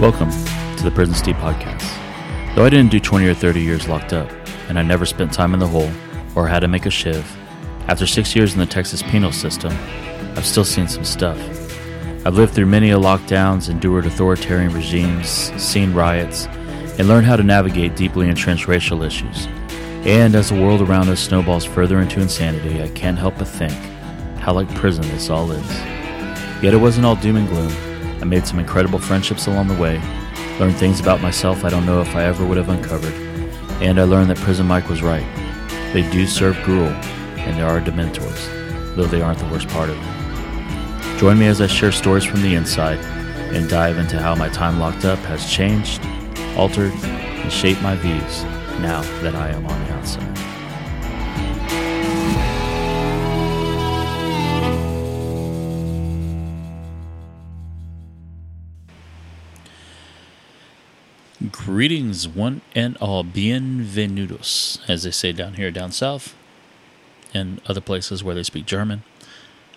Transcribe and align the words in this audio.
Welcome 0.00 0.30
to 0.78 0.82
the 0.82 0.90
Prison 0.90 1.14
Steve 1.14 1.34
podcast. 1.34 1.84
Though 2.56 2.64
I 2.64 2.70
didn't 2.70 2.90
do 2.90 2.98
20 2.98 3.26
or 3.26 3.34
30 3.34 3.60
years 3.60 3.86
locked 3.86 4.14
up, 4.14 4.30
and 4.70 4.78
I 4.78 4.82
never 4.82 5.04
spent 5.04 5.30
time 5.30 5.52
in 5.52 5.60
the 5.60 5.66
hole 5.66 5.90
or 6.34 6.48
had 6.48 6.60
to 6.60 6.68
make 6.68 6.86
a 6.86 6.90
shiv, 6.90 7.30
after 7.86 8.06
six 8.06 8.34
years 8.34 8.54
in 8.54 8.60
the 8.60 8.64
Texas 8.64 9.02
penal 9.02 9.30
system, 9.30 9.76
I've 10.36 10.46
still 10.46 10.64
seen 10.64 10.88
some 10.88 11.04
stuff. 11.04 11.38
I've 12.24 12.34
lived 12.34 12.54
through 12.54 12.64
many 12.64 12.92
a 12.92 12.96
lockdowns, 12.96 13.68
endured 13.68 14.06
authoritarian 14.06 14.72
regimes, 14.72 15.28
seen 15.62 15.92
riots, 15.92 16.46
and 16.46 17.06
learned 17.06 17.26
how 17.26 17.36
to 17.36 17.42
navigate 17.42 17.94
deeply 17.94 18.30
entrenched 18.30 18.68
racial 18.68 19.02
issues. 19.02 19.48
And 20.06 20.34
as 20.34 20.48
the 20.48 20.58
world 20.58 20.80
around 20.80 21.10
us 21.10 21.20
snowballs 21.20 21.66
further 21.66 22.00
into 22.00 22.22
insanity, 22.22 22.82
I 22.82 22.88
can't 22.88 23.18
help 23.18 23.36
but 23.36 23.48
think 23.48 23.74
how 24.38 24.54
like 24.54 24.74
prison 24.76 25.06
this 25.08 25.28
all 25.28 25.52
is. 25.52 25.70
Yet 26.62 26.72
it 26.72 26.80
wasn't 26.80 27.04
all 27.04 27.16
doom 27.16 27.36
and 27.36 27.48
gloom. 27.48 27.89
I 28.20 28.24
made 28.24 28.46
some 28.46 28.58
incredible 28.58 28.98
friendships 28.98 29.46
along 29.46 29.68
the 29.68 29.80
way, 29.80 29.98
learned 30.58 30.76
things 30.76 31.00
about 31.00 31.22
myself 31.22 31.64
I 31.64 31.70
don't 31.70 31.86
know 31.86 32.02
if 32.02 32.14
I 32.14 32.24
ever 32.24 32.44
would 32.44 32.58
have 32.58 32.68
uncovered, 32.68 33.14
and 33.82 33.98
I 33.98 34.04
learned 34.04 34.28
that 34.28 34.36
Prison 34.36 34.66
Mike 34.66 34.88
was 34.88 35.02
right. 35.02 35.24
They 35.94 36.08
do 36.10 36.26
serve 36.26 36.62
gruel, 36.62 36.88
and 36.88 37.58
there 37.58 37.66
are 37.66 37.80
dementors, 37.80 38.94
though 38.94 39.06
they 39.06 39.22
aren't 39.22 39.38
the 39.38 39.48
worst 39.48 39.68
part 39.68 39.88
of 39.88 39.96
it. 39.96 41.18
Join 41.18 41.38
me 41.38 41.46
as 41.46 41.60
I 41.60 41.66
share 41.66 41.92
stories 41.92 42.24
from 42.24 42.42
the 42.42 42.54
inside 42.54 42.98
and 43.54 43.68
dive 43.68 43.98
into 43.98 44.18
how 44.18 44.34
my 44.34 44.48
time 44.50 44.78
locked 44.78 45.04
up 45.04 45.18
has 45.20 45.50
changed, 45.50 46.04
altered, 46.56 46.92
and 46.92 47.50
shaped 47.50 47.82
my 47.82 47.96
views 47.96 48.44
now 48.80 49.00
that 49.22 49.34
I 49.34 49.48
am 49.48 49.66
on 49.66 49.84
the 49.86 49.92
outside. 49.94 50.49
Greetings, 61.72 62.26
one 62.26 62.62
and 62.74 62.96
all. 62.96 63.22
Bienvenidos, 63.22 64.80
as 64.88 65.04
they 65.04 65.12
say 65.12 65.30
down 65.30 65.54
here, 65.54 65.70
down 65.70 65.92
south, 65.92 66.34
and 67.32 67.60
other 67.64 67.80
places 67.80 68.24
where 68.24 68.34
they 68.34 68.42
speak 68.42 68.66
German. 68.66 69.04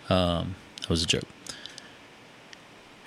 Um, 0.09 0.55
that 0.79 0.89
was 0.89 1.03
a 1.03 1.05
joke. 1.05 1.27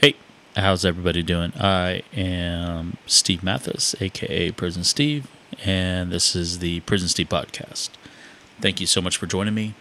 Hey, 0.01 0.15
how's 0.55 0.85
everybody 0.85 1.25
doing? 1.25 1.53
I 1.59 2.03
am 2.15 2.97
Steve 3.07 3.43
Mathis, 3.43 3.97
aka 4.01 4.53
Prison 4.53 4.85
Steve, 4.85 5.27
and 5.65 6.13
this 6.13 6.37
is 6.37 6.61
the 6.61 6.79
Prison 6.81 7.09
Steve 7.09 7.29
podcast. 7.29 7.91
Thank 8.61 8.81
you 8.81 8.87
so 8.87 9.01
much 9.01 9.17
for 9.17 9.27
joining 9.27 9.55
me. 9.55 9.75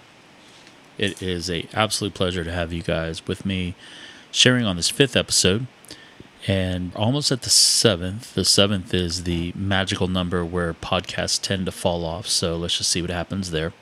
It 0.98 1.22
is 1.22 1.48
a 1.48 1.68
absolute 1.76 2.16
pleasure 2.16 2.44
to 2.44 2.52
have 2.52 2.74
you 2.74 2.82
guys 2.82 3.28
with 3.28 3.46
me, 3.46 3.76
sharing 4.32 4.66
on 4.66 4.78
this 4.78 4.90
fifth 4.90 5.16
episode 5.16 5.68
and 6.48 6.94
almost 6.96 7.32
at 7.32 7.42
the 7.42 7.50
seventh. 7.50 8.34
The 8.34 8.46
seventh 8.46 8.94
is 8.94 9.24
the 9.24 9.52
magical 9.56 10.08
number 10.08 10.46
where 10.46 10.74
podcasts 10.74 11.42
tend 11.42 11.66
to 11.66 11.72
fall 11.72 12.06
off. 12.06 12.28
So 12.28 12.56
let's 12.56 12.78
just 12.78 12.90
see 12.90 13.02
what 13.02 13.12
happens 13.12 13.52
there. 13.52 13.74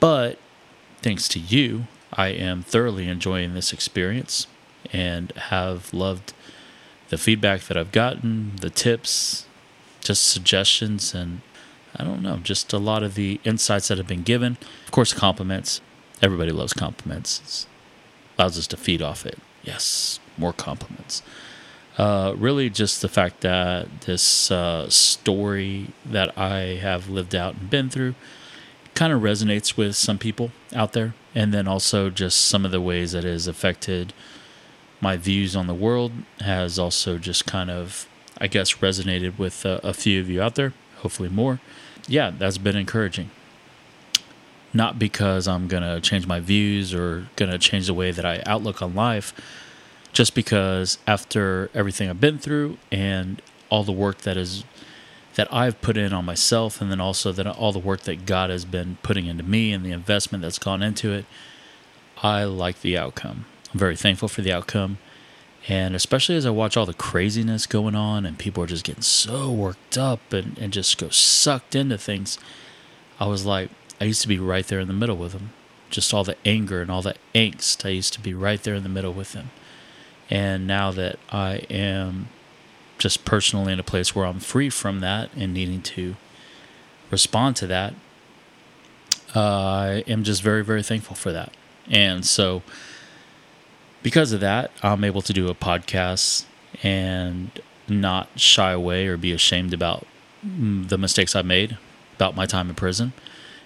But 0.00 0.38
thanks 1.02 1.28
to 1.28 1.38
you, 1.38 1.86
I 2.12 2.28
am 2.28 2.62
thoroughly 2.62 3.08
enjoying 3.08 3.54
this 3.54 3.72
experience 3.72 4.46
and 4.92 5.32
have 5.32 5.92
loved 5.92 6.32
the 7.10 7.18
feedback 7.18 7.62
that 7.62 7.76
I've 7.76 7.92
gotten, 7.92 8.56
the 8.60 8.70
tips, 8.70 9.46
just 10.00 10.26
suggestions, 10.26 11.14
and 11.14 11.40
I 11.96 12.04
don't 12.04 12.22
know, 12.22 12.38
just 12.38 12.72
a 12.72 12.78
lot 12.78 13.02
of 13.02 13.14
the 13.14 13.40
insights 13.44 13.88
that 13.88 13.98
have 13.98 14.06
been 14.06 14.22
given. 14.22 14.56
Of 14.86 14.90
course, 14.90 15.12
compliments. 15.12 15.80
Everybody 16.22 16.52
loves 16.52 16.72
compliments. 16.72 17.66
Allows 18.38 18.58
us 18.58 18.66
to 18.68 18.76
feed 18.76 19.02
off 19.02 19.26
it. 19.26 19.38
Yes, 19.62 20.20
more 20.36 20.52
compliments. 20.52 21.22
Uh, 21.98 22.32
really, 22.38 22.70
just 22.70 23.02
the 23.02 23.08
fact 23.08 23.40
that 23.40 24.02
this 24.02 24.52
uh, 24.52 24.88
story 24.88 25.88
that 26.06 26.38
I 26.38 26.76
have 26.76 27.08
lived 27.08 27.34
out 27.34 27.56
and 27.56 27.68
been 27.68 27.90
through 27.90 28.14
kind 28.94 29.12
of 29.12 29.20
resonates 29.20 29.76
with 29.76 29.96
some 29.96 30.16
people 30.16 30.52
out 30.74 30.92
there. 30.92 31.14
And 31.34 31.52
then 31.52 31.66
also 31.66 32.08
just 32.08 32.40
some 32.40 32.64
of 32.64 32.70
the 32.70 32.80
ways 32.80 33.12
that 33.12 33.24
it 33.24 33.32
has 33.32 33.48
affected 33.48 34.12
my 35.00 35.16
views 35.16 35.54
on 35.54 35.66
the 35.66 35.74
world 35.74 36.12
has 36.40 36.78
also 36.78 37.18
just 37.18 37.46
kind 37.46 37.70
of, 37.70 38.08
I 38.38 38.46
guess, 38.46 38.74
resonated 38.74 39.38
with 39.38 39.66
uh, 39.66 39.80
a 39.82 39.92
few 39.92 40.20
of 40.20 40.30
you 40.30 40.40
out 40.40 40.54
there, 40.54 40.72
hopefully 40.98 41.28
more. 41.28 41.60
Yeah, 42.06 42.30
that's 42.36 42.58
been 42.58 42.76
encouraging. 42.76 43.30
Not 44.72 44.98
because 44.98 45.48
I'm 45.48 45.66
going 45.68 45.82
to 45.82 46.00
change 46.00 46.26
my 46.26 46.40
views 46.40 46.94
or 46.94 47.28
going 47.36 47.50
to 47.50 47.58
change 47.58 47.86
the 47.86 47.94
way 47.94 48.10
that 48.10 48.24
I 48.24 48.42
outlook 48.46 48.82
on 48.82 48.94
life 48.94 49.32
just 50.12 50.34
because 50.34 50.98
after 51.06 51.70
everything 51.74 52.08
I've 52.08 52.20
been 52.20 52.38
through 52.38 52.78
and 52.90 53.40
all 53.70 53.84
the 53.84 53.92
work 53.92 54.18
that 54.18 54.36
is 54.36 54.64
that 55.34 55.52
I've 55.54 55.80
put 55.80 55.96
in 55.96 56.12
on 56.12 56.24
myself 56.24 56.80
and 56.80 56.90
then 56.90 57.00
also 57.00 57.30
that 57.30 57.46
all 57.46 57.70
the 57.70 57.78
work 57.78 58.00
that 58.00 58.26
God 58.26 58.50
has 58.50 58.64
been 58.64 58.98
putting 59.04 59.26
into 59.26 59.44
me 59.44 59.72
and 59.72 59.84
the 59.84 59.92
investment 59.92 60.42
that's 60.42 60.58
gone 60.58 60.82
into 60.82 61.12
it, 61.12 61.26
I 62.22 62.42
like 62.42 62.80
the 62.80 62.98
outcome. 62.98 63.44
I'm 63.72 63.78
very 63.78 63.94
thankful 63.94 64.28
for 64.28 64.42
the 64.42 64.52
outcome. 64.52 64.98
And 65.68 65.94
especially 65.94 66.34
as 66.34 66.44
I 66.44 66.50
watch 66.50 66.76
all 66.76 66.86
the 66.86 66.94
craziness 66.94 67.66
going 67.66 67.94
on 67.94 68.26
and 68.26 68.36
people 68.36 68.64
are 68.64 68.68
just 68.68 68.84
getting 68.84 69.02
so 69.02 69.52
worked 69.52 69.96
up 69.96 70.32
and, 70.32 70.58
and 70.58 70.72
just 70.72 70.98
go 70.98 71.08
sucked 71.10 71.76
into 71.76 71.98
things, 71.98 72.38
I 73.20 73.26
was 73.26 73.46
like, 73.46 73.70
I 74.00 74.04
used 74.04 74.22
to 74.22 74.28
be 74.28 74.38
right 74.38 74.66
there 74.66 74.80
in 74.80 74.88
the 74.88 74.94
middle 74.94 75.16
with 75.16 75.32
them. 75.32 75.52
Just 75.90 76.12
all 76.12 76.24
the 76.24 76.36
anger 76.44 76.82
and 76.82 76.90
all 76.90 77.02
the 77.02 77.14
angst, 77.34 77.84
I 77.86 77.90
used 77.90 78.12
to 78.14 78.20
be 78.20 78.34
right 78.34 78.62
there 78.62 78.74
in 78.74 78.82
the 78.82 78.88
middle 78.88 79.12
with 79.12 79.32
them. 79.32 79.50
And 80.30 80.66
now 80.66 80.90
that 80.92 81.18
I 81.30 81.56
am 81.70 82.28
just 82.98 83.24
personally 83.24 83.72
in 83.72 83.80
a 83.80 83.84
place 83.84 84.14
where 84.14 84.26
I'm 84.26 84.40
free 84.40 84.70
from 84.70 85.00
that 85.00 85.30
and 85.34 85.54
needing 85.54 85.82
to 85.82 86.16
respond 87.10 87.56
to 87.56 87.66
that, 87.68 87.94
uh, 89.34 89.40
I 89.40 90.04
am 90.06 90.24
just 90.24 90.42
very, 90.42 90.64
very 90.64 90.82
thankful 90.82 91.16
for 91.16 91.32
that. 91.32 91.52
And 91.90 92.26
so, 92.26 92.62
because 94.02 94.32
of 94.32 94.40
that, 94.40 94.70
I'm 94.82 95.04
able 95.04 95.22
to 95.22 95.32
do 95.32 95.48
a 95.48 95.54
podcast 95.54 96.44
and 96.82 97.50
not 97.88 98.28
shy 98.36 98.72
away 98.72 99.06
or 99.06 99.16
be 99.16 99.32
ashamed 99.32 99.72
about 99.72 100.06
the 100.42 100.98
mistakes 100.98 101.34
I've 101.34 101.46
made, 101.46 101.76
about 102.16 102.36
my 102.36 102.46
time 102.46 102.68
in 102.68 102.74
prison, 102.74 103.12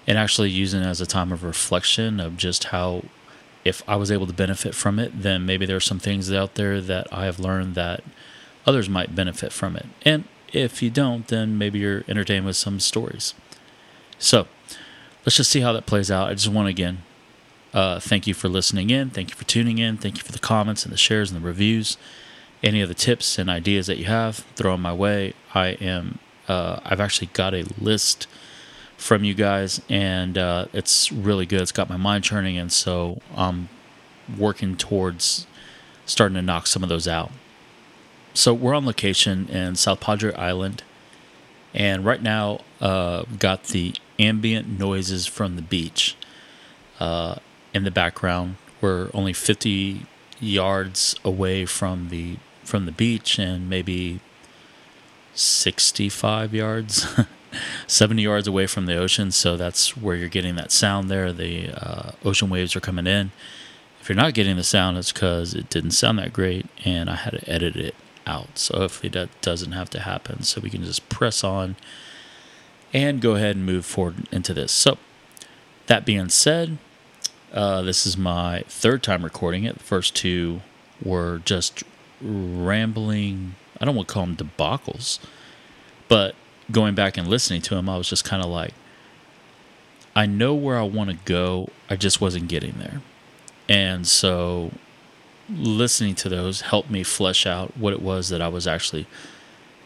and 0.06 0.18
actually 0.18 0.50
using 0.50 0.82
it 0.82 0.86
as 0.86 1.00
a 1.00 1.06
time 1.06 1.32
of 1.32 1.44
reflection 1.44 2.20
of 2.20 2.36
just 2.36 2.64
how 2.64 3.04
if 3.64 3.82
I 3.88 3.96
was 3.96 4.10
able 4.10 4.26
to 4.26 4.32
benefit 4.32 4.74
from 4.74 4.98
it, 4.98 5.22
then 5.22 5.46
maybe 5.46 5.66
there 5.66 5.76
are 5.76 5.80
some 5.80 5.98
things 5.98 6.32
out 6.32 6.54
there 6.54 6.80
that 6.80 7.06
I 7.12 7.24
have 7.26 7.38
learned 7.38 7.74
that 7.74 8.02
others 8.66 8.88
might 8.88 9.14
benefit 9.14 9.52
from 9.52 9.76
it. 9.76 9.86
And 10.04 10.24
if 10.52 10.82
you 10.82 10.90
don't, 10.90 11.26
then 11.28 11.56
maybe 11.58 11.78
you're 11.78 12.04
entertained 12.08 12.46
with 12.46 12.56
some 12.56 12.80
stories. 12.80 13.34
So 14.18 14.46
let's 15.24 15.36
just 15.36 15.50
see 15.50 15.60
how 15.60 15.72
that 15.72 15.86
plays 15.86 16.10
out. 16.10 16.28
I 16.28 16.34
just 16.34 16.48
want 16.48 16.66
to 16.66 16.70
again 16.70 17.02
uh, 17.72 18.00
thank 18.00 18.26
you 18.26 18.34
for 18.34 18.48
listening 18.48 18.90
in. 18.90 19.10
Thank 19.10 19.30
you 19.30 19.36
for 19.36 19.44
tuning 19.44 19.78
in. 19.78 19.96
Thank 19.96 20.18
you 20.18 20.22
for 20.22 20.32
the 20.32 20.38
comments 20.38 20.84
and 20.84 20.92
the 20.92 20.98
shares 20.98 21.30
and 21.30 21.40
the 21.40 21.46
reviews. 21.46 21.96
Any 22.62 22.80
of 22.80 22.88
the 22.88 22.94
tips 22.94 23.38
and 23.38 23.48
ideas 23.48 23.86
that 23.86 23.98
you 23.98 24.04
have, 24.04 24.36
throw 24.56 24.72
them 24.72 24.82
my 24.82 24.92
way. 24.92 25.34
I 25.54 25.68
am. 25.68 26.18
Uh, 26.48 26.80
I've 26.84 27.00
actually 27.00 27.28
got 27.32 27.54
a 27.54 27.64
list 27.80 28.26
from 29.02 29.24
you 29.24 29.34
guys, 29.34 29.80
and 29.88 30.38
uh, 30.38 30.66
it's 30.72 31.10
really 31.10 31.44
good. 31.44 31.60
It's 31.60 31.72
got 31.72 31.88
my 31.88 31.96
mind 31.96 32.22
churning, 32.22 32.56
and 32.56 32.72
so 32.72 33.20
I'm 33.34 33.68
working 34.38 34.76
towards 34.76 35.46
starting 36.06 36.36
to 36.36 36.42
knock 36.42 36.68
some 36.68 36.84
of 36.84 36.88
those 36.88 37.08
out. 37.08 37.32
So 38.32 38.54
we're 38.54 38.74
on 38.74 38.86
location 38.86 39.48
in 39.48 39.74
South 39.74 40.00
Padre 40.00 40.32
Island, 40.34 40.84
and 41.74 42.04
right 42.04 42.22
now 42.22 42.60
uh, 42.80 43.24
got 43.38 43.64
the 43.64 43.94
ambient 44.20 44.78
noises 44.78 45.26
from 45.26 45.56
the 45.56 45.62
beach 45.62 46.16
uh, 47.00 47.36
in 47.74 47.82
the 47.82 47.90
background. 47.90 48.56
We're 48.80 49.10
only 49.12 49.32
50 49.32 50.06
yards 50.38 51.16
away 51.24 51.66
from 51.66 52.08
the 52.08 52.36
from 52.62 52.86
the 52.86 52.92
beach, 52.92 53.38
and 53.40 53.68
maybe 53.68 54.20
65 55.34 56.54
yards 56.54 57.06
70 57.86 58.22
yards 58.22 58.46
away 58.46 58.66
from 58.66 58.86
the 58.86 58.96
ocean, 58.96 59.30
so 59.30 59.56
that's 59.56 59.96
where 59.96 60.16
you're 60.16 60.28
getting 60.28 60.54
that 60.56 60.72
sound 60.72 61.10
there. 61.10 61.32
The 61.32 61.70
uh, 61.70 62.12
ocean 62.24 62.50
waves 62.50 62.74
are 62.76 62.80
coming 62.80 63.06
in. 63.06 63.32
If 64.00 64.08
you're 64.08 64.16
not 64.16 64.34
getting 64.34 64.56
the 64.56 64.64
sound, 64.64 64.98
it's 64.98 65.12
because 65.12 65.54
it 65.54 65.70
didn't 65.70 65.92
sound 65.92 66.18
that 66.18 66.32
great 66.32 66.66
and 66.84 67.08
I 67.08 67.14
had 67.16 67.34
to 67.34 67.48
edit 67.48 67.76
it 67.76 67.94
out. 68.26 68.58
So 68.58 68.78
hopefully 68.78 69.10
that 69.10 69.28
doesn't 69.40 69.72
have 69.72 69.90
to 69.90 70.00
happen. 70.00 70.42
So 70.42 70.60
we 70.60 70.70
can 70.70 70.82
just 70.82 71.08
press 71.08 71.44
on 71.44 71.76
and 72.92 73.20
go 73.20 73.34
ahead 73.34 73.56
and 73.56 73.64
move 73.64 73.84
forward 73.84 74.26
into 74.30 74.52
this. 74.52 74.72
So, 74.72 74.98
that 75.86 76.04
being 76.04 76.28
said, 76.28 76.78
uh, 77.52 77.82
this 77.82 78.06
is 78.06 78.16
my 78.16 78.64
third 78.68 79.02
time 79.02 79.24
recording 79.24 79.64
it. 79.64 79.78
The 79.78 79.84
first 79.84 80.14
two 80.14 80.62
were 81.02 81.38
just 81.44 81.82
rambling, 82.20 83.56
I 83.80 83.84
don't 83.84 83.96
want 83.96 84.08
to 84.08 84.14
call 84.14 84.26
them 84.26 84.36
debacles, 84.36 85.18
but 86.08 86.34
going 86.70 86.94
back 86.94 87.16
and 87.16 87.28
listening 87.28 87.62
to 87.62 87.76
him, 87.76 87.88
I 87.88 87.96
was 87.96 88.08
just 88.08 88.24
kind 88.24 88.42
of 88.42 88.50
like, 88.50 88.74
I 90.14 90.26
know 90.26 90.54
where 90.54 90.78
I 90.78 90.82
want 90.82 91.10
to 91.10 91.16
go. 91.24 91.68
I 91.88 91.96
just 91.96 92.20
wasn't 92.20 92.48
getting 92.48 92.74
there. 92.78 93.00
And 93.68 94.06
so 94.06 94.72
listening 95.48 96.14
to 96.14 96.28
those 96.28 96.62
helped 96.62 96.90
me 96.90 97.02
flesh 97.02 97.46
out 97.46 97.76
what 97.76 97.92
it 97.92 98.02
was 98.02 98.28
that 98.28 98.40
I 98.42 98.48
was 98.48 98.66
actually 98.66 99.06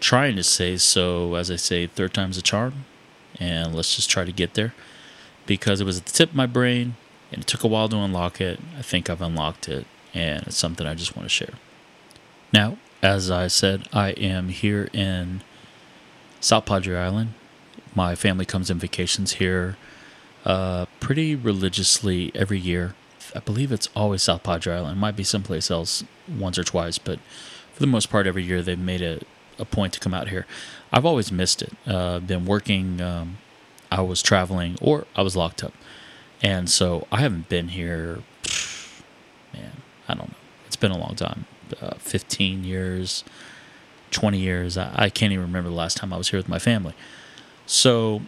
trying 0.00 0.36
to 0.36 0.42
say. 0.42 0.76
So, 0.76 1.34
as 1.34 1.50
I 1.50 1.56
say, 1.56 1.86
third 1.86 2.14
time's 2.14 2.38
a 2.38 2.42
charm, 2.42 2.84
and 3.38 3.74
let's 3.74 3.96
just 3.96 4.10
try 4.10 4.24
to 4.24 4.32
get 4.32 4.54
there 4.54 4.74
because 5.46 5.80
it 5.80 5.84
was 5.84 5.98
at 5.98 6.06
the 6.06 6.12
tip 6.12 6.30
of 6.30 6.36
my 6.36 6.46
brain 6.46 6.96
and 7.32 7.42
it 7.42 7.46
took 7.46 7.64
a 7.64 7.68
while 7.68 7.88
to 7.88 7.96
unlock 7.96 8.40
it. 8.40 8.60
I 8.78 8.82
think 8.82 9.10
I've 9.10 9.22
unlocked 9.22 9.68
it, 9.68 9.86
and 10.14 10.46
it's 10.46 10.56
something 10.56 10.86
I 10.86 10.94
just 10.94 11.16
want 11.16 11.26
to 11.26 11.30
share. 11.30 11.54
Now, 12.52 12.78
as 13.02 13.30
I 13.30 13.48
said, 13.48 13.88
I 13.92 14.10
am 14.10 14.48
here 14.48 14.88
in 14.92 15.42
South 16.40 16.66
Padre 16.66 16.96
Island. 16.96 17.34
My 17.94 18.14
family 18.14 18.44
comes 18.44 18.70
in 18.70 18.78
vacations 18.78 19.34
here 19.34 19.76
uh, 20.46 20.86
pretty 21.00 21.34
religiously 21.34 22.30
every 22.34 22.58
year. 22.58 22.94
I 23.34 23.40
believe 23.40 23.72
it's 23.72 23.88
always 23.96 24.22
South 24.22 24.44
Padre 24.44 24.76
Island. 24.76 24.98
Might 24.98 25.16
be 25.16 25.24
someplace 25.24 25.70
else 25.70 26.04
once 26.28 26.56
or 26.56 26.64
twice, 26.64 26.98
but 26.98 27.18
for 27.72 27.80
the 27.80 27.86
most 27.86 28.08
part, 28.08 28.26
every 28.26 28.44
year 28.44 28.62
they've 28.62 28.78
made 28.78 29.02
a, 29.02 29.20
a 29.58 29.64
point 29.64 29.92
to 29.94 30.00
come 30.00 30.14
out 30.14 30.28
here. 30.28 30.46
I've 30.92 31.04
always 31.04 31.32
missed 31.32 31.62
it. 31.62 31.72
Uh, 31.84 32.20
been 32.20 32.46
working, 32.46 33.00
um, 33.00 33.38
I 33.90 34.02
was 34.02 34.22
traveling, 34.22 34.78
or 34.80 35.06
I 35.16 35.22
was 35.22 35.36
locked 35.36 35.64
up. 35.64 35.74
And 36.42 36.70
so 36.70 37.08
I 37.10 37.20
haven't 37.20 37.48
been 37.48 37.68
here, 37.68 38.20
man, 39.52 39.72
I 40.08 40.14
don't 40.14 40.28
know. 40.28 40.36
It's 40.66 40.76
been 40.76 40.92
a 40.92 40.98
long 40.98 41.16
time 41.16 41.46
uh, 41.80 41.94
15 41.98 42.62
years, 42.62 43.24
20 44.10 44.38
years. 44.38 44.76
I, 44.76 44.92
I 44.94 45.08
can't 45.10 45.32
even 45.32 45.44
remember 45.44 45.70
the 45.70 45.76
last 45.76 45.96
time 45.96 46.12
I 46.12 46.16
was 46.16 46.30
here 46.30 46.38
with 46.38 46.48
my 46.48 46.58
family. 46.58 46.94
So, 47.66 48.22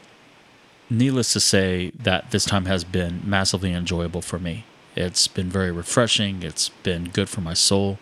needless 0.90 1.32
to 1.34 1.40
say, 1.40 1.90
that 1.90 2.30
this 2.30 2.44
time 2.44 2.64
has 2.64 2.84
been 2.84 3.22
massively 3.24 3.72
enjoyable 3.72 4.22
for 4.22 4.38
me. 4.38 4.64
It's 4.96 5.28
been 5.28 5.48
very 5.48 5.70
refreshing, 5.70 6.42
it's 6.42 6.70
been 6.70 7.10
good 7.10 7.28
for 7.28 7.40
my 7.40 7.54
soul. 7.54 7.98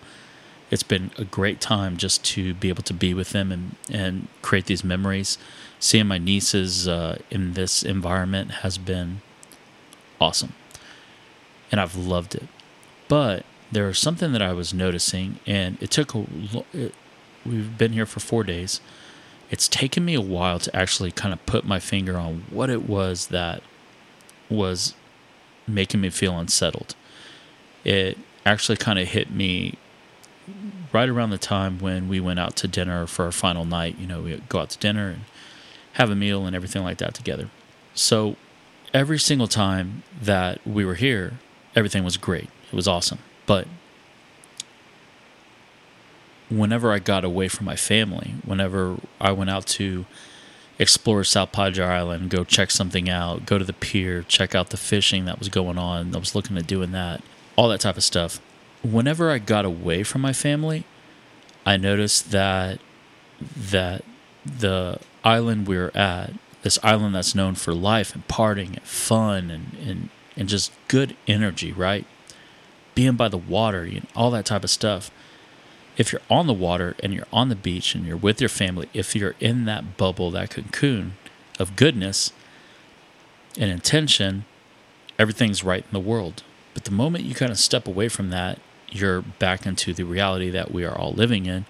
It's 0.69 0.83
been 0.83 1.13
a 1.17 1.25
great 1.25 1.61
time 1.61 1.97
just 1.97 2.25
to 2.25 2.53
be 2.55 2.69
able 2.71 2.83
to 2.83 2.95
be 2.95 3.15
with 3.15 3.31
them 3.31 3.53
and, 3.53 3.77
and 3.91 4.27
create 4.43 4.67
these 4.67 4.83
memories. 4.83 5.39
Seeing 5.79 6.09
my 6.09 6.19
nieces 6.19 6.89
uh, 6.89 7.19
in 7.31 7.53
this 7.53 7.85
environment 7.85 8.51
has 8.51 8.77
been 8.77 9.21
awesome. 10.21 10.55
And 11.71 11.81
I've 11.81 11.95
loved 11.95 12.35
it. 12.35 12.49
But 13.07 13.45
there 13.71 13.87
was 13.87 13.99
something 13.99 14.33
that 14.33 14.43
I 14.43 14.53
was 14.53 14.73
noticing, 14.73 15.39
and 15.47 15.81
it 15.81 15.91
took 15.91 16.15
a. 16.15 16.27
we've 17.47 17.77
been 17.77 17.93
here 17.93 18.07
for 18.07 18.21
four 18.21 18.45
days. 18.45 18.81
It's 19.51 19.69
taken 19.69 20.05
me 20.05 20.15
a 20.15 20.21
while 20.21 20.59
to 20.59 20.75
actually 20.75 21.13
kind 21.13 21.33
of 21.33 21.45
put 21.47 21.65
my 21.65 21.79
finger 21.79 22.17
on 22.19 22.45
what 22.51 22.69
it 22.69 22.89
was 22.89 23.29
that 23.29 23.63
was 24.49 24.95
making 25.67 26.01
me 26.01 26.11
feel 26.11 26.39
unsettled. 26.39 26.95
It 27.85 28.19
actually 28.45 28.77
kind 28.77 28.99
of 28.99 29.09
hit 29.09 29.31
me 29.31 29.75
right 30.93 31.09
around 31.09 31.31
the 31.31 31.39
time 31.39 31.79
when 31.79 32.09
we 32.09 32.21
went 32.21 32.39
out 32.39 32.57
to 32.57 32.69
dinner 32.69 33.07
for 33.07 33.25
our 33.25 33.33
final 33.33 33.65
night. 33.65 33.99
You 33.99 34.07
know, 34.07 34.23
we 34.23 34.37
go 34.49 34.61
out 34.61 34.71
to 34.71 34.79
dinner 34.79 35.11
and 35.11 35.21
have 35.95 36.11
a 36.11 36.15
meal 36.15 36.47
and 36.47 36.55
everything 36.55 36.83
like 36.83 36.99
that 36.99 37.15
together. 37.15 37.49
So 37.95 38.37
every 38.93 39.19
single 39.19 39.49
time 39.49 40.03
that 40.21 40.65
we 40.67 40.85
were 40.85 40.95
here, 40.95 41.35
everything 41.75 42.05
was 42.05 42.17
great. 42.17 42.49
It 42.71 42.75
was 42.75 42.89
awesome. 42.89 43.19
But 43.47 43.67
whenever 46.49 46.93
I 46.93 46.99
got 46.99 47.25
away 47.25 47.49
from 47.49 47.67
my 47.67 47.77
family, 47.77 48.35
whenever 48.45 48.97
I 49.21 49.33
went 49.33 49.51
out 49.51 49.67
to 49.67 50.07
explore 50.79 51.25
South 51.25 51.53
Padre 51.53 51.85
Island, 51.85 52.31
go 52.31 52.45
check 52.45 52.71
something 52.71 53.09
out, 53.09 53.47
go 53.47 53.59
to 53.59 53.65
the 53.65 53.73
pier, 53.73 54.23
check 54.23 54.55
out 54.55 54.71
the 54.71 54.77
fishing 54.77 55.25
that 55.25 55.39
was 55.39 55.49
going 55.49 55.79
on, 55.79 56.15
I 56.15 56.19
was 56.19 56.35
looking 56.35 56.57
at 56.57 56.67
doing 56.67 56.93
that, 56.93 57.23
all 57.57 57.69
that 57.69 57.81
type 57.81 57.97
of 57.97 58.05
stuff. 58.05 58.41
Whenever 58.83 59.31
I 59.31 59.39
got 59.39 59.65
away 59.65 60.03
from 60.03 60.21
my 60.21 60.33
family, 60.33 60.85
I 61.65 61.77
noticed 61.77 62.31
that 62.31 62.79
that 63.57 64.05
the 64.45 64.99
island 65.25 65.67
we 65.67 65.77
were 65.77 65.95
at, 65.97 66.33
this 66.63 66.79
island 66.83 67.15
that's 67.15 67.35
known 67.35 67.55
for 67.55 67.75
life 67.75 68.15
and 68.15 68.27
partying 68.29 68.77
and 68.77 68.83
fun 68.83 69.51
and, 69.51 69.77
and, 69.85 70.09
and 70.37 70.49
just 70.49 70.73
good 70.89 71.17
energy, 71.27 71.73
right? 71.73 72.07
being 72.97 73.15
by 73.15 73.29
the 73.29 73.39
water, 73.39 73.87
you 73.87 74.01
know, 74.01 74.07
all 74.17 74.33
that 74.33 74.47
type 74.47 74.65
of 74.65 74.71
stuff. 74.71 75.13
If 75.97 76.13
you're 76.13 76.23
on 76.29 76.47
the 76.47 76.53
water 76.53 76.95
and 77.01 77.15
you're 77.15 77.27
on 77.33 77.49
the 77.49 77.57
beach 77.57 77.95
and 77.95 78.05
you're 78.05 78.17
with 78.17 78.41
your 78.41 78.51
family, 78.51 78.89
if 78.93 79.17
you're 79.17 79.35
in 79.41 79.65
that 79.65 79.97
bubble, 79.97 80.31
that 80.33 80.51
cocoon 80.51 81.15
of 81.59 81.75
goodness 81.77 82.33
and 83.59 83.71
intention, 83.71 84.45
everything's 85.19 85.65
right 85.65 85.85
in 85.85 85.93
the 85.93 85.99
world. 86.01 86.43
But 86.75 86.85
the 86.85 86.91
moment 86.91 87.25
you 87.25 87.35
kind 87.35 87.51
of 87.51 87.59
step 87.59 87.87
away 87.87 88.09
from 88.09 88.29
that, 88.31 88.59
you're 88.91 89.23
back 89.23 89.65
into 89.65 89.95
the 89.95 90.05
reality 90.05 90.51
that 90.51 90.71
we 90.71 90.85
are 90.85 90.97
all 90.97 91.13
living 91.13 91.47
in. 91.47 91.65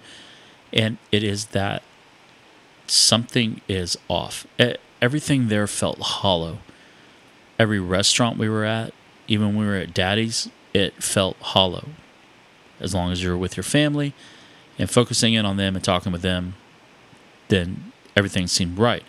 And 0.73 0.97
it 1.11 1.23
is 1.23 1.47
that 1.47 1.81
something 2.85 3.61
is 3.69 3.97
off. 4.09 4.45
Everything 5.01 5.47
there 5.47 5.67
felt 5.67 5.99
hollow. 5.99 6.59
Every 7.57 7.79
restaurant 7.79 8.37
we 8.37 8.49
were 8.49 8.65
at, 8.65 8.93
even 9.27 9.47
when 9.47 9.57
we 9.57 9.65
were 9.65 9.77
at 9.77 9.93
Daddy's, 9.93 10.49
it 10.73 11.01
felt 11.01 11.37
hollow. 11.37 11.85
As 12.79 12.93
long 12.93 13.11
as 13.11 13.23
you're 13.23 13.37
with 13.37 13.57
your 13.57 13.63
family 13.63 14.13
and 14.77 14.89
focusing 14.89 15.33
in 15.33 15.45
on 15.45 15.57
them 15.57 15.75
and 15.75 15.83
talking 15.83 16.11
with 16.11 16.21
them, 16.21 16.55
then 17.47 17.91
everything 18.15 18.47
seemed 18.47 18.77
right. 18.77 19.03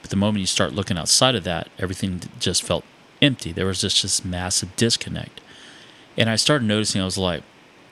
But 0.00 0.10
the 0.10 0.16
moment 0.16 0.40
you 0.40 0.46
start 0.46 0.72
looking 0.72 0.96
outside 0.98 1.34
of 1.34 1.44
that, 1.44 1.68
everything 1.78 2.20
just 2.38 2.62
felt 2.62 2.84
empty. 3.20 3.52
There 3.52 3.66
was 3.66 3.80
just 3.80 4.02
this 4.02 4.24
massive 4.24 4.76
disconnect. 4.76 5.40
And 6.16 6.30
I 6.30 6.36
started 6.36 6.66
noticing, 6.66 7.00
I 7.00 7.04
was 7.04 7.18
like, 7.18 7.42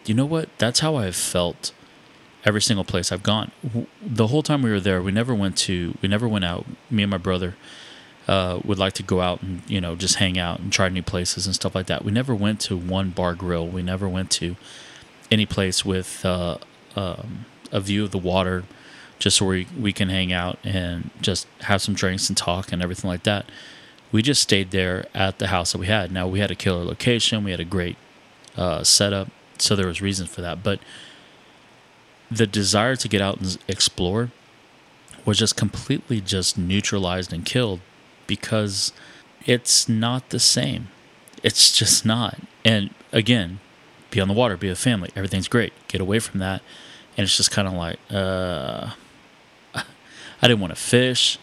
you 0.04 0.14
know 0.14 0.26
what? 0.26 0.48
That's 0.58 0.80
how 0.80 0.96
I've 0.96 1.16
felt 1.16 1.72
every 2.44 2.62
single 2.62 2.84
place 2.84 3.10
I've 3.10 3.22
gone. 3.24 3.50
The 4.00 4.28
whole 4.28 4.42
time 4.42 4.62
we 4.62 4.70
were 4.70 4.80
there, 4.80 5.02
we 5.02 5.10
never 5.10 5.34
went 5.34 5.56
to, 5.58 5.96
we 6.00 6.08
never 6.08 6.28
went 6.28 6.44
out. 6.44 6.64
Me 6.90 7.02
and 7.02 7.10
my 7.10 7.18
brother, 7.18 7.56
uh, 8.28 8.60
would 8.64 8.78
like 8.78 8.92
to 8.94 9.02
go 9.02 9.20
out 9.20 9.42
and 9.42 9.62
you 9.68 9.80
know 9.80 9.94
just 9.94 10.16
hang 10.16 10.38
out 10.38 10.58
and 10.58 10.72
try 10.72 10.88
new 10.88 11.02
places 11.02 11.46
and 11.46 11.54
stuff 11.54 11.74
like 11.74 11.86
that. 11.86 12.04
We 12.04 12.12
never 12.12 12.34
went 12.34 12.60
to 12.62 12.76
one 12.76 13.10
bar 13.10 13.34
grill. 13.34 13.66
We 13.66 13.82
never 13.82 14.08
went 14.08 14.30
to 14.32 14.56
any 15.30 15.46
place 15.46 15.84
with 15.84 16.24
uh, 16.24 16.58
um, 16.94 17.46
a 17.72 17.80
view 17.80 18.04
of 18.04 18.10
the 18.10 18.18
water, 18.18 18.64
just 19.18 19.40
where 19.40 19.50
we, 19.50 19.66
we 19.78 19.92
can 19.92 20.08
hang 20.08 20.32
out 20.32 20.58
and 20.64 21.10
just 21.20 21.46
have 21.62 21.82
some 21.82 21.94
drinks 21.94 22.28
and 22.28 22.36
talk 22.36 22.72
and 22.72 22.82
everything 22.82 23.08
like 23.08 23.22
that. 23.24 23.46
We 24.12 24.22
just 24.22 24.42
stayed 24.42 24.70
there 24.70 25.06
at 25.14 25.38
the 25.38 25.48
house 25.48 25.72
that 25.72 25.78
we 25.78 25.86
had. 25.86 26.12
Now 26.12 26.28
we 26.28 26.40
had 26.40 26.50
a 26.50 26.54
killer 26.54 26.84
location. 26.84 27.44
We 27.44 27.50
had 27.50 27.60
a 27.60 27.64
great 27.64 27.96
uh, 28.56 28.84
setup, 28.84 29.28
so 29.58 29.74
there 29.74 29.86
was 29.86 30.00
reason 30.00 30.26
for 30.26 30.40
that. 30.42 30.62
But 30.62 30.80
the 32.30 32.46
desire 32.46 32.96
to 32.96 33.08
get 33.08 33.20
out 33.20 33.40
and 33.40 33.58
explore 33.68 34.30
was 35.24 35.38
just 35.38 35.56
completely 35.56 36.20
just 36.20 36.56
neutralized 36.56 37.32
and 37.32 37.44
killed 37.44 37.80
because 38.26 38.92
it's 39.44 39.88
not 39.88 40.30
the 40.30 40.40
same. 40.40 40.88
It's 41.42 41.76
just 41.76 42.06
not. 42.06 42.38
And 42.64 42.90
again, 43.12 43.60
be 44.16 44.20
on 44.22 44.28
the 44.28 44.34
water, 44.34 44.56
be 44.56 44.68
with 44.68 44.78
family, 44.78 45.10
everything's 45.14 45.46
great. 45.46 45.74
Get 45.88 46.00
away 46.00 46.18
from 46.20 46.40
that. 46.40 46.62
And 47.16 47.24
it's 47.24 47.36
just 47.36 47.50
kind 47.50 47.68
of 47.68 47.74
like, 47.74 47.98
uh, 48.10 48.92
I 49.74 50.48
didn't 50.48 50.60
want 50.60 50.74
to 50.74 50.80
fish. 50.80 51.38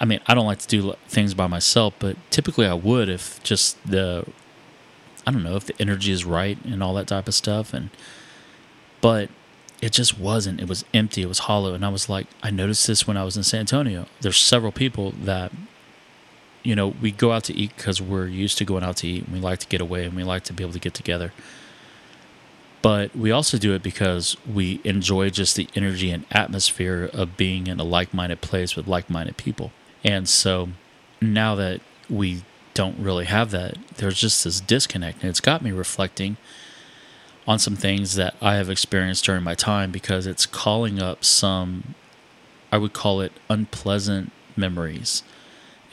I 0.00 0.06
mean, 0.06 0.20
I 0.26 0.34
don't 0.34 0.46
like 0.46 0.58
to 0.60 0.68
do 0.68 0.94
things 1.06 1.34
by 1.34 1.46
myself, 1.46 1.92
but 1.98 2.16
typically 2.30 2.66
I 2.66 2.74
would 2.74 3.08
if 3.10 3.42
just 3.42 3.76
the, 3.86 4.26
I 5.26 5.30
don't 5.30 5.42
know, 5.42 5.56
if 5.56 5.66
the 5.66 5.74
energy 5.78 6.10
is 6.10 6.24
right 6.24 6.56
and 6.64 6.82
all 6.82 6.94
that 6.94 7.08
type 7.08 7.28
of 7.28 7.34
stuff. 7.34 7.74
And, 7.74 7.90
but 9.02 9.28
it 9.82 9.92
just 9.92 10.18
wasn't. 10.18 10.60
It 10.60 10.68
was 10.68 10.84
empty. 10.94 11.22
It 11.22 11.28
was 11.28 11.40
hollow. 11.40 11.74
And 11.74 11.84
I 11.84 11.90
was 11.90 12.08
like, 12.08 12.26
I 12.42 12.50
noticed 12.50 12.86
this 12.86 13.06
when 13.06 13.18
I 13.18 13.24
was 13.24 13.36
in 13.36 13.42
San 13.42 13.60
Antonio. 13.60 14.06
There's 14.20 14.38
several 14.38 14.72
people 14.72 15.12
that 15.22 15.52
you 16.62 16.74
know, 16.74 16.88
we 16.88 17.10
go 17.10 17.32
out 17.32 17.44
to 17.44 17.54
eat 17.54 17.74
because 17.76 18.02
we're 18.02 18.26
used 18.26 18.58
to 18.58 18.64
going 18.64 18.82
out 18.82 18.96
to 18.98 19.06
eat 19.06 19.24
and 19.24 19.32
we 19.32 19.40
like 19.40 19.58
to 19.60 19.66
get 19.68 19.80
away 19.80 20.04
and 20.04 20.14
we 20.14 20.24
like 20.24 20.44
to 20.44 20.52
be 20.52 20.62
able 20.62 20.72
to 20.72 20.78
get 20.78 20.92
together. 20.92 21.32
But 22.80 23.16
we 23.16 23.30
also 23.30 23.58
do 23.58 23.74
it 23.74 23.82
because 23.82 24.36
we 24.46 24.80
enjoy 24.84 25.30
just 25.30 25.56
the 25.56 25.68
energy 25.74 26.10
and 26.10 26.24
atmosphere 26.30 27.10
of 27.12 27.36
being 27.36 27.66
in 27.66 27.80
a 27.80 27.84
like 27.84 28.14
minded 28.14 28.40
place 28.40 28.76
with 28.76 28.86
like 28.86 29.10
minded 29.10 29.36
people. 29.36 29.72
And 30.04 30.28
so 30.28 30.68
now 31.20 31.54
that 31.56 31.80
we 32.08 32.42
don't 32.74 32.98
really 32.98 33.24
have 33.24 33.50
that, 33.50 33.76
there's 33.96 34.20
just 34.20 34.44
this 34.44 34.60
disconnect. 34.60 35.22
And 35.22 35.30
it's 35.30 35.40
got 35.40 35.62
me 35.62 35.72
reflecting 35.72 36.36
on 37.48 37.58
some 37.58 37.74
things 37.74 38.14
that 38.14 38.36
I 38.40 38.54
have 38.54 38.70
experienced 38.70 39.24
during 39.24 39.42
my 39.42 39.54
time 39.54 39.90
because 39.90 40.26
it's 40.26 40.46
calling 40.46 41.02
up 41.02 41.24
some, 41.24 41.94
I 42.70 42.78
would 42.78 42.92
call 42.92 43.20
it 43.20 43.32
unpleasant 43.48 44.30
memories 44.56 45.24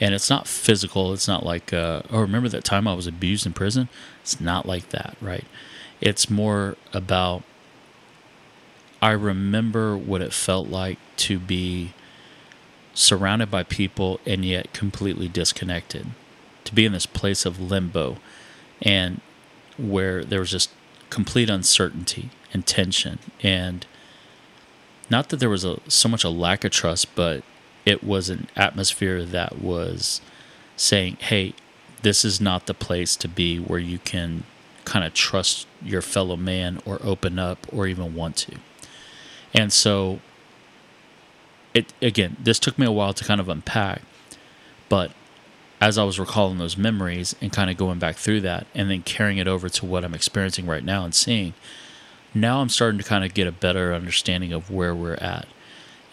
and 0.00 0.14
it's 0.14 0.28
not 0.28 0.46
physical. 0.46 1.12
It's 1.12 1.28
not 1.28 1.44
like, 1.44 1.72
uh, 1.72 2.02
oh, 2.10 2.20
remember 2.20 2.48
that 2.50 2.64
time 2.64 2.86
I 2.86 2.94
was 2.94 3.06
abused 3.06 3.46
in 3.46 3.52
prison? 3.52 3.88
It's 4.20 4.40
not 4.40 4.66
like 4.66 4.90
that, 4.90 5.16
right? 5.20 5.44
It's 6.00 6.28
more 6.28 6.76
about, 6.92 7.42
I 9.00 9.12
remember 9.12 9.96
what 9.96 10.22
it 10.22 10.32
felt 10.32 10.68
like 10.68 10.98
to 11.18 11.38
be 11.38 11.92
surrounded 12.94 13.50
by 13.50 13.62
people 13.62 14.20
and 14.26 14.44
yet 14.44 14.72
completely 14.72 15.28
disconnected, 15.28 16.06
to 16.64 16.74
be 16.74 16.84
in 16.84 16.92
this 16.92 17.06
place 17.06 17.44
of 17.44 17.60
limbo 17.60 18.16
and 18.82 19.20
where 19.78 20.24
there 20.24 20.40
was 20.40 20.50
just 20.50 20.70
complete 21.10 21.48
uncertainty 21.50 22.30
and 22.52 22.66
tension. 22.66 23.18
And 23.42 23.86
not 25.10 25.28
that 25.28 25.36
there 25.38 25.50
was 25.50 25.64
a 25.64 25.78
so 25.88 26.08
much 26.08 26.24
a 26.24 26.28
lack 26.28 26.64
of 26.64 26.70
trust 26.70 27.14
but 27.14 27.42
it 27.84 28.02
was 28.02 28.28
an 28.28 28.48
atmosphere 28.56 29.24
that 29.24 29.60
was 29.60 30.20
saying 30.76 31.16
hey 31.20 31.54
this 32.02 32.24
is 32.24 32.40
not 32.40 32.66
the 32.66 32.74
place 32.74 33.16
to 33.16 33.28
be 33.28 33.58
where 33.58 33.78
you 33.78 33.98
can 33.98 34.44
kind 34.86 35.04
of 35.04 35.12
trust 35.12 35.66
your 35.82 36.00
fellow 36.00 36.36
man 36.36 36.80
or 36.86 36.98
open 37.02 37.38
up 37.38 37.66
or 37.72 37.86
even 37.86 38.14
want 38.14 38.36
to 38.36 38.56
and 39.52 39.72
so 39.72 40.20
it 41.74 41.92
again 42.00 42.36
this 42.42 42.58
took 42.58 42.78
me 42.78 42.86
a 42.86 42.92
while 42.92 43.12
to 43.12 43.24
kind 43.24 43.40
of 43.40 43.48
unpack 43.48 44.00
but 44.88 45.12
as 45.80 45.98
I 45.98 46.04
was 46.04 46.18
recalling 46.18 46.58
those 46.58 46.76
memories 46.76 47.36
and 47.40 47.52
kind 47.52 47.70
of 47.70 47.76
going 47.76 47.98
back 47.98 48.16
through 48.16 48.40
that 48.42 48.66
and 48.74 48.90
then 48.90 49.02
carrying 49.02 49.38
it 49.38 49.48
over 49.48 49.68
to 49.68 49.86
what 49.86 50.04
I'm 50.04 50.14
experiencing 50.14 50.66
right 50.66 50.84
now 50.84 51.04
and 51.04 51.14
seeing, 51.14 51.54
now 52.34 52.60
I'm 52.60 52.68
starting 52.68 52.98
to 52.98 53.04
kind 53.04 53.24
of 53.24 53.34
get 53.34 53.46
a 53.46 53.52
better 53.52 53.94
understanding 53.94 54.52
of 54.52 54.70
where 54.70 54.94
we're 54.94 55.14
at. 55.14 55.46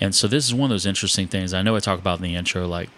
And 0.01 0.13
so 0.13 0.27
this 0.27 0.45
is 0.45 0.53
one 0.53 0.65
of 0.65 0.69
those 0.73 0.85
interesting 0.85 1.27
things. 1.27 1.53
I 1.53 1.61
know 1.61 1.75
I 1.75 1.79
talk 1.79 1.99
about 1.99 2.19
in 2.19 2.23
the 2.23 2.35
intro, 2.35 2.67
like 2.67 2.89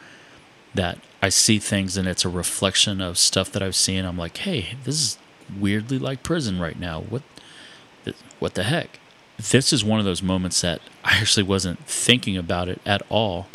that 0.73 0.99
I 1.21 1.29
see 1.29 1.59
things 1.59 1.97
and 1.97 2.07
it's 2.07 2.25
a 2.25 2.29
reflection 2.29 2.99
of 2.99 3.17
stuff 3.17 3.51
that 3.51 3.61
I've 3.61 3.75
seen. 3.75 4.03
I'm 4.03 4.17
like, 4.17 4.37
hey, 4.37 4.75
this 4.83 4.95
is 4.95 5.17
weirdly 5.59 5.99
like 5.99 6.23
prison 6.23 6.59
right 6.59 6.79
now. 6.79 7.01
What, 7.01 7.23
what 8.39 8.53
the 8.55 8.63
heck? 8.63 8.99
This 9.37 9.73
is 9.73 9.83
one 9.83 9.99
of 9.99 10.05
those 10.05 10.23
moments 10.23 10.61
that 10.61 10.81
I 11.03 11.17
actually 11.17 11.43
wasn't 11.43 11.79
thinking 11.85 12.37
about 12.37 12.69
it 12.69 12.81
at 12.85 13.01
all. 13.09 13.47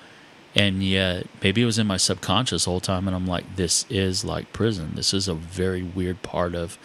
And 0.54 0.82
yet 0.82 1.26
maybe 1.42 1.62
it 1.62 1.66
was 1.66 1.78
in 1.78 1.86
my 1.86 1.96
subconscious 1.96 2.64
the 2.64 2.70
whole 2.70 2.80
time 2.80 3.06
and 3.06 3.14
i'm 3.14 3.26
like 3.26 3.56
this 3.56 3.86
is 3.88 4.24
like 4.24 4.52
prison. 4.52 4.92
This 4.94 5.14
is 5.14 5.28
a 5.28 5.34
very 5.34 5.82
weird 5.82 6.22
part 6.22 6.54
of 6.54 6.76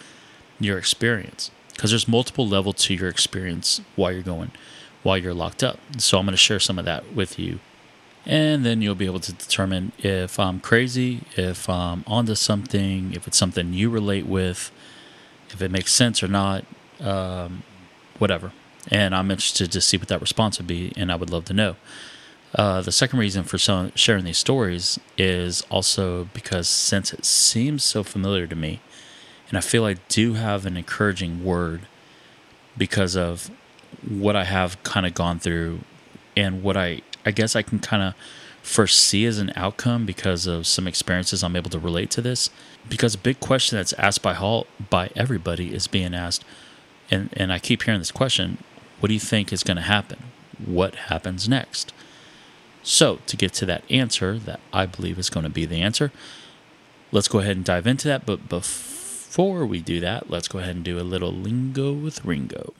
your 0.60 0.78
experience. 0.78 1.50
Because 1.72 1.90
there's 1.90 2.08
multiple 2.08 2.46
levels 2.46 2.76
to 2.84 2.94
your 2.94 3.08
experience 3.08 3.80
while 3.96 4.12
you're 4.12 4.22
going 4.22 4.52
while 5.02 5.18
you're 5.18 5.34
locked 5.34 5.64
up. 5.64 5.78
So 5.98 6.18
i'm 6.18 6.26
going 6.26 6.32
to 6.32 6.36
share 6.38 6.60
some 6.60 6.78
of 6.78 6.84
that 6.84 7.12
with 7.14 7.38
you. 7.38 7.58
And 8.24 8.64
then 8.64 8.82
you'll 8.82 8.96
be 8.96 9.06
able 9.06 9.20
to 9.20 9.32
determine 9.32 9.92
if 9.98 10.38
i'm 10.38 10.60
crazy 10.60 11.22
if 11.36 11.68
i'm 11.68 12.04
onto 12.06 12.34
something 12.36 13.12
if 13.14 13.26
it's 13.26 13.38
something 13.38 13.72
you 13.72 13.90
relate 13.90 14.26
with 14.26 14.70
if 15.50 15.62
it 15.62 15.70
makes 15.70 15.92
sense 15.92 16.22
or 16.22 16.28
not 16.28 16.64
um, 17.00 17.62
whatever 18.18 18.52
and 18.90 19.14
i'm 19.14 19.30
interested 19.30 19.70
to 19.70 19.80
see 19.80 19.96
what 19.96 20.08
that 20.08 20.20
response 20.20 20.58
would 20.58 20.66
be 20.66 20.92
and 20.96 21.10
i 21.10 21.16
would 21.16 21.30
love 21.30 21.44
to 21.44 21.54
know 21.54 21.76
uh, 22.56 22.80
the 22.80 22.92
second 22.92 23.18
reason 23.18 23.44
for 23.44 23.58
so, 23.58 23.90
sharing 23.94 24.24
these 24.24 24.38
stories 24.38 24.98
is 25.18 25.62
also 25.70 26.24
because 26.32 26.66
since 26.66 27.12
it 27.12 27.24
seems 27.24 27.84
so 27.84 28.02
familiar 28.02 28.46
to 28.46 28.56
me, 28.56 28.80
and 29.48 29.58
I 29.58 29.60
feel 29.60 29.84
I 29.84 29.94
do 30.08 30.34
have 30.34 30.64
an 30.64 30.76
encouraging 30.76 31.44
word 31.44 31.82
because 32.76 33.14
of 33.14 33.50
what 34.06 34.36
I 34.36 34.44
have 34.44 34.82
kind 34.82 35.06
of 35.06 35.14
gone 35.14 35.38
through 35.38 35.80
and 36.36 36.62
what 36.62 36.76
I 36.76 37.02
I 37.24 37.30
guess 37.30 37.54
I 37.54 37.62
can 37.62 37.78
kind 37.78 38.02
of 38.02 38.14
foresee 38.62 39.26
as 39.26 39.38
an 39.38 39.52
outcome 39.54 40.06
because 40.06 40.46
of 40.46 40.66
some 40.66 40.88
experiences 40.88 41.44
I'm 41.44 41.56
able 41.56 41.70
to 41.70 41.78
relate 41.78 42.10
to 42.12 42.22
this. 42.22 42.50
Because 42.88 43.14
a 43.14 43.18
big 43.18 43.40
question 43.40 43.76
that's 43.78 43.92
asked 43.94 44.22
by 44.22 44.36
all 44.36 44.66
by 44.90 45.10
everybody 45.16 45.74
is 45.74 45.86
being 45.86 46.14
asked, 46.14 46.44
and 47.10 47.30
and 47.32 47.52
I 47.52 47.58
keep 47.58 47.82
hearing 47.82 48.00
this 48.00 48.12
question: 48.12 48.58
What 49.00 49.08
do 49.08 49.14
you 49.14 49.20
think 49.20 49.52
is 49.52 49.64
going 49.64 49.76
to 49.76 49.82
happen? 49.82 50.18
What 50.64 50.94
happens 50.94 51.48
next? 51.48 51.92
So, 52.82 53.18
to 53.26 53.36
get 53.36 53.52
to 53.54 53.66
that 53.66 53.82
answer 53.90 54.38
that 54.38 54.60
I 54.72 54.86
believe 54.86 55.18
is 55.18 55.28
going 55.28 55.42
to 55.42 55.50
be 55.50 55.66
the 55.66 55.82
answer, 55.82 56.12
let's 57.10 57.26
go 57.26 57.40
ahead 57.40 57.56
and 57.56 57.64
dive 57.64 57.86
into 57.86 58.06
that. 58.06 58.24
But 58.24 58.48
before 58.48 59.66
we 59.66 59.80
do 59.80 59.98
that, 60.00 60.30
let's 60.30 60.46
go 60.46 60.60
ahead 60.60 60.76
and 60.76 60.84
do 60.84 61.00
a 61.00 61.02
little 61.02 61.32
lingo 61.32 61.92
with 61.92 62.24
Ringo. 62.24 62.74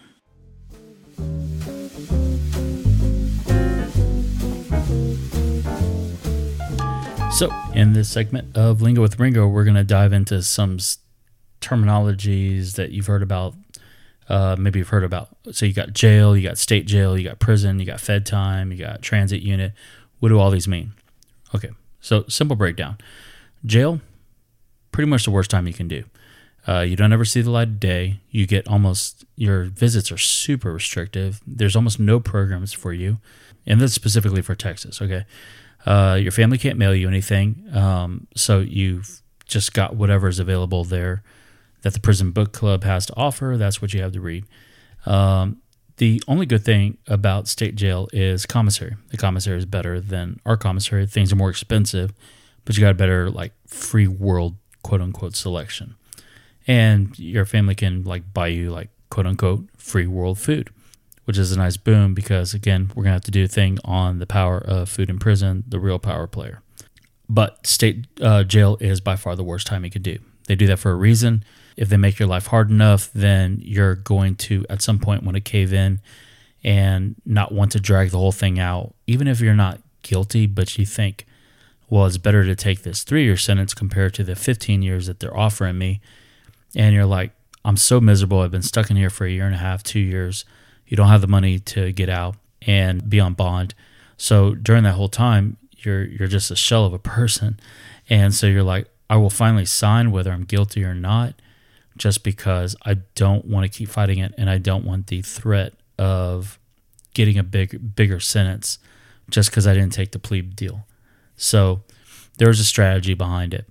So, 7.37 7.53
in 7.75 7.93
this 7.93 8.09
segment 8.09 8.57
of 8.57 8.81
Lingo 8.81 9.03
with 9.03 9.21
Ringo, 9.21 9.47
we're 9.47 9.65
going 9.65 9.77
to 9.77 9.85
dive 9.85 10.15
into 10.15 10.43
some 10.43 10.79
terminologies 11.61 12.77
that 12.77 12.93
you've 12.93 13.09
heard 13.09 13.23
about. 13.23 13.55
Uh, 14.27 14.57
maybe 14.59 14.79
you've 14.79 14.89
heard 14.89 15.05
about. 15.05 15.37
So, 15.53 15.67
you 15.67 15.75
got 15.75 15.93
jail, 15.93 16.35
you 16.35 16.49
got 16.49 16.57
state 16.57 16.87
jail, 16.87 17.19
you 17.19 17.29
got 17.29 17.39
prison, 17.39 17.79
you 17.79 17.85
got 17.85 18.01
fed 18.01 18.25
time, 18.25 18.73
you 18.73 18.79
got 18.79 19.03
transit 19.03 19.43
unit. 19.43 19.75
What 20.19 20.31
do 20.31 20.39
all 20.39 20.51
these 20.51 20.67
mean? 20.67 20.95
Okay, 21.55 21.69
so 22.01 22.25
simple 22.27 22.57
breakdown. 22.57 22.97
Jail, 23.67 24.01
pretty 24.91 25.11
much 25.11 25.27
the 25.27 25.31
worst 25.31 25.51
time 25.51 25.67
you 25.67 25.75
can 25.75 25.89
do. 25.89 26.05
Uh, 26.69 26.81
you 26.81 26.97
don't 26.97 27.13
ever 27.13 27.25
see 27.25 27.41
the 27.41 27.51
light 27.51 27.69
of 27.69 27.81
day. 27.81 28.21
You 28.31 28.47
get 28.47 28.67
almost, 28.67 29.25
your 29.37 29.65
visits 29.65 30.11
are 30.11 30.19
super 30.19 30.73
restrictive. 30.73 31.41
There's 31.47 31.77
almost 31.77 32.01
no 32.01 32.19
programs 32.19 32.73
for 32.73 32.93
you. 32.93 33.19
And 33.67 33.81
that's 33.81 33.93
specifically 33.93 34.43
for 34.43 34.55
Texas, 34.55 35.01
okay? 35.01 35.25
Uh, 35.85 36.19
your 36.21 36.33
family 36.33 36.59
can't 36.59 36.79
mail 36.79 36.95
you 36.95 37.07
anything. 37.09 37.65
Um, 37.73 38.27
so 38.35 38.61
you've 38.61 39.23
just 39.47 39.73
got 39.75 39.95
whatever 39.95 40.27
is 40.29 40.39
available 40.41 40.83
there 40.83 41.23
that 41.83 41.95
the 41.95 42.01
prison 42.01 42.33
book 42.33 42.53
club 42.53 42.83
has 42.83 43.07
to 43.07 43.17
offer. 43.17 43.57
That's 43.57 43.81
what 43.81 43.95
you 43.95 44.03
have 44.03 44.13
to 44.13 44.21
read. 44.21 44.45
Um, 45.05 45.63
the 45.99 46.23
only 46.27 46.45
good 46.47 46.65
thing 46.65 46.99
about 47.07 47.49
state 47.49 47.77
jail 47.77 48.09
is 48.13 48.45
commissary. 48.45 48.97
The 49.11 49.17
commissary 49.17 49.59
is 49.59 49.67
better 49.67 50.01
than 50.01 50.41
our 50.45 50.57
commissary. 50.57 51.07
Things 51.07 51.33
are 51.33 51.37
more 51.37 51.49
expensive, 51.49 52.13
but 52.65 52.77
you 52.77 52.83
got 52.83 52.91
a 52.91 52.95
better 52.95 53.31
like 53.31 53.53
free 53.67 54.09
world 54.09 54.57
quote 54.83 55.01
unquote 55.01 55.37
selection. 55.37 55.95
And 56.67 57.17
your 57.19 57.45
family 57.45 57.75
can 57.75 58.05
like 58.05 58.33
buy 58.33 58.49
you 58.49 58.71
like 58.71 58.91
quote 59.11 59.27
unquote 59.27 59.69
free 59.77 60.07
world 60.07 60.39
food, 60.39 60.71
which 61.25 61.39
is 61.39 61.53
a 61.53 61.59
nice 61.59 61.77
boom 61.77 62.15
because 62.15 62.55
again, 62.55 62.91
we're 62.95 63.05
gonna 63.05 63.15
have 63.15 63.23
to 63.23 63.31
do 63.31 63.45
a 63.45 63.49
thing 63.49 63.79
on 63.85 64.19
the 64.19 64.27
power 64.27 64.59
of 64.59 64.89
food 64.89 65.11
in 65.11 65.19
prison, 65.19 65.65
the 65.69 65.79
real 65.79 65.99
power 65.99 66.27
player. 66.27 66.63
But 67.29 67.67
state 67.67 68.07
uh, 68.21 68.45
jail 68.45 68.79
is 68.81 69.01
by 69.01 69.17
far 69.17 69.37
the 69.37 69.45
worst 69.45 69.67
time 69.67 69.85
you 69.85 69.91
could 69.91 70.03
do. 70.03 70.19
They 70.47 70.55
do 70.55 70.67
that 70.69 70.79
for 70.79 70.91
a 70.91 70.97
reason 70.97 71.45
if 71.77 71.89
they 71.89 71.97
make 71.97 72.19
your 72.19 72.29
life 72.29 72.47
hard 72.47 72.71
enough, 72.71 73.11
then 73.13 73.61
you're 73.63 73.95
going 73.95 74.35
to 74.35 74.65
at 74.71 74.83
some 74.83 74.99
point 74.99 75.23
want 75.23 75.35
to 75.35 75.41
cave 75.41 75.73
in 75.73 76.01
and 76.65 77.15
not 77.25 77.53
want 77.53 77.73
to 77.73 77.81
drag 77.81 78.11
the 78.11 78.19
whole 78.19 78.33
thing 78.33 78.59
out, 78.59 78.95
even 79.07 79.29
if 79.29 79.41
you're 79.41 79.55
not 79.55 79.81
guilty, 80.03 80.47
but 80.47 80.79
you 80.79 80.87
think, 80.87 81.27
well, 81.89 82.07
it's 82.07 82.17
better 82.17 82.45
to 82.45 82.57
take 82.57 82.83
this 82.83 83.05
three 83.05 83.25
year 83.25 83.37
sentence 83.37 83.75
compared 83.75 84.15
to 84.15 84.25
the 84.25 84.35
15 84.35 84.83
years 84.83 85.07
that 85.07 85.21
they're 85.21 85.37
offering 85.37 85.79
me. 85.79 86.01
And 86.75 86.95
you're 86.95 87.07
like, 87.07 87.33
I'm 87.65 87.77
so 87.77 88.01
miserable. 88.01 88.41
I've 88.41 88.51
been 88.51 88.63
stuck 88.63 88.91
in 88.91 88.97
here 88.97 89.11
for 89.11 89.27
a 89.27 89.31
year 89.31 89.47
and 89.47 89.55
a 89.55 89.59
half, 89.59 89.83
two 89.83 90.01
years. 90.01 90.45
You 90.87 90.97
don't 90.97 91.09
have 91.09 91.21
the 91.21 91.27
money 91.27 91.59
to 91.59 91.93
get 91.93 92.09
out 92.09 92.37
and 92.63 93.09
be 93.09 93.19
on 93.21 93.35
bond. 93.35 93.75
So 94.17 94.55
during 94.55 94.85
that 94.85 94.93
whole 94.93 95.09
time, 95.09 95.57
you're 95.79 96.05
you're 96.05 96.29
just 96.29 96.51
a 96.51 96.57
shell 96.57 96.85
of 96.85 96.93
a 96.93 96.99
person. 96.99 97.59
And 98.09 98.35
so 98.35 98.47
you're 98.47 98.63
like, 98.63 98.89
I 99.11 99.17
will 99.17 99.31
finally 99.31 99.65
sign 99.65 100.11
whether 100.11 100.33
I'm 100.33 100.45
guilty 100.45 100.85
or 100.85 100.95
not 100.95 101.35
just 101.97 102.23
because 102.23 102.77
I 102.85 102.95
don't 103.15 103.47
want 103.47 103.71
to 103.71 103.79
keep 103.79 103.89
fighting 103.89 104.19
it 104.19 104.35
and 104.37 104.51
I 104.51 104.59
don't 104.59 104.85
want 104.85 105.07
the 105.07 105.23
threat 105.23 105.75
of 105.99 106.59
getting 107.15 107.39
a 107.39 107.43
big 107.43 107.97
bigger 107.97 108.21
sentence 108.21 108.79
just 109.31 109.51
because 109.51 109.67
I 109.67 109.75
didn't 109.75 109.93
take 109.93 110.13
the 110.13 110.19
plea 110.19 110.43
deal. 110.43 110.87
So 111.37 111.83
there's 112.39 112.61
a 112.61 112.65
strategy 112.65 113.15
behind 113.15 113.55
it. 113.55 113.67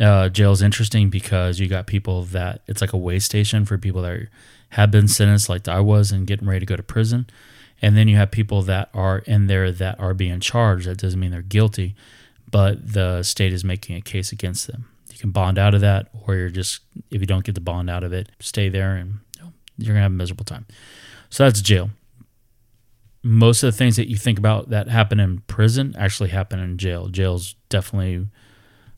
Uh, 0.00 0.28
jail 0.28 0.52
is 0.52 0.62
interesting 0.62 1.08
because 1.08 1.60
you 1.60 1.68
got 1.68 1.86
people 1.86 2.24
that 2.24 2.62
it's 2.66 2.80
like 2.80 2.92
a 2.92 2.98
way 2.98 3.18
station 3.18 3.64
for 3.64 3.78
people 3.78 4.02
that 4.02 4.28
have 4.70 4.90
been 4.90 5.06
sentenced, 5.06 5.48
like 5.48 5.68
I 5.68 5.80
was, 5.80 6.10
and 6.10 6.26
getting 6.26 6.48
ready 6.48 6.60
to 6.60 6.66
go 6.66 6.76
to 6.76 6.82
prison. 6.82 7.26
And 7.80 7.96
then 7.96 8.08
you 8.08 8.16
have 8.16 8.30
people 8.30 8.62
that 8.62 8.88
are 8.92 9.18
in 9.18 9.46
there 9.46 9.70
that 9.70 10.00
are 10.00 10.14
being 10.14 10.40
charged. 10.40 10.88
That 10.88 10.98
doesn't 10.98 11.20
mean 11.20 11.30
they're 11.30 11.42
guilty, 11.42 11.94
but 12.50 12.94
the 12.94 13.22
state 13.22 13.52
is 13.52 13.62
making 13.62 13.96
a 13.96 14.00
case 14.00 14.32
against 14.32 14.66
them 14.66 14.86
you 15.14 15.20
can 15.20 15.30
bond 15.30 15.58
out 15.58 15.74
of 15.74 15.80
that, 15.80 16.08
or 16.26 16.34
you're 16.34 16.50
just 16.50 16.80
if 17.10 17.20
you 17.20 17.26
don't 17.26 17.44
get 17.44 17.54
the 17.54 17.60
bond 17.60 17.88
out 17.88 18.02
of 18.02 18.12
it, 18.12 18.28
stay 18.40 18.68
there 18.68 18.96
and 18.96 19.20
you're 19.78 19.94
gonna 19.94 20.02
have 20.02 20.12
a 20.12 20.14
miserable 20.14 20.44
time. 20.44 20.66
So 21.30 21.44
that's 21.44 21.60
jail. 21.60 21.90
Most 23.22 23.62
of 23.62 23.72
the 23.72 23.78
things 23.78 23.96
that 23.96 24.08
you 24.08 24.16
think 24.16 24.38
about 24.38 24.70
that 24.70 24.88
happen 24.88 25.20
in 25.20 25.40
prison 25.46 25.94
actually 25.96 26.30
happen 26.30 26.58
in 26.58 26.76
jail. 26.76 27.08
Jail's 27.08 27.54
definitely 27.68 28.26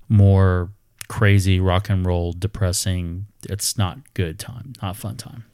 more 0.09 0.71
crazy, 1.09 1.61
rock 1.61 1.89
and 1.89 2.05
roll, 2.05 2.33
depressing. 2.33 3.27
It's 3.49 3.79
not 3.79 3.99
good 4.15 4.39
time, 4.39 4.75
not 4.83 4.97
fun 4.97 5.17
time. 5.17 5.45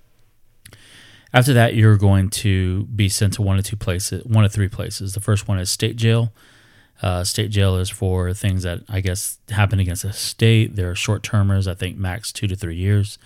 After 1.35 1.55
that, 1.55 1.75
you're 1.75 1.97
going 1.97 2.29
to 2.31 2.85
be 2.85 3.09
sent 3.09 3.35
to 3.35 3.43
one 3.43 3.59
of 3.59 3.65
two 3.65 3.77
places, 3.77 4.25
one 4.25 4.45
of 4.45 4.53
three 4.53 4.69
places. 4.69 5.15
The 5.15 5.21
first 5.21 5.49
one 5.49 5.59
is 5.59 5.71
state 5.71 5.97
jail. 5.97 6.33
Uh, 7.01 7.25
state 7.25 7.51
jail 7.51 7.77
is 7.77 7.91
for 7.91 8.33
things 8.33 8.63
that 8.63 8.81
I 8.89 9.01
guess 9.01 9.39
happen 9.49 9.81
against 9.81 10.03
the 10.03 10.13
state. 10.13 10.77
They're 10.77 10.95
short 10.95 11.23
termers, 11.23 11.67
I 11.67 11.75
think 11.75 11.97
max 11.97 12.33
two 12.33 12.47
to 12.47 12.55
three 12.55 12.77
years. 12.77 13.19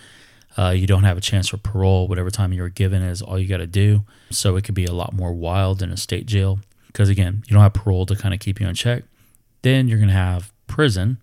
Uh, 0.57 0.71
you 0.71 0.87
don't 0.87 1.03
have 1.03 1.19
a 1.19 1.21
chance 1.21 1.49
for 1.49 1.59
parole. 1.59 2.09
Whatever 2.09 2.31
time 2.31 2.53
you're 2.53 2.71
given 2.71 3.03
is 3.03 3.21
all 3.21 3.39
you 3.39 3.47
got 3.47 3.59
to 3.59 3.67
do. 3.67 4.05
So 4.31 4.57
it 4.57 4.65
could 4.65 4.75
be 4.75 4.87
a 4.87 4.95
lot 4.95 5.13
more 5.13 5.33
wild 5.35 5.83
in 5.83 5.91
a 5.91 5.97
state 5.97 6.27
jail 6.27 6.61
because, 6.87 7.11
again, 7.11 7.43
you 7.47 7.55
don't 7.55 7.63
have 7.63 7.75
parole 7.75 8.07
to 8.07 8.17
kind 8.17 8.33
of 8.33 8.41
keep 8.41 8.61
you 8.61 8.67
in 8.67 8.75
check. 8.75 9.05
Then 9.61 9.89
you're 9.89 9.99
going 9.99 10.09
to 10.09 10.15
have 10.15 10.53
prison. 10.67 11.19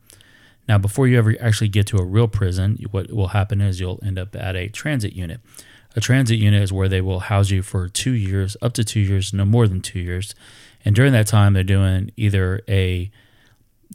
Now, 0.67 0.77
before 0.77 1.07
you 1.07 1.17
ever 1.17 1.35
actually 1.41 1.67
get 1.67 1.87
to 1.87 1.97
a 1.97 2.05
real 2.05 2.27
prison, 2.27 2.77
what 2.91 3.11
will 3.11 3.29
happen 3.29 3.59
is 3.61 3.79
you'll 3.79 3.99
end 4.03 4.17
up 4.17 4.35
at 4.35 4.55
a 4.55 4.69
transit 4.69 5.13
unit. 5.13 5.41
A 5.95 6.01
transit 6.01 6.39
unit 6.39 6.63
is 6.63 6.73
where 6.73 6.89
they 6.89 7.01
will 7.01 7.19
house 7.19 7.49
you 7.49 7.61
for 7.61 7.87
two 7.87 8.13
years, 8.13 8.57
up 8.61 8.73
to 8.73 8.83
two 8.83 9.01
years, 9.01 9.33
no 9.33 9.45
more 9.45 9.67
than 9.67 9.81
two 9.81 9.99
years. 9.99 10.33
And 10.85 10.95
during 10.95 11.13
that 11.13 11.27
time, 11.27 11.53
they're 11.53 11.63
doing 11.63 12.11
either 12.17 12.61
a 12.67 13.11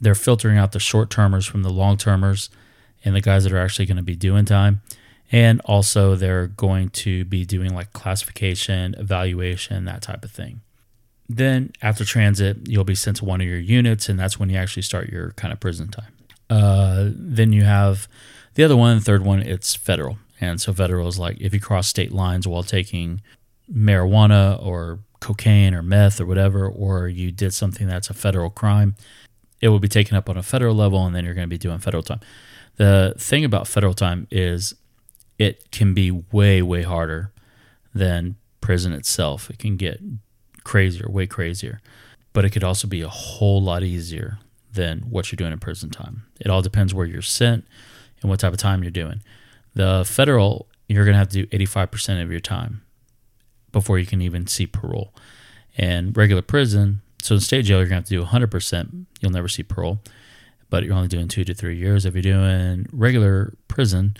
they're 0.01 0.15
filtering 0.15 0.57
out 0.57 0.71
the 0.71 0.79
short 0.79 1.09
termers 1.09 1.45
from 1.45 1.61
the 1.61 1.69
long 1.69 1.97
termers 1.97 2.49
and 3.03 3.13
the 3.13 3.21
guys 3.21 3.43
that 3.43 3.51
are 3.51 3.59
actually 3.59 3.85
going 3.85 3.97
to 3.97 4.03
be 4.03 4.15
doing 4.15 4.45
time. 4.45 4.81
And 5.31 5.59
also, 5.65 6.15
they're 6.15 6.47
going 6.47 6.89
to 6.89 7.25
be 7.25 7.45
doing 7.45 7.73
like 7.75 7.93
classification, 7.93 8.95
evaluation, 8.97 9.85
that 9.85 10.01
type 10.01 10.23
of 10.23 10.31
thing. 10.31 10.61
Then, 11.27 11.73
after 11.81 12.03
transit, 12.03 12.67
you'll 12.67 12.83
be 12.83 12.95
sent 12.95 13.17
to 13.17 13.25
one 13.25 13.39
of 13.39 13.45
your 13.45 13.59
units, 13.59 14.09
and 14.09 14.17
that's 14.17 14.39
when 14.39 14.49
you 14.49 14.57
actually 14.57 14.81
start 14.81 15.09
your 15.09 15.31
kind 15.31 15.53
of 15.53 15.59
prison 15.59 15.89
time. 15.89 16.13
Uh, 16.49 17.09
then 17.13 17.53
you 17.53 17.63
have 17.63 18.07
the 18.55 18.63
other 18.63 18.75
one, 18.75 18.97
the 18.97 19.03
third 19.03 19.23
one, 19.23 19.41
it's 19.41 19.75
federal. 19.75 20.17
And 20.41 20.59
so, 20.59 20.73
federal 20.73 21.07
is 21.07 21.19
like 21.19 21.37
if 21.39 21.53
you 21.53 21.59
cross 21.59 21.87
state 21.87 22.11
lines 22.11 22.47
while 22.47 22.63
taking 22.63 23.21
marijuana 23.71 24.61
or 24.63 24.99
cocaine 25.19 25.73
or 25.73 25.83
meth 25.83 26.19
or 26.19 26.25
whatever, 26.25 26.67
or 26.67 27.07
you 27.07 27.31
did 27.31 27.53
something 27.53 27.87
that's 27.87 28.09
a 28.09 28.13
federal 28.13 28.49
crime, 28.49 28.95
it 29.61 29.69
will 29.69 29.79
be 29.79 29.87
taken 29.87 30.15
up 30.15 30.29
on 30.29 30.37
a 30.37 30.43
federal 30.43 30.75
level, 30.75 31.05
and 31.05 31.15
then 31.15 31.25
you're 31.25 31.33
going 31.33 31.47
to 31.47 31.49
be 31.49 31.57
doing 31.57 31.79
federal 31.79 32.03
time. 32.03 32.21
The 32.77 33.13
thing 33.17 33.43
about 33.43 33.67
federal 33.67 33.93
time 33.93 34.27
is 34.31 34.73
it 35.37 35.71
can 35.71 35.93
be 35.93 36.11
way, 36.11 36.61
way 36.61 36.83
harder 36.83 37.31
than 37.93 38.35
prison 38.61 38.93
itself. 38.93 39.49
It 39.49 39.59
can 39.59 39.75
get 39.75 39.99
crazier, 40.63 41.09
way 41.09 41.27
crazier, 41.27 41.81
but 42.31 42.45
it 42.45 42.51
could 42.51 42.63
also 42.63 42.87
be 42.87 43.01
a 43.01 43.09
whole 43.09 43.61
lot 43.61 43.83
easier 43.83 44.37
than 44.79 44.99
what 45.01 45.29
you're 45.29 45.37
doing 45.37 45.51
in 45.51 45.59
prison 45.59 45.89
time. 45.89 46.23
It 46.39 46.47
all 46.47 46.61
depends 46.61 46.93
where 46.93 47.05
you're 47.05 47.21
sent 47.21 47.65
and 48.21 48.29
what 48.29 48.39
type 48.39 48.53
of 48.53 48.59
time 48.59 48.81
you're 48.81 48.91
doing. 48.91 49.21
The 49.73 50.05
federal, 50.07 50.67
you're 50.87 51.03
going 51.03 51.15
to 51.15 51.19
have 51.19 51.27
to 51.29 51.45
do 51.45 51.57
85% 51.65 52.23
of 52.23 52.31
your 52.31 52.39
time 52.39 52.81
before 53.73 53.99
you 53.99 54.05
can 54.05 54.21
even 54.21 54.47
see 54.47 54.65
parole. 54.65 55.13
And 55.77 56.15
regular 56.15 56.41
prison, 56.41 57.01
so 57.21 57.35
in 57.35 57.41
state 57.41 57.65
jail, 57.65 57.79
you're 57.79 57.87
going 57.87 58.01
to 58.01 58.15
have 58.15 58.25
to 58.25 58.37
do 58.37 58.57
100%. 58.57 59.05
You'll 59.19 59.31
never 59.31 59.49
see 59.49 59.63
parole, 59.63 59.99
but 60.69 60.83
you're 60.83 60.95
only 60.95 61.09
doing 61.09 61.27
two 61.27 61.43
to 61.43 61.53
three 61.53 61.75
years. 61.75 62.05
If 62.05 62.13
you're 62.15 62.21
doing 62.21 62.87
regular 62.93 63.53
prison, 63.67 64.15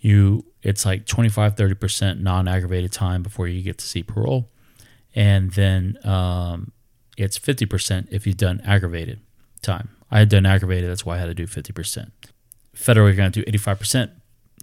you 0.00 0.44
it's 0.62 0.84
like 0.84 1.06
25, 1.06 1.56
30% 1.56 2.20
non 2.20 2.46
aggravated 2.46 2.92
time 2.92 3.22
before 3.22 3.48
you 3.48 3.62
get 3.62 3.78
to 3.78 3.86
see 3.86 4.02
parole. 4.02 4.50
And 5.14 5.50
then 5.52 5.98
um, 6.04 6.72
it's 7.16 7.38
50% 7.38 8.08
if 8.10 8.26
you've 8.26 8.36
done 8.36 8.60
aggravated 8.64 9.20
time. 9.62 9.88
I 10.12 10.20
had 10.20 10.28
done 10.28 10.46
aggravated, 10.46 10.88
that's 10.88 11.04
why 11.04 11.16
I 11.16 11.18
had 11.18 11.26
to 11.26 11.34
do 11.34 11.48
50%. 11.48 12.10
Federal, 12.74 13.08
you're 13.08 13.16
going 13.16 13.32
to 13.32 13.42
do 13.42 13.50
85%. 13.50 14.10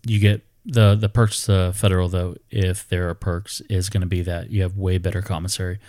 You 0.05 0.19
get 0.19 0.45
the 0.65 0.95
the 0.95 1.09
perks 1.09 1.45
the 1.45 1.71
federal 1.73 2.09
though 2.09 2.35
if 2.51 2.87
there 2.89 3.09
are 3.09 3.13
perks 3.13 3.61
is 3.69 3.89
going 3.89 4.01
to 4.01 4.07
be 4.07 4.21
that 4.21 4.51
you 4.51 4.61
have 4.61 4.77
way 4.77 4.97
better 4.97 5.21
commissary 5.21 5.79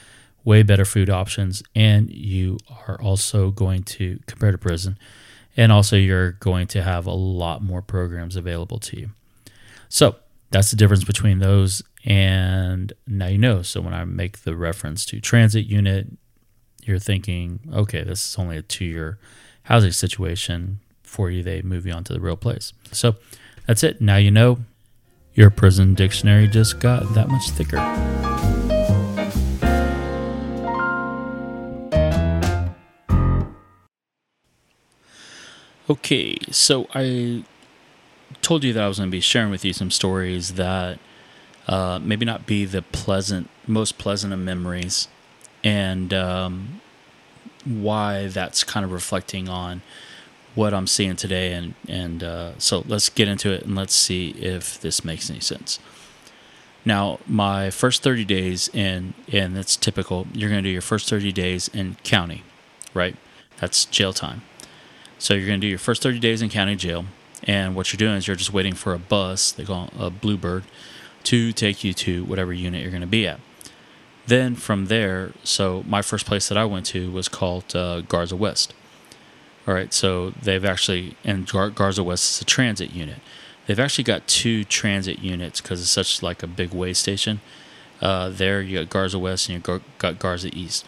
way 0.45 0.63
better 0.63 0.85
food 0.85 1.11
options, 1.11 1.63
and 1.75 2.11
you 2.11 2.59
are 2.87 3.01
also 3.01 3.51
going 3.51 3.83
to, 3.83 4.19
compare 4.27 4.53
to 4.53 4.59
prison, 4.59 4.99
and 5.57 5.73
also 5.73 5.97
you're 5.97 6.33
going 6.33 6.67
to 6.69 6.83
have 6.83 7.07
a 7.07 7.13
lot 7.13 7.63
more 7.63 7.83
programs 7.83 8.37
available 8.37 8.79
to 8.79 8.99
you. 8.99 9.11
So 9.89 10.17
that's 10.51 10.71
the 10.71 10.77
difference 10.77 11.05
between 11.05 11.39
those 11.39 11.83
and 12.05 12.93
now 13.07 13.27
you 13.27 13.39
know. 13.39 13.63
So 13.63 13.81
when 13.81 13.95
I 13.95 14.05
make 14.05 14.39
the 14.39 14.57
reference 14.57 15.05
to 15.07 15.21
transit 15.21 15.67
unit, 15.67 16.07
you're 16.83 16.99
thinking, 16.99 17.61
okay, 17.73 18.03
this 18.03 18.31
is 18.31 18.39
only 18.39 18.57
a 18.57 18.63
two 18.63 18.85
year 18.85 19.19
housing 19.71 19.93
situation 19.93 20.81
before 21.05 21.31
you 21.31 21.45
they 21.45 21.63
move 21.63 21.87
you 21.87 21.93
on 21.93 22.03
to 22.03 22.13
the 22.13 22.19
real 22.21 22.37
place. 22.37 22.73
So 22.91 23.15
that's 23.67 23.85
it. 23.85 24.01
Now 24.01 24.17
you 24.17 24.31
know 24.31 24.59
your 25.35 25.49
prison 25.49 25.95
dictionary 25.95 26.49
just 26.49 26.81
got 26.81 27.15
that 27.15 27.29
much 27.29 27.51
thicker. 27.51 27.79
Okay, 35.89 36.37
so 36.51 36.89
I 36.95 37.45
told 38.43 38.65
you 38.65 38.73
that 38.73 38.83
I 38.83 38.89
was 38.89 38.99
going 38.99 39.09
to 39.09 39.13
be 39.13 39.21
sharing 39.21 39.51
with 39.51 39.65
you 39.65 39.73
some 39.73 39.91
stories 39.91 40.55
that 40.55 40.99
uh, 41.69 42.01
maybe 42.03 42.25
not 42.25 42.45
be 42.45 42.65
the 42.65 42.83
pleasant, 42.83 43.49
most 43.67 43.99
pleasant 43.99 44.33
of 44.33 44.39
memories, 44.41 45.07
and 45.63 46.13
um, 46.13 46.80
why 47.65 48.29
that's 48.29 48.65
kind 48.65 48.85
of 48.85 48.93
reflecting 48.93 49.49
on 49.49 49.83
what 50.55 50.75
I'm 50.75 50.87
seeing 50.87 51.17
today. 51.17 51.53
And 51.53 51.75
and 51.89 52.23
uh, 52.23 52.59
so 52.59 52.85
let's 52.87 53.09
get 53.09 53.29
into 53.29 53.53
it 53.53 53.65
and 53.65 53.75
let's 53.75 53.95
see 53.95 54.31
if 54.31 54.81
this 54.81 55.05
makes 55.05 55.31
any 55.31 55.41
sense. 55.41 55.79
Now, 56.85 57.19
my 57.27 57.71
first 57.71 58.03
30 58.03 58.25
days 58.25 58.69
in, 58.73 59.13
and 59.31 59.55
that's 59.55 59.77
typical. 59.77 60.27
You're 60.33 60.49
going 60.49 60.63
to 60.63 60.69
do 60.69 60.73
your 60.73 60.81
first 60.81 61.11
30 61.11 61.31
days 61.33 61.69
in 61.69 61.97
county, 62.03 62.43
right? 62.95 63.17
That's 63.59 63.85
jail 63.85 64.13
time. 64.13 64.43
So 65.19 65.35
you're 65.35 65.47
going 65.47 65.61
to 65.61 65.65
do 65.65 65.69
your 65.69 65.79
first 65.79 66.03
30 66.03 66.19
days 66.19 66.41
in 66.41 66.49
county 66.49 66.77
jail, 66.77 67.05
and 67.45 67.77
what 67.77 67.93
you're 67.93 67.99
doing 67.99 68.17
is 68.17 68.27
you're 68.27 68.37
just 68.37 68.55
waiting 68.55 68.75
for 68.75 68.95
a 68.95 68.99
bus, 68.99 69.53
they 69.53 69.65
call 69.65 69.91
a 69.99 70.09
bluebird, 70.09 70.65
to 71.25 71.53
take 71.53 71.85
you 71.85 71.93
to 71.93 72.25
whatever 72.25 72.53
unit 72.55 72.81
you're 72.81 72.91
going 72.91 73.03
to 73.03 73.07
be 73.07 73.27
at. 73.27 73.41
Then 74.27 74.55
from 74.55 74.87
there, 74.87 75.33
so 75.43 75.85
my 75.87 76.03
first 76.03 76.27
place 76.27 76.49
that 76.49 76.59
I 76.59 76.65
went 76.65 76.87
to 76.87 77.11
was 77.11 77.29
called 77.29 77.75
uh, 77.75 78.03
Garza 78.03 78.37
West. 78.37 78.75
All 79.67 79.75
right, 79.75 79.93
so 79.93 80.31
they've 80.31 80.65
actually, 80.65 81.17
and 81.25 81.47
Gar- 81.47 81.71
Garza 81.71 82.03
West 82.03 82.37
is 82.37 82.43
a 82.43 82.45
transit 82.45 82.93
unit. 82.93 83.19
They've 83.67 83.81
actually 83.81 84.05
got 84.05 84.27
two 84.27 84.65
transit 84.65 85.21
units 85.21 85.61
because 85.61 85.81
it's 85.81 85.91
such 85.91 86.23
like 86.23 86.43
a 86.43 86.47
big 86.47 86.73
way 86.73 86.93
station. 86.93 87.41
Uh, 88.01 88.31
there 88.31 88.63
you 88.63 88.79
got 88.79 88.91
Garza 88.91 89.19
West 89.19 89.49
and 89.49 89.67
you 89.67 89.81
got 89.99 90.19
Garza 90.19 90.49
East. 90.57 90.85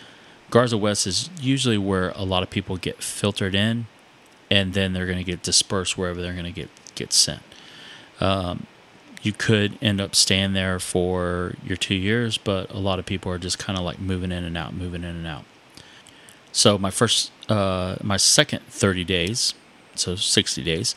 Garza 0.51 0.77
West 0.77 1.07
is 1.07 1.31
usually 1.41 1.79
where 1.79 2.11
a 2.11 2.25
lot 2.25 2.43
of 2.43 2.51
people 2.51 2.77
get 2.77 3.03
filtered 3.03 3.55
in 3.55 3.87
and 4.51 4.75
then 4.75 4.93
they're 4.93 5.07
going 5.07 5.19
to 5.19 5.25
get 5.25 5.43
dispersed 5.43 5.97
wherever 5.97 6.21
they're 6.21 6.35
going 6.35 6.45
to 6.45 6.51
get 6.51 6.69
get 6.95 7.13
sent. 7.13 7.43
Um, 8.21 8.67
you 9.23 9.33
could 9.33 9.79
end 9.81 10.01
up 10.01 10.15
staying 10.15 10.53
there 10.53 10.79
for 10.81 11.55
your 11.65 11.77
two 11.77 11.95
years, 11.95 12.39
but 12.39 12.71
a 12.71 12.79
lot 12.79 12.99
of 12.99 13.07
people 13.07 13.31
are 13.31 13.39
just 13.39 13.59
kind 13.59 13.79
of 13.79 13.85
like 13.85 14.01
moving 14.01 14.33
in 14.33 14.45
and 14.45 14.57
out, 14.57 14.75
moving 14.75 15.05
in 15.05 15.11
and 15.11 15.27
out. 15.27 15.45
So 16.51 16.77
my 16.77 16.91
first, 16.91 17.31
uh, 17.49 17.97
my 18.03 18.17
second 18.17 18.63
30 18.69 19.05
days, 19.05 19.55
so 19.95 20.17
60 20.17 20.63
days, 20.63 20.95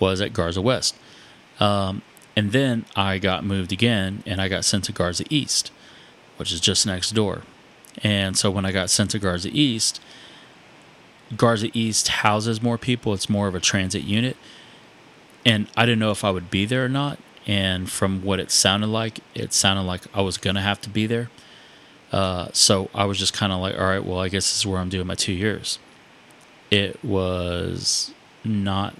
was 0.00 0.20
at 0.20 0.32
Garza 0.32 0.60
West. 0.60 0.96
Um, 1.60 2.02
and 2.36 2.52
then 2.52 2.84
I 2.94 3.18
got 3.18 3.44
moved 3.44 3.72
again 3.72 4.22
and 4.26 4.40
I 4.40 4.48
got 4.48 4.64
sent 4.64 4.84
to 4.84 4.92
Garza 4.92 5.24
East, 5.30 5.70
which 6.36 6.52
is 6.52 6.60
just 6.60 6.86
next 6.86 7.12
door. 7.12 7.42
And 8.02 8.36
so 8.36 8.50
when 8.50 8.64
I 8.64 8.72
got 8.72 8.90
sent 8.90 9.10
to 9.12 9.18
Garza 9.18 9.50
East, 9.52 10.00
Garza 11.36 11.68
East 11.72 12.08
houses 12.08 12.62
more 12.62 12.78
people. 12.78 13.12
It's 13.12 13.28
more 13.28 13.48
of 13.48 13.54
a 13.54 13.60
transit 13.60 14.02
unit. 14.02 14.36
And 15.44 15.68
I 15.76 15.84
didn't 15.86 15.98
know 15.98 16.10
if 16.10 16.24
I 16.24 16.30
would 16.30 16.50
be 16.50 16.64
there 16.64 16.84
or 16.84 16.88
not. 16.88 17.18
And 17.48 17.90
from 17.90 18.22
what 18.22 18.38
it 18.38 18.50
sounded 18.50 18.88
like, 18.88 19.20
it 19.34 19.54
sounded 19.54 19.82
like 19.82 20.02
I 20.14 20.20
was 20.20 20.36
to 20.36 20.60
have 20.60 20.80
to 20.82 20.90
be 20.90 21.06
there. 21.06 21.30
Uh, 22.12 22.48
so 22.52 22.90
I 22.94 23.06
was 23.06 23.18
just 23.18 23.32
kind 23.32 23.52
of 23.52 23.60
like, 23.60 23.74
all 23.78 23.86
right, 23.86 24.04
well, 24.04 24.20
I 24.20 24.28
guess 24.28 24.44
this 24.44 24.58
is 24.58 24.66
where 24.66 24.78
I'm 24.78 24.90
doing 24.90 25.06
my 25.06 25.14
two 25.14 25.32
years. 25.32 25.78
It 26.70 27.02
was 27.02 28.12
not, 28.44 28.94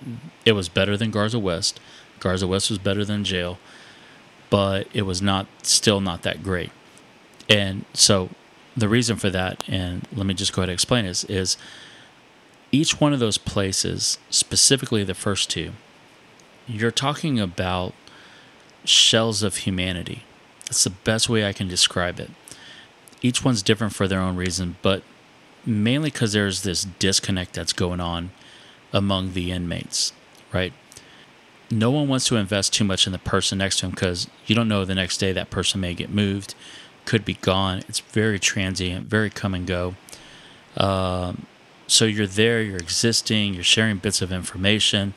it 0.46 0.52
was 0.52 0.70
better 0.70 0.96
than 0.96 1.10
Garza 1.10 1.38
West. 1.38 1.78
Garza 2.20 2.46
West 2.46 2.70
was 2.70 2.78
better 2.78 3.04
than 3.04 3.22
jail, 3.22 3.58
but 4.48 4.88
it 4.94 5.02
was 5.02 5.20
not, 5.20 5.46
still 5.62 6.00
not 6.00 6.22
that 6.22 6.42
great. 6.42 6.70
And 7.50 7.84
so 7.92 8.30
the 8.76 8.88
reason 8.88 9.16
for 9.16 9.28
that, 9.30 9.62
and 9.68 10.08
let 10.14 10.24
me 10.26 10.32
just 10.32 10.54
go 10.54 10.62
ahead 10.62 10.70
and 10.70 10.74
explain 10.74 11.04
this, 11.04 11.24
is 11.24 11.58
each 12.72 13.00
one 13.00 13.12
of 13.12 13.20
those 13.20 13.38
places, 13.38 14.18
specifically 14.30 15.04
the 15.04 15.14
first 15.14 15.50
two, 15.50 15.72
you're 16.66 16.90
talking 16.90 17.38
about 17.38 17.94
shells 18.88 19.42
of 19.42 19.58
humanity. 19.58 20.24
That's 20.66 20.84
the 20.84 20.90
best 20.90 21.28
way 21.28 21.46
I 21.46 21.52
can 21.52 21.68
describe 21.68 22.18
it. 22.20 22.30
Each 23.22 23.44
one's 23.44 23.62
different 23.62 23.94
for 23.94 24.06
their 24.06 24.20
own 24.20 24.36
reason, 24.36 24.76
but 24.82 25.02
mainly 25.64 26.10
because 26.10 26.32
there's 26.32 26.62
this 26.62 26.84
disconnect 26.84 27.54
that's 27.54 27.72
going 27.72 28.00
on 28.00 28.30
among 28.92 29.32
the 29.32 29.50
inmates, 29.50 30.12
right? 30.52 30.72
No 31.70 31.90
one 31.90 32.08
wants 32.08 32.26
to 32.28 32.36
invest 32.36 32.72
too 32.72 32.84
much 32.84 33.06
in 33.06 33.12
the 33.12 33.18
person 33.18 33.58
next 33.58 33.80
to 33.80 33.86
him 33.86 33.90
because 33.90 34.28
you 34.46 34.54
don't 34.54 34.68
know 34.68 34.84
the 34.84 34.94
next 34.94 35.18
day 35.18 35.32
that 35.32 35.50
person 35.50 35.80
may 35.80 35.94
get 35.94 36.10
moved, 36.10 36.54
could 37.04 37.24
be 37.24 37.34
gone. 37.34 37.82
It's 37.88 38.00
very 38.00 38.38
transient, 38.38 39.06
very 39.06 39.30
come 39.30 39.54
and 39.54 39.66
go. 39.66 39.94
Um, 40.76 41.46
so 41.86 42.04
you're 42.04 42.26
there, 42.26 42.62
you're 42.62 42.76
existing, 42.76 43.54
you're 43.54 43.64
sharing 43.64 43.96
bits 43.96 44.22
of 44.22 44.32
information, 44.32 45.14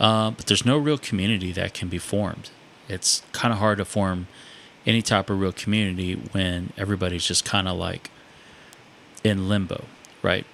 uh, 0.00 0.30
but 0.32 0.46
there's 0.46 0.64
no 0.64 0.76
real 0.76 0.98
community 0.98 1.52
that 1.52 1.74
can 1.74 1.88
be 1.88 1.98
formed. 1.98 2.50
It's 2.92 3.22
kind 3.32 3.52
of 3.52 3.58
hard 3.58 3.78
to 3.78 3.84
form 3.84 4.26
any 4.86 5.02
type 5.02 5.30
of 5.30 5.40
real 5.40 5.52
community 5.52 6.14
when 6.32 6.72
everybody's 6.76 7.26
just 7.26 7.44
kind 7.44 7.68
of 7.68 7.76
like 7.76 8.10
in 9.24 9.48
limbo, 9.48 9.84
right? 10.22 10.46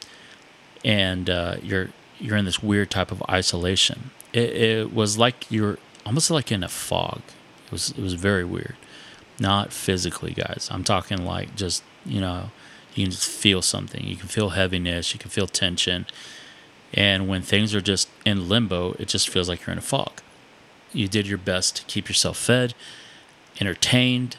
And 0.85 1.29
uh, 1.29 1.57
you're 1.63 1.91
you're 2.19 2.37
in 2.37 2.45
this 2.45 2.63
weird 2.63 2.91
type 2.91 3.11
of 3.11 3.23
isolation. 3.29 4.11
It, 4.33 4.51
it 4.51 4.93
was 4.93 5.19
like 5.19 5.51
you're 5.51 5.79
almost 6.05 6.31
like 6.31 6.53
in 6.53 6.63
a 6.63 6.69
fog. 6.69 7.23
It 7.67 7.73
was 7.73 7.91
it 7.91 7.99
was 7.99 8.15
very 8.15 8.45
weird. 8.45 8.77
Not 9.41 9.73
physically, 9.73 10.33
guys. 10.33 10.69
I'm 10.71 10.85
talking 10.85 11.25
like 11.25 11.55
just 11.57 11.83
you 12.05 12.21
know, 12.21 12.51
you 12.95 13.05
can 13.05 13.11
just 13.11 13.29
feel 13.29 13.63
something. 13.63 14.05
You 14.05 14.17
can 14.17 14.29
feel 14.29 14.51
heaviness. 14.51 15.13
You 15.13 15.19
can 15.19 15.31
feel 15.31 15.47
tension. 15.47 16.07
And 16.95 17.29
when 17.29 17.43
things 17.43 17.75
are 17.75 17.83
just 17.83 18.09
in 18.25 18.49
limbo, 18.49 18.93
it 18.99 19.09
just 19.09 19.29
feels 19.29 19.49
like 19.49 19.67
you're 19.67 19.73
in 19.73 19.79
a 19.79 19.83
fog. 19.83 20.23
You 20.93 21.09
did 21.09 21.27
your 21.27 21.39
best 21.39 21.77
to 21.77 21.85
keep 21.85 22.09
yourself 22.09 22.37
fed, 22.37 22.75
entertained, 23.61 24.37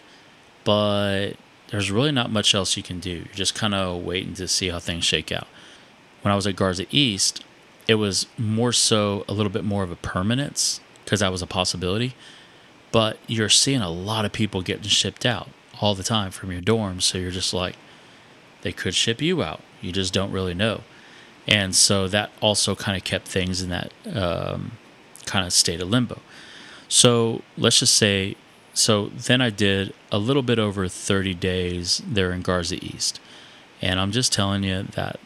but 0.64 1.34
there's 1.70 1.92
really 1.92 2.12
not 2.12 2.32
much 2.32 2.56
else 2.56 2.76
you 2.76 2.84
can 2.84 3.00
do. 3.00 3.12
You're 3.12 3.26
just 3.34 3.56
kind 3.56 3.76
of 3.76 4.04
waiting 4.04 4.34
to 4.36 4.48
see 4.48 4.70
how 4.70 4.80
things 4.80 5.06
shake 5.06 5.32
out. 5.32 5.48
When 6.22 6.32
I 6.32 6.36
was 6.36 6.48
at 6.48 6.56
Garza 6.56 6.86
East, 6.92 7.44
it 7.88 7.96
was 7.96 8.28
more 8.38 8.72
so 8.72 9.26
a 9.28 9.34
little 9.34 9.52
bit 9.52 9.64
more 9.64 9.84
of 9.84 9.92
a 9.92 9.96
permanence 9.96 10.80
because 11.04 11.22
that 11.22 11.32
was 11.32 11.42
a 11.42 11.48
possibility. 11.48 12.16
But 12.92 13.18
you're 13.28 13.50
seeing 13.50 13.82
a 13.82 13.90
lot 13.90 14.26
of 14.26 14.32
people 14.32 14.62
getting 14.62 14.84
shipped 14.84 15.26
out 15.26 15.50
all 15.80 15.96
the 15.96 16.04
time 16.04 16.32
from 16.32 16.52
your 16.52 16.62
dorms. 16.62 17.04
So 17.04 17.18
you're 17.18 17.32
just 17.32 17.54
like, 17.54 17.76
they 18.62 18.72
could 18.72 18.96
ship 18.96 19.22
you 19.22 19.42
out. 19.42 19.62
You 19.82 19.92
just 19.92 20.14
don't 20.14 20.32
really 20.32 20.54
know. 20.54 20.82
And 21.48 21.76
so 21.76 22.08
that 22.08 22.32
also 22.42 22.76
kind 22.76 22.98
of 22.98 23.04
kept 23.04 23.28
things 23.28 23.62
in 23.62 23.70
that 23.70 23.92
um, 24.14 24.74
kind 25.26 25.46
of 25.46 25.54
state 25.54 25.82
of 25.82 25.90
limbo. 25.90 26.20
So 26.90 27.44
let's 27.56 27.80
just 27.80 27.96
say, 27.96 28.36
so 28.74 29.08
then 29.08 29.42
I 29.42 29.52
did 29.52 29.94
a 30.12 30.18
little 30.18 30.42
bit 30.42 30.60
over 30.60 30.88
30 30.88 31.36
days 31.36 32.02
there 32.06 32.32
in 32.32 32.42
Garza 32.42 32.84
East. 32.84 33.20
And 33.82 34.00
I'm 34.00 34.12
just 34.12 34.34
telling 34.34 34.64
you 34.64 34.84
that 34.96 35.20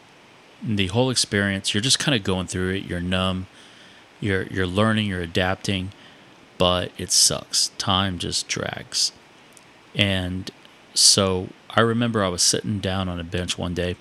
the 0.62 0.88
whole 0.88 1.10
experience, 1.10 1.74
you're 1.74 1.82
just 1.82 2.00
kind 2.00 2.16
of 2.16 2.24
going 2.24 2.48
through 2.48 2.76
it. 2.76 2.84
You're 2.84 3.02
numb, 3.02 3.48
you're, 4.20 4.44
you're 4.44 4.68
learning, 4.68 5.08
you're 5.08 5.22
adapting, 5.22 5.92
but 6.58 6.92
it 6.98 7.12
sucks. 7.12 7.70
Time 7.78 8.20
just 8.20 8.48
drags. 8.48 9.12
And 9.96 10.52
so 10.94 11.50
I 11.70 11.82
remember 11.82 12.24
I 12.24 12.28
was 12.28 12.42
sitting 12.42 12.80
down 12.80 13.08
on 13.08 13.20
a 13.20 13.24
bench 13.24 13.58
one 13.58 13.74
day 13.74 13.96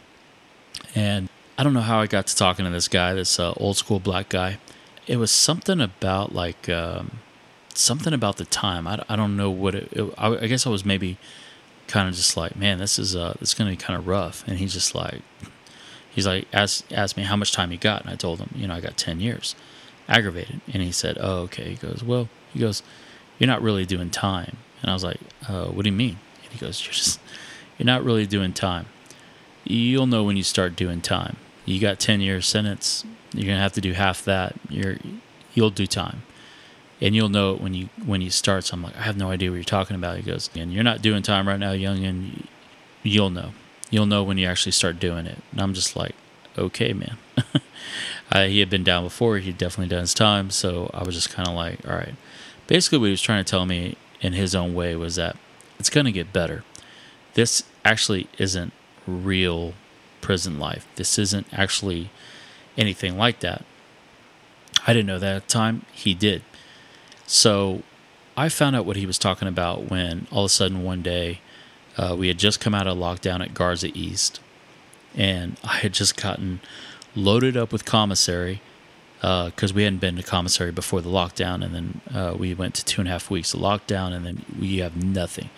and 0.94 1.29
I 1.57 1.62
don't 1.62 1.75
know 1.75 1.81
how 1.81 2.01
I 2.01 2.07
got 2.07 2.27
to 2.27 2.37
talking 2.37 2.64
to 2.64 2.70
this 2.70 2.88
guy, 2.88 3.14
this 3.14 3.38
uh, 3.38 3.53
old 3.57 3.77
school 3.77 4.01
black 4.01 4.29
guy. 4.29 4.59
It 5.07 5.16
was 5.16 5.31
something 5.31 5.81
about 5.81 6.35
like 6.35 6.68
um, 6.68 7.18
something 7.75 8.13
about 8.13 8.37
the 8.37 8.45
time. 8.45 8.87
I, 8.87 9.03
I 9.09 9.17
don't 9.17 9.37
know 9.37 9.51
what 9.51 9.75
it, 9.75 9.89
it 9.93 10.15
I, 10.19 10.29
I, 10.37 10.47
guess 10.47 10.67
I 10.67 10.71
was 10.71 10.85
maybe 10.85 11.19
kind 11.87 12.09
of 12.09 12.15
just 12.15 12.37
like, 12.37 12.57
man, 12.57 12.79
this 12.79 12.99
is 12.99 13.17
uh, 13.17 13.35
this 13.41 13.51
is 13.51 13.55
gonna 13.55 13.71
be 13.71 13.77
kind 13.77 13.99
of 13.99 14.07
rough. 14.07 14.45
And 14.47 14.59
he's 14.59 14.73
just 14.73 14.95
like, 14.95 15.23
he's 16.11 16.27
like, 16.27 16.47
asked 16.53 16.93
asked 16.93 17.17
me 17.17 17.25
how 17.25 17.37
much 17.37 17.53
time 17.53 17.71
he 17.71 17.77
got, 17.77 18.03
and 18.03 18.11
I 18.11 18.17
told 18.17 18.39
him, 18.41 18.51
you 18.55 18.67
know, 18.67 18.75
I 18.75 18.81
got 18.81 18.97
ten 18.97 19.21
years, 19.21 19.55
aggravated. 20.09 20.61
And 20.73 20.83
he 20.83 20.93
said, 20.93 21.19
oh, 21.21 21.41
okay. 21.43 21.71
He 21.71 21.77
goes, 21.77 22.03
well, 22.03 22.29
he 22.53 22.61
goes, 22.61 22.83
you're 23.39 23.49
not 23.49 23.63
really 23.63 23.87
doing 23.87 24.11
time. 24.11 24.57
And 24.83 24.91
I 24.91 24.95
was 24.95 25.05
like, 25.05 25.21
uh, 25.49 25.67
what 25.67 25.85
do 25.85 25.91
you 25.91 25.97
mean? 25.97 26.19
And 26.45 26.53
he 26.53 26.59
goes, 26.59 26.81
you're 26.85 26.93
just, 26.93 27.21
you're 27.79 27.87
not 27.87 28.05
really 28.05 28.27
doing 28.27 28.53
time 28.53 28.87
you'll 29.65 30.07
know 30.07 30.25
when 30.25 30.37
you 30.37 30.43
start 30.43 30.77
doing 30.77 31.01
time. 31.01 31.37
You 31.65 31.81
got 31.81 31.99
10 32.01 32.21
years 32.21 32.47
sentence, 32.47 33.05
you're 33.33 33.47
going 33.47 33.57
to 33.57 33.63
have 33.63 33.73
to 33.75 33.81
do 33.81 33.93
half 33.93 34.25
that. 34.25 34.57
You're 34.69 34.97
you'll 35.55 35.71
do 35.71 35.87
time. 35.87 36.23
And 37.03 37.15
you'll 37.15 37.29
know 37.29 37.55
it 37.55 37.61
when 37.61 37.75
you 37.75 37.88
when 38.07 38.23
you 38.23 38.31
start. 38.31 38.65
So 38.65 38.75
I'm 38.75 38.83
like, 38.83 38.97
I 38.97 39.03
have 39.03 39.17
no 39.17 39.31
idea 39.31 39.51
what 39.51 39.57
you're 39.57 39.65
talking 39.65 39.97
about. 39.97 40.17
He 40.17 40.23
goes, 40.23 40.49
and 40.55 40.73
you're 40.73 40.85
not 40.85 41.03
doing 41.03 41.23
time 41.23 41.49
right 41.49 41.59
now, 41.59 41.73
young, 41.73 42.05
and 42.05 42.47
you'll 43.03 43.31
know. 43.31 43.51
You'll 43.91 44.07
know 44.07 44.23
when 44.23 44.38
you 44.38 44.47
actually 44.47 44.73
start 44.73 45.01
doing 45.01 45.27
it. 45.27 45.38
And 45.51 45.61
I'm 45.61 45.75
just 45.75 45.97
like, 45.97 46.15
okay, 46.57 46.93
man. 46.93 47.19
uh, 48.33 48.45
he 48.45 48.61
had 48.61 48.71
been 48.71 48.85
down 48.85 49.05
before. 49.05 49.38
He'd 49.38 49.59
definitely 49.59 49.91
done 49.91 50.01
his 50.01 50.15
time. 50.15 50.51
So 50.51 50.91
I 50.95 51.03
was 51.03 51.15
just 51.15 51.31
kind 51.31 51.49
of 51.49 51.55
like, 51.55 51.87
all 51.87 51.97
right. 51.97 52.15
Basically, 52.69 52.99
what 52.99 53.07
he 53.07 53.11
was 53.11 53.21
trying 53.21 53.45
to 53.45 53.51
tell 53.51 53.67
me 53.67 53.97
in 54.21 54.33
his 54.33 54.55
own 54.55 54.73
way 54.73 54.95
was 54.95 55.17
that 55.17 55.37
it's 55.79 55.91
going 55.91 56.07
to 56.07 56.12
get 56.12 56.33
better. 56.33 56.62
This 57.35 57.65
actually 57.85 58.29
isn't 58.38 58.73
real 59.07 59.75
prison 60.21 60.59
life. 60.59 60.87
This 60.95 61.19
isn't 61.19 61.47
actually 61.53 62.11
anything 62.79 63.19
like 63.19 63.41
that. 63.41 63.65
I 64.87 64.93
didn't 64.93 65.07
know 65.07 65.19
that 65.19 65.37
at 65.37 65.49
the 65.49 65.53
time. 65.53 65.85
He 65.93 66.15
did. 66.15 66.43
So 67.33 67.83
I 68.37 68.51
found 68.51 68.77
out 68.77 68.85
what 68.85 68.97
he 68.97 69.07
was 69.07 69.16
talking 69.16 69.49
about 69.49 69.90
when 69.90 70.27
all 70.31 70.45
of 70.45 70.51
a 70.51 70.53
sudden 70.53 70.85
one 70.85 71.01
day 71.01 71.40
uh, 71.97 72.14
we 72.18 72.29
had 72.29 72.38
just 72.38 72.61
come 72.61 72.75
out 72.75 72.87
of 72.87 72.99
lockdown 72.99 73.40
at 73.40 73.55
Garza 73.55 73.88
East 73.95 74.38
and 75.14 75.59
I 75.64 75.79
had 75.79 75.95
just 75.95 76.21
gotten 76.21 76.61
loaded 77.16 77.57
up 77.57 77.73
with 77.73 77.87
commissary 77.87 78.61
because 79.16 79.71
uh, 79.71 79.75
we 79.75 79.85
hadn't 79.85 80.01
been 80.01 80.16
to 80.16 80.23
commissary 80.23 80.73
before 80.73 81.01
the 81.01 81.09
lockdown, 81.09 81.64
and 81.64 81.75
then 81.75 82.01
uh, 82.12 82.35
we 82.37 82.53
went 82.55 82.75
to 82.75 82.85
two 82.85 83.01
and 83.01 83.09
a 83.09 83.12
half 83.12 83.31
weeks 83.31 83.55
of 83.55 83.61
lockdown, 83.61 84.12
and 84.12 84.27
then 84.27 84.45
we 84.59 84.79
have 84.79 84.97
nothing, 84.97 85.49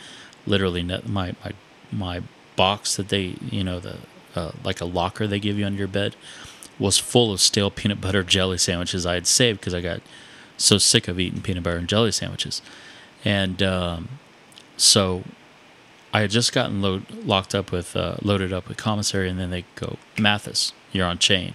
literally, 0.47 0.83
no, 0.83 1.01
my 1.07 1.35
my 1.43 1.53
my 1.91 2.23
box 2.57 2.97
that 2.97 3.09
they, 3.09 3.37
you 3.51 3.65
know, 3.65 3.81
the 3.81 3.97
uh, 4.35 4.53
like 4.65 4.83
a 4.83 4.85
locker 4.85 5.27
they 5.27 5.41
give 5.41 5.59
you 5.59 5.65
under 5.65 5.79
your 5.79 5.89
bed 5.89 6.15
was 6.79 6.99
full 6.99 7.33
of 7.33 7.41
stale 7.41 7.71
peanut 7.71 8.03
butter 8.03 8.23
jelly 8.23 8.59
sandwiches 8.59 9.07
I 9.07 9.15
had 9.15 9.27
saved 9.27 9.61
because 9.61 9.73
I 9.73 9.81
got 9.81 10.03
so 10.57 10.79
sick 10.79 11.09
of 11.09 11.19
eating 11.19 11.41
peanut 11.41 11.63
butter 11.63 11.77
and 11.77 11.89
jelly 11.89 12.13
sandwiches. 12.13 12.63
And 13.25 13.63
um, 13.63 14.09
so 14.77 15.25
I 16.13 16.21
had 16.21 16.31
just 16.31 16.53
gotten 16.53 16.81
load, 16.81 17.11
locked 17.11 17.55
up 17.55 17.73
with, 17.73 17.97
uh, 17.97 18.17
loaded 18.23 18.53
up 18.53 18.69
with 18.69 18.77
commissary, 18.77 19.29
and 19.29 19.39
then 19.39 19.51
they 19.51 19.65
go, 19.75 19.97
Mathis, 20.19 20.73
you're 20.93 21.07
on 21.07 21.19
chain. 21.19 21.55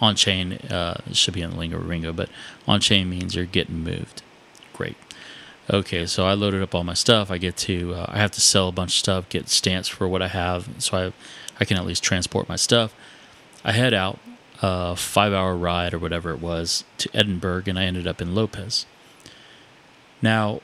On 0.00 0.14
chain 0.14 0.54
uh, 0.70 1.00
should 1.12 1.34
be 1.34 1.42
in 1.42 1.50
the 1.52 1.56
lingo 1.56 1.78
ringo, 1.78 2.12
but 2.12 2.28
on 2.66 2.80
chain 2.80 3.08
means 3.08 3.34
you're 3.34 3.46
getting 3.46 3.82
moved. 3.82 4.22
Great. 4.72 4.96
Okay, 5.70 6.04
so 6.04 6.26
I 6.26 6.34
loaded 6.34 6.62
up 6.62 6.74
all 6.74 6.84
my 6.84 6.94
stuff. 6.94 7.30
I 7.30 7.38
get 7.38 7.56
to, 7.58 7.94
uh, 7.94 8.06
I 8.08 8.18
have 8.18 8.32
to 8.32 8.40
sell 8.40 8.68
a 8.68 8.72
bunch 8.72 8.90
of 8.90 8.98
stuff, 8.98 9.28
get 9.30 9.48
stamps 9.48 9.88
for 9.88 10.06
what 10.06 10.20
I 10.20 10.28
have, 10.28 10.68
so 10.78 10.98
I, 10.98 11.12
I 11.58 11.64
can 11.64 11.78
at 11.78 11.86
least 11.86 12.02
transport 12.02 12.48
my 12.48 12.56
stuff. 12.56 12.94
I 13.64 13.72
head 13.72 13.94
out, 13.94 14.18
uh, 14.64 14.94
five 14.94 15.34
hour 15.34 15.54
ride 15.54 15.92
or 15.92 15.98
whatever 15.98 16.30
it 16.30 16.40
was, 16.40 16.84
to 16.96 17.10
Edinburg, 17.12 17.68
and 17.68 17.78
I 17.78 17.84
ended 17.84 18.06
up 18.06 18.22
in 18.22 18.34
Lopez. 18.34 18.86
Now, 20.22 20.62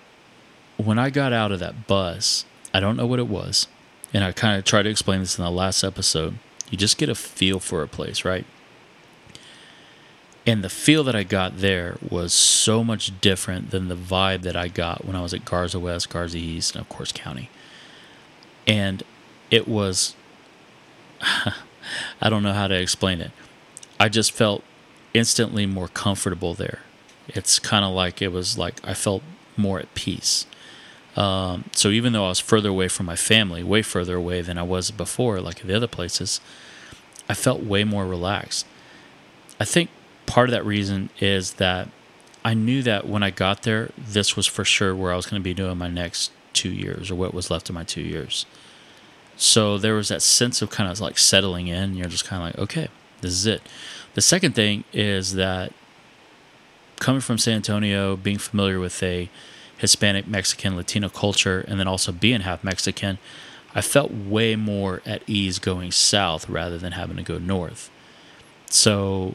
when 0.78 0.98
I 0.98 1.10
got 1.10 1.34
out 1.34 1.52
of 1.52 1.58
that 1.60 1.86
bus, 1.86 2.46
I 2.72 2.80
don't 2.80 2.96
know 2.96 3.06
what 3.06 3.18
it 3.18 3.28
was, 3.28 3.68
and 4.14 4.24
I 4.24 4.32
kind 4.32 4.58
of 4.58 4.64
tried 4.64 4.84
to 4.84 4.88
explain 4.88 5.20
this 5.20 5.38
in 5.38 5.44
the 5.44 5.50
last 5.50 5.84
episode. 5.84 6.38
You 6.70 6.78
just 6.78 6.96
get 6.96 7.10
a 7.10 7.14
feel 7.14 7.60
for 7.60 7.82
a 7.82 7.88
place, 7.88 8.24
right? 8.24 8.46
And 10.46 10.64
the 10.64 10.70
feel 10.70 11.04
that 11.04 11.14
I 11.14 11.22
got 11.22 11.58
there 11.58 11.98
was 12.00 12.32
so 12.32 12.82
much 12.82 13.20
different 13.20 13.70
than 13.70 13.88
the 13.88 13.96
vibe 13.96 14.40
that 14.42 14.56
I 14.56 14.68
got 14.68 15.04
when 15.04 15.14
I 15.14 15.20
was 15.20 15.34
at 15.34 15.44
Garza 15.44 15.78
West, 15.78 16.08
Garza 16.08 16.38
East, 16.38 16.74
and 16.74 16.80
of 16.80 16.88
course 16.88 17.12
County. 17.12 17.50
And 18.66 19.02
it 19.50 19.68
was, 19.68 20.16
I 21.20 22.30
don't 22.30 22.42
know 22.42 22.54
how 22.54 22.66
to 22.66 22.80
explain 22.80 23.20
it. 23.20 23.32
I 24.00 24.08
just 24.08 24.32
felt 24.32 24.64
instantly 25.12 25.66
more 25.66 25.88
comfortable 25.88 26.54
there. 26.54 26.80
It's 27.28 27.58
kind 27.58 27.84
of 27.84 27.92
like 27.92 28.22
it 28.22 28.32
was 28.32 28.56
like 28.56 28.80
I 28.82 28.94
felt 28.94 29.22
more 29.58 29.78
at 29.78 29.94
peace. 29.94 30.46
Um, 31.16 31.64
so 31.72 31.90
even 31.90 32.14
though 32.14 32.24
I 32.24 32.30
was 32.30 32.40
further 32.40 32.70
away 32.70 32.88
from 32.88 33.04
my 33.04 33.16
family, 33.16 33.62
way 33.62 33.82
further 33.82 34.16
away 34.16 34.40
than 34.40 34.56
I 34.56 34.62
was 34.62 34.90
before, 34.90 35.38
like 35.40 35.60
the 35.60 35.76
other 35.76 35.86
places, 35.86 36.40
I 37.28 37.34
felt 37.34 37.62
way 37.62 37.84
more 37.84 38.06
relaxed. 38.06 38.66
I 39.60 39.66
think 39.66 39.90
part 40.24 40.48
of 40.48 40.52
that 40.52 40.64
reason 40.64 41.10
is 41.20 41.54
that 41.54 41.88
I 42.42 42.54
knew 42.54 42.82
that 42.82 43.06
when 43.06 43.22
I 43.22 43.28
got 43.30 43.64
there, 43.64 43.90
this 43.98 44.34
was 44.34 44.46
for 44.46 44.64
sure 44.64 44.96
where 44.96 45.12
I 45.12 45.16
was 45.16 45.26
going 45.26 45.40
to 45.40 45.44
be 45.44 45.52
doing 45.52 45.76
my 45.76 45.88
next 45.88 46.32
two 46.54 46.70
years 46.70 47.10
or 47.10 47.16
what 47.16 47.34
was 47.34 47.50
left 47.50 47.68
of 47.68 47.74
my 47.74 47.84
two 47.84 48.00
years. 48.00 48.46
So 49.36 49.76
there 49.76 49.94
was 49.94 50.08
that 50.08 50.22
sense 50.22 50.62
of 50.62 50.70
kind 50.70 50.90
of 50.90 51.00
like 51.00 51.18
settling 51.18 51.66
in. 51.66 51.94
You're 51.94 52.08
just 52.08 52.24
kind 52.24 52.42
of 52.42 52.46
like, 52.48 52.58
okay, 52.70 52.88
this 53.20 53.32
is 53.32 53.46
it. 53.46 53.62
The 54.14 54.20
second 54.20 54.54
thing 54.54 54.84
is 54.92 55.34
that 55.34 55.72
coming 56.98 57.20
from 57.20 57.38
San 57.38 57.54
Antonio, 57.54 58.16
being 58.16 58.38
familiar 58.38 58.78
with 58.78 59.02
a 59.02 59.28
Hispanic, 59.78 60.28
Mexican, 60.28 60.76
Latino 60.76 61.08
culture, 61.08 61.64
and 61.66 61.80
then 61.80 61.88
also 61.88 62.12
being 62.12 62.42
half 62.42 62.62
Mexican, 62.62 63.18
I 63.74 63.80
felt 63.80 64.12
way 64.12 64.56
more 64.56 65.00
at 65.06 65.22
ease 65.26 65.58
going 65.58 65.92
south 65.92 66.48
rather 66.48 66.76
than 66.76 66.92
having 66.92 67.16
to 67.16 67.22
go 67.22 67.38
north. 67.38 67.90
So 68.68 69.34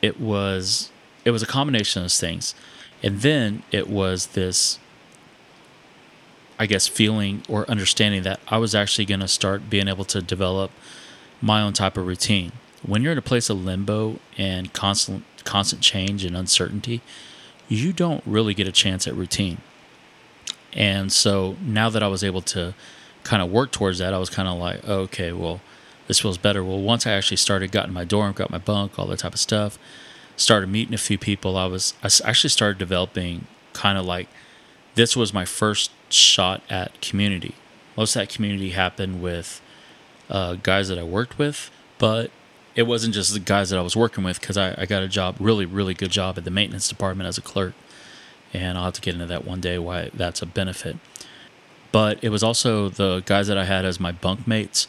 it 0.00 0.20
was 0.20 0.90
it 1.24 1.30
was 1.30 1.42
a 1.42 1.46
combination 1.46 2.00
of 2.00 2.04
those 2.04 2.20
things, 2.20 2.54
and 3.02 3.20
then 3.20 3.62
it 3.70 3.88
was 3.88 4.28
this. 4.28 4.78
I 6.56 6.66
guess 6.66 6.86
feeling 6.86 7.42
or 7.48 7.68
understanding 7.68 8.22
that 8.22 8.38
I 8.46 8.58
was 8.58 8.76
actually 8.76 9.06
going 9.06 9.18
to 9.18 9.26
start 9.26 9.68
being 9.68 9.88
able 9.88 10.04
to 10.04 10.22
develop 10.22 10.70
my 11.42 11.60
own 11.60 11.72
type 11.72 11.96
of 11.96 12.06
routine. 12.06 12.52
When 12.86 13.02
you're 13.02 13.12
in 13.12 13.18
a 13.18 13.22
place 13.22 13.48
of 13.50 13.64
limbo 13.64 14.18
and 14.36 14.72
constant 14.72 15.24
constant 15.44 15.82
change 15.82 16.24
and 16.24 16.36
uncertainty, 16.36 17.02
you 17.68 17.92
don't 17.92 18.22
really 18.26 18.54
get 18.54 18.66
a 18.66 18.72
chance 18.72 19.06
at 19.06 19.14
routine. 19.14 19.58
And 20.72 21.12
so 21.12 21.56
now 21.62 21.88
that 21.90 22.02
I 22.02 22.08
was 22.08 22.24
able 22.24 22.42
to 22.42 22.74
kind 23.22 23.42
of 23.42 23.50
work 23.50 23.70
towards 23.70 23.98
that, 23.98 24.12
I 24.12 24.18
was 24.18 24.30
kind 24.30 24.48
of 24.48 24.58
like, 24.58 24.86
okay, 24.86 25.32
well, 25.32 25.60
this 26.08 26.20
feels 26.20 26.36
better. 26.36 26.62
Well, 26.64 26.80
once 26.80 27.06
I 27.06 27.12
actually 27.12 27.36
started, 27.38 27.72
got 27.72 27.86
in 27.86 27.94
my 27.94 28.04
dorm, 28.04 28.32
got 28.32 28.50
my 28.50 28.58
bunk, 28.58 28.98
all 28.98 29.06
that 29.06 29.20
type 29.20 29.34
of 29.34 29.40
stuff, 29.40 29.78
started 30.36 30.68
meeting 30.68 30.94
a 30.94 30.98
few 30.98 31.16
people, 31.16 31.56
I 31.56 31.66
was 31.66 31.94
I 32.02 32.08
actually 32.28 32.50
started 32.50 32.78
developing 32.78 33.46
kind 33.72 33.98
of 33.98 34.04
like 34.04 34.28
this 34.94 35.16
was 35.16 35.32
my 35.32 35.44
first 35.44 35.90
shot 36.10 36.62
at 36.68 37.00
community. 37.00 37.54
Most 37.96 38.16
of 38.16 38.20
that 38.20 38.28
community 38.28 38.70
happened 38.70 39.22
with 39.22 39.60
uh, 40.28 40.54
guys 40.54 40.88
that 40.88 40.98
I 40.98 41.04
worked 41.04 41.38
with, 41.38 41.70
but 41.98 42.30
it 42.74 42.84
wasn't 42.84 43.14
just 43.14 43.32
the 43.32 43.40
guys 43.40 43.70
that 43.70 43.78
I 43.78 43.82
was 43.82 43.96
working 43.96 44.24
with 44.24 44.40
because 44.40 44.56
I, 44.56 44.74
I 44.76 44.86
got 44.86 45.02
a 45.02 45.08
job, 45.08 45.36
really, 45.38 45.64
really 45.64 45.94
good 45.94 46.10
job 46.10 46.36
at 46.38 46.44
the 46.44 46.50
maintenance 46.50 46.88
department 46.88 47.28
as 47.28 47.38
a 47.38 47.42
clerk. 47.42 47.74
And 48.52 48.78
I'll 48.78 48.84
have 48.84 48.94
to 48.94 49.00
get 49.00 49.14
into 49.14 49.26
that 49.26 49.44
one 49.44 49.60
day 49.60 49.78
why 49.78 50.10
that's 50.14 50.42
a 50.42 50.46
benefit. 50.46 50.96
But 51.92 52.22
it 52.22 52.30
was 52.30 52.42
also 52.42 52.88
the 52.88 53.22
guys 53.26 53.46
that 53.48 53.58
I 53.58 53.64
had 53.64 53.84
as 53.84 54.00
my 54.00 54.12
bunk 54.12 54.46
mates 54.46 54.88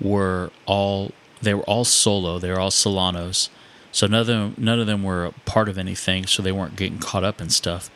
were 0.00 0.50
all 0.66 1.12
they 1.40 1.54
were 1.54 1.62
all 1.62 1.84
solo. 1.84 2.38
They 2.38 2.50
were 2.50 2.58
all 2.58 2.70
Solanos. 2.70 3.48
So 3.92 4.06
none 4.06 4.20
of 4.20 4.26
them 4.26 4.54
none 4.56 4.80
of 4.80 4.86
them 4.86 5.02
were 5.02 5.26
a 5.26 5.32
part 5.46 5.68
of 5.68 5.78
anything, 5.78 6.26
so 6.26 6.42
they 6.42 6.52
weren't 6.52 6.76
getting 6.76 6.98
caught 6.98 7.24
up 7.24 7.40
in 7.40 7.50
stuff. 7.50 7.90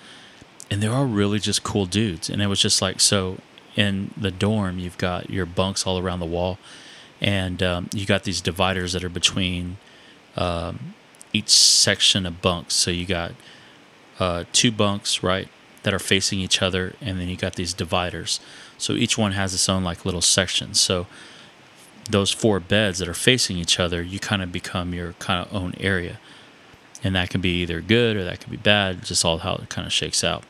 And 0.70 0.82
they're 0.82 0.92
all 0.92 1.06
really 1.06 1.38
just 1.38 1.62
cool 1.62 1.86
dudes. 1.86 2.30
And 2.30 2.40
it 2.40 2.46
was 2.46 2.60
just 2.60 2.80
like 2.82 3.00
so 3.00 3.38
in 3.76 4.12
the 4.16 4.30
dorm 4.30 4.78
you've 4.78 4.98
got 4.98 5.30
your 5.30 5.46
bunks 5.46 5.86
all 5.86 5.98
around 5.98 6.20
the 6.20 6.26
wall 6.26 6.58
and 7.22 7.62
um, 7.62 7.88
you 7.94 8.04
got 8.04 8.24
these 8.24 8.40
dividers 8.40 8.92
that 8.92 9.04
are 9.04 9.08
between 9.08 9.76
um, 10.36 10.94
each 11.32 11.50
section 11.50 12.26
of 12.26 12.42
bunks. 12.42 12.74
So 12.74 12.90
you 12.90 13.06
got 13.06 13.32
uh, 14.18 14.44
two 14.52 14.72
bunks, 14.72 15.22
right, 15.22 15.48
that 15.84 15.94
are 15.94 16.00
facing 16.00 16.40
each 16.40 16.60
other, 16.60 16.94
and 17.00 17.20
then 17.20 17.28
you 17.28 17.36
got 17.36 17.54
these 17.54 17.72
dividers. 17.72 18.40
So 18.76 18.94
each 18.94 19.16
one 19.16 19.32
has 19.32 19.54
its 19.54 19.68
own 19.68 19.84
like 19.84 20.04
little 20.04 20.20
section. 20.20 20.74
So 20.74 21.06
those 22.10 22.32
four 22.32 22.58
beds 22.58 22.98
that 22.98 23.08
are 23.08 23.14
facing 23.14 23.56
each 23.56 23.78
other, 23.78 24.02
you 24.02 24.18
kind 24.18 24.42
of 24.42 24.50
become 24.50 24.92
your 24.92 25.12
kind 25.14 25.46
of 25.46 25.54
own 25.54 25.74
area, 25.78 26.18
and 27.04 27.14
that 27.14 27.30
can 27.30 27.40
be 27.40 27.62
either 27.62 27.80
good 27.80 28.16
or 28.16 28.24
that 28.24 28.40
can 28.40 28.50
be 28.50 28.56
bad. 28.56 29.04
Just 29.04 29.24
all 29.24 29.38
how 29.38 29.54
it 29.54 29.68
kind 29.68 29.86
of 29.86 29.92
shakes 29.92 30.24
out. 30.24 30.42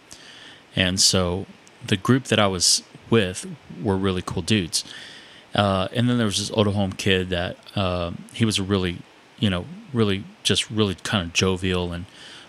And 0.75 0.99
so 0.99 1.45
the 1.87 1.99
group 1.99 2.25
that 2.25 2.39
I 2.39 2.47
was 2.47 2.83
with 3.11 3.47
were 3.83 3.99
really 3.99 4.23
cool 4.23 4.41
dudes 4.41 4.85
uh, 5.55 5.89
and 5.93 6.09
then 6.09 6.17
there 6.17 6.27
was 6.27 6.39
this 6.39 6.51
Otohome 6.51 6.97
kid 6.97 7.31
that 7.31 7.57
um, 7.77 8.25
he 8.33 8.45
was 8.45 8.61
really, 8.61 8.99
you 9.39 9.51
know, 9.51 9.67
really 9.93 10.25
just 10.43 10.71
really 10.71 10.95
kind 10.97 11.27
of 11.27 11.33
jovial 11.33 11.93
and 11.93 12.07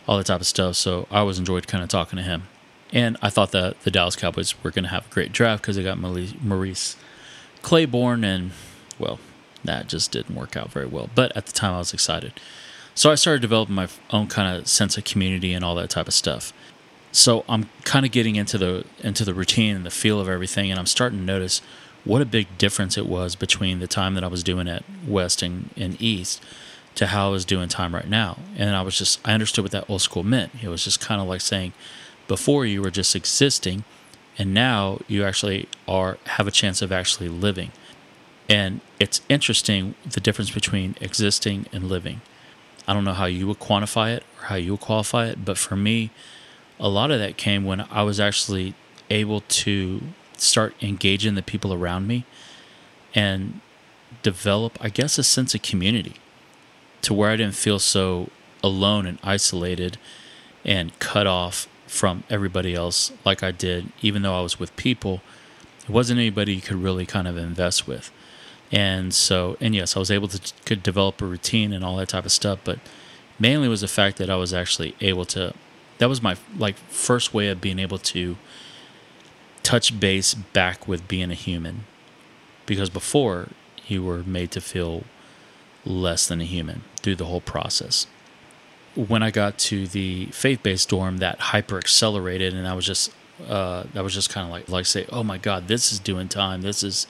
all 0.07 0.17
that 0.17 0.25
type 0.25 0.41
of 0.41 0.47
stuff. 0.47 0.75
So 0.75 1.07
I 1.11 1.19
always 1.19 1.39
enjoyed 1.39 1.67
kind 1.67 1.83
of 1.83 1.89
talking 1.89 2.17
to 2.17 2.23
him. 2.23 2.43
And 2.91 3.17
I 3.21 3.29
thought 3.29 3.51
that 3.51 3.81
the 3.81 3.91
Dallas 3.91 4.15
Cowboys 4.15 4.61
were 4.63 4.69
going 4.69 4.83
to 4.83 4.89
have 4.89 5.07
a 5.07 5.09
great 5.09 5.31
draft 5.31 5.63
because 5.63 5.75
they 5.75 5.83
got 5.83 5.97
Morris 5.97 6.95
Claiborne, 7.63 8.23
and 8.23 8.51
well, 8.99 9.19
that 9.63 9.87
just 9.87 10.11
didn't 10.11 10.35
work 10.35 10.55
out 10.55 10.71
very 10.71 10.85
well. 10.85 11.09
But 11.15 11.35
at 11.35 11.47
the 11.47 11.51
time, 11.51 11.73
I 11.73 11.79
was 11.79 11.93
excited. 11.93 12.33
So 12.93 13.11
I 13.11 13.15
started 13.15 13.41
developing 13.41 13.73
my 13.73 13.87
own 14.11 14.27
kind 14.27 14.55
of 14.55 14.67
sense 14.67 14.95
of 14.95 15.05
community 15.05 15.53
and 15.53 15.65
all 15.65 15.73
that 15.75 15.89
type 15.89 16.07
of 16.07 16.13
stuff. 16.13 16.53
So 17.11 17.43
I'm 17.49 17.69
kind 17.83 18.05
of 18.05 18.11
getting 18.11 18.35
into 18.35 18.59
the 18.59 18.85
into 18.99 19.25
the 19.25 19.33
routine 19.33 19.75
and 19.75 19.85
the 19.85 19.91
feel 19.91 20.19
of 20.19 20.29
everything, 20.29 20.69
and 20.69 20.79
I'm 20.79 20.85
starting 20.85 21.19
to 21.19 21.25
notice 21.25 21.61
what 22.05 22.21
a 22.21 22.25
big 22.25 22.57
difference 22.57 22.97
it 22.97 23.05
was 23.05 23.35
between 23.35 23.79
the 23.79 23.87
time 23.87 24.13
that 24.15 24.23
I 24.23 24.27
was 24.27 24.43
doing 24.43 24.67
at 24.67 24.83
West 25.07 25.41
and, 25.41 25.69
and 25.77 26.01
East 26.01 26.41
to 26.95 27.07
how 27.07 27.27
I 27.27 27.31
was 27.31 27.45
doing 27.45 27.69
time 27.69 27.95
right 27.95 28.07
now. 28.07 28.37
And 28.55 28.75
I 28.75 28.81
was 28.81 28.97
just, 28.97 29.19
I 29.27 29.33
understood 29.33 29.63
what 29.63 29.71
that 29.71 29.89
old 29.89 30.01
school 30.01 30.23
meant. 30.23 30.51
It 30.61 30.67
was 30.67 30.83
just 30.83 30.99
kind 30.99 31.21
of 31.21 31.27
like 31.27 31.41
saying, 31.41 31.73
before 32.27 32.65
you 32.65 32.81
were 32.81 32.91
just 32.91 33.15
existing, 33.15 33.83
and 34.37 34.53
now 34.53 34.99
you 35.07 35.23
actually 35.23 35.67
are 35.87 36.17
have 36.25 36.47
a 36.47 36.51
chance 36.51 36.81
of 36.81 36.91
actually 36.91 37.29
living. 37.29 37.71
And 38.49 38.81
it's 38.99 39.21
interesting 39.29 39.95
the 40.09 40.19
difference 40.19 40.51
between 40.51 40.95
existing 40.99 41.67
and 41.71 41.89
living. 41.89 42.21
I 42.87 42.93
don't 42.93 43.05
know 43.05 43.13
how 43.13 43.25
you 43.25 43.47
would 43.47 43.59
quantify 43.59 44.15
it 44.15 44.23
or 44.39 44.47
how 44.47 44.55
you 44.55 44.71
would 44.71 44.81
qualify 44.81 45.27
it, 45.27 45.45
but 45.45 45.57
for 45.57 45.75
me, 45.75 46.11
a 46.79 46.89
lot 46.89 47.11
of 47.11 47.19
that 47.19 47.37
came 47.37 47.63
when 47.63 47.81
I 47.91 48.03
was 48.03 48.19
actually 48.19 48.73
able 49.09 49.41
to 49.41 50.01
start 50.43 50.75
engaging 50.81 51.35
the 51.35 51.41
people 51.41 51.73
around 51.73 52.07
me 52.07 52.25
and 53.15 53.61
develop, 54.21 54.77
I 54.81 54.89
guess, 54.89 55.17
a 55.17 55.23
sense 55.23 55.55
of 55.55 55.61
community 55.61 56.15
to 57.01 57.13
where 57.13 57.29
I 57.29 57.35
didn't 57.35 57.55
feel 57.55 57.79
so 57.79 58.29
alone 58.63 59.05
and 59.05 59.19
isolated 59.23 59.97
and 60.63 60.97
cut 60.99 61.27
off 61.27 61.67
from 61.87 62.23
everybody 62.29 62.73
else 62.73 63.11
like 63.25 63.43
I 63.43 63.51
did, 63.51 63.91
even 64.01 64.21
though 64.21 64.37
I 64.37 64.41
was 64.41 64.59
with 64.59 64.75
people. 64.75 65.21
It 65.83 65.89
wasn't 65.89 66.19
anybody 66.19 66.55
you 66.55 66.61
could 66.61 66.77
really 66.77 67.05
kind 67.05 67.27
of 67.27 67.37
invest 67.37 67.87
with. 67.87 68.09
And 68.71 69.13
so, 69.13 69.57
and 69.59 69.75
yes, 69.75 69.95
I 69.95 69.99
was 69.99 70.09
able 70.09 70.27
to 70.29 70.53
could 70.65 70.81
develop 70.81 71.21
a 71.21 71.25
routine 71.25 71.73
and 71.73 71.83
all 71.83 71.97
that 71.97 72.09
type 72.09 72.25
of 72.25 72.31
stuff, 72.31 72.59
but 72.63 72.79
mainly 73.37 73.67
was 73.67 73.81
the 73.81 73.87
fact 73.87 74.17
that 74.17 74.29
I 74.29 74.35
was 74.35 74.53
actually 74.53 74.95
able 75.01 75.25
to. 75.25 75.53
That 75.99 76.09
was 76.09 76.23
my 76.23 76.37
like 76.57 76.77
first 76.77 77.33
way 77.33 77.49
of 77.49 77.61
being 77.61 77.77
able 77.77 77.99
to 77.99 78.37
touch 79.63 79.99
base 79.99 80.33
back 80.33 80.87
with 80.87 81.07
being 81.07 81.31
a 81.31 81.35
human 81.35 81.85
because 82.65 82.89
before 82.89 83.49
you 83.87 84.03
were 84.03 84.23
made 84.23 84.51
to 84.51 84.61
feel 84.61 85.03
less 85.85 86.27
than 86.27 86.41
a 86.41 86.45
human 86.45 86.83
through 86.97 87.15
the 87.15 87.25
whole 87.25 87.41
process. 87.41 88.07
When 88.95 89.23
I 89.23 89.31
got 89.31 89.57
to 89.59 89.87
the 89.87 90.27
faith-based 90.27 90.87
dorm, 90.89 91.17
that 91.17 91.39
hyper 91.39 91.77
accelerated, 91.77 92.53
and 92.53 92.67
I 92.67 92.73
was 92.73 92.85
just, 92.85 93.11
uh, 93.47 93.85
I 93.95 94.01
was 94.01 94.13
just 94.13 94.29
kind 94.29 94.45
of 94.45 94.51
like, 94.51 94.69
like 94.69 94.85
say, 94.85 95.05
oh 95.11 95.23
my 95.23 95.37
God, 95.37 95.67
this 95.67 95.91
is 95.91 95.99
doing 95.99 96.29
time. 96.29 96.61
This 96.61 96.83
is, 96.83 97.07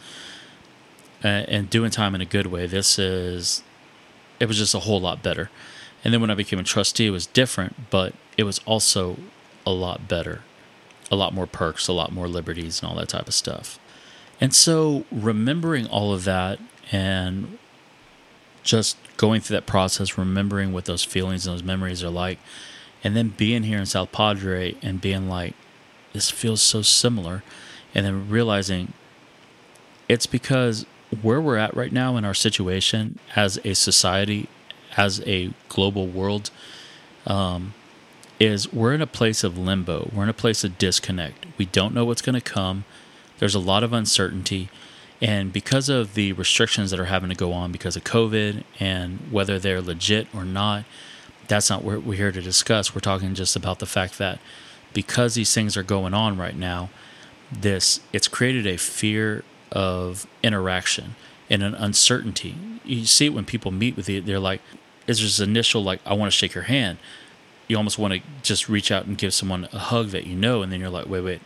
and 1.21 1.69
doing 1.69 1.91
time 1.91 2.15
in 2.15 2.21
a 2.21 2.25
good 2.25 2.47
way. 2.47 2.67
This 2.67 2.97
is, 2.97 3.63
it 4.39 4.47
was 4.47 4.57
just 4.57 4.73
a 4.73 4.79
whole 4.79 4.99
lot 4.99 5.21
better. 5.21 5.49
And 6.03 6.13
then 6.13 6.21
when 6.21 6.29
I 6.29 6.35
became 6.35 6.59
a 6.59 6.63
trustee, 6.63 7.07
it 7.07 7.11
was 7.11 7.27
different, 7.27 7.89
but 7.89 8.13
it 8.37 8.43
was 8.43 8.59
also 8.65 9.17
a 9.65 9.71
lot 9.71 10.07
better 10.07 10.41
a 11.11 11.15
lot 11.15 11.33
more 11.33 11.47
perks, 11.47 11.87
a 11.87 11.93
lot 11.93 12.11
more 12.11 12.27
liberties, 12.27 12.81
and 12.81 12.89
all 12.89 12.95
that 12.97 13.09
type 13.09 13.27
of 13.27 13.33
stuff. 13.33 13.79
And 14.41 14.53
so, 14.53 15.05
remembering 15.11 15.87
all 15.87 16.13
of 16.13 16.23
that 16.25 16.59
and 16.91 17.57
just 18.63 18.97
going 19.17 19.41
through 19.41 19.55
that 19.55 19.65
process, 19.65 20.17
remembering 20.17 20.73
what 20.73 20.85
those 20.85 21.03
feelings 21.03 21.45
and 21.45 21.53
those 21.55 21.63
memories 21.63 22.03
are 22.03 22.09
like, 22.09 22.39
and 23.03 23.15
then 23.15 23.29
being 23.29 23.63
here 23.63 23.77
in 23.77 23.85
South 23.85 24.11
Padre 24.11 24.75
and 24.81 25.01
being 25.01 25.27
like, 25.27 25.53
this 26.13 26.29
feels 26.29 26.61
so 26.61 26.81
similar, 26.81 27.43
and 27.93 28.05
then 28.05 28.29
realizing 28.29 28.93
it's 30.07 30.25
because 30.25 30.85
where 31.21 31.41
we're 31.41 31.57
at 31.57 31.75
right 31.75 31.91
now 31.91 32.17
in 32.17 32.25
our 32.25 32.33
situation 32.33 33.19
as 33.35 33.59
a 33.63 33.73
society, 33.73 34.47
as 34.97 35.21
a 35.25 35.53
global 35.69 36.07
world, 36.07 36.49
um, 37.25 37.73
is 38.39 38.71
we're 38.73 38.93
in 38.93 39.01
a 39.01 39.07
place 39.07 39.43
of 39.43 39.57
limbo. 39.57 40.09
We're 40.13 40.23
in 40.23 40.29
a 40.29 40.33
place 40.33 40.63
of 40.63 40.77
disconnect. 40.77 41.45
We 41.57 41.65
don't 41.65 41.93
know 41.93 42.05
what's 42.05 42.21
going 42.21 42.35
to 42.35 42.41
come. 42.41 42.85
There's 43.39 43.55
a 43.55 43.59
lot 43.59 43.83
of 43.83 43.93
uncertainty. 43.93 44.69
And 45.21 45.53
because 45.53 45.89
of 45.89 46.15
the 46.15 46.33
restrictions 46.33 46.91
that 46.91 46.99
are 46.99 47.05
having 47.05 47.29
to 47.29 47.35
go 47.35 47.53
on 47.53 47.71
because 47.71 47.95
of 47.95 48.03
COVID 48.03 48.63
and 48.79 49.19
whether 49.31 49.59
they're 49.59 49.81
legit 49.81 50.27
or 50.33 50.43
not, 50.43 50.83
that's 51.47 51.69
not 51.69 51.83
what 51.83 52.03
we're 52.03 52.17
here 52.17 52.31
to 52.31 52.41
discuss. 52.41 52.93
We're 52.93 53.01
talking 53.01 53.33
just 53.35 53.55
about 53.55 53.79
the 53.79 53.85
fact 53.85 54.17
that 54.17 54.39
because 54.93 55.35
these 55.35 55.53
things 55.53 55.77
are 55.77 55.83
going 55.83 56.13
on 56.13 56.37
right 56.37 56.55
now, 56.55 56.89
this 57.51 57.99
it's 58.11 58.27
created 58.27 58.65
a 58.65 58.77
fear 58.77 59.43
of 59.71 60.27
interaction 60.41 61.15
and 61.49 61.63
an 61.63 61.75
uncertainty. 61.75 62.55
You 62.83 63.05
see 63.05 63.27
it 63.27 63.33
when 63.33 63.45
people 63.45 63.71
meet 63.71 63.95
with 63.95 64.09
you, 64.09 64.21
they're 64.21 64.39
like, 64.39 64.61
is 65.07 65.21
this 65.21 65.39
initial 65.39 65.83
like, 65.83 65.99
I 66.05 66.13
want 66.13 66.31
to 66.31 66.37
shake 66.37 66.53
your 66.53 66.65
hand 66.65 66.97
you 67.67 67.77
almost 67.77 67.97
want 67.97 68.13
to 68.13 68.21
just 68.41 68.69
reach 68.69 68.91
out 68.91 69.05
and 69.05 69.17
give 69.17 69.33
someone 69.33 69.67
a 69.71 69.79
hug 69.79 70.09
that 70.09 70.27
you 70.27 70.35
know, 70.35 70.61
and 70.61 70.71
then 70.71 70.79
you're 70.79 70.89
like, 70.89 71.07
wait, 71.07 71.21
wait, 71.21 71.41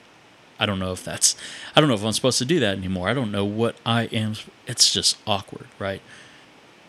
I 0.60 0.66
don't 0.66 0.80
know 0.80 0.92
if 0.92 1.04
that's, 1.04 1.36
I 1.76 1.82
don't 1.82 1.90
know 1.90 1.96
if 1.96 2.04
I'm 2.04 2.14
supposed 2.14 2.40
to 2.40 2.46
do 2.46 2.60
that 2.60 2.78
anymore. 2.78 3.10
I 3.10 3.14
don't 3.14 3.32
know 3.32 3.46
what 3.46 3.76
I 3.86 4.06
am. 4.06 4.34
It's 4.66 4.92
just 4.92 5.18
awkward, 5.28 5.68
right? 5.80 6.02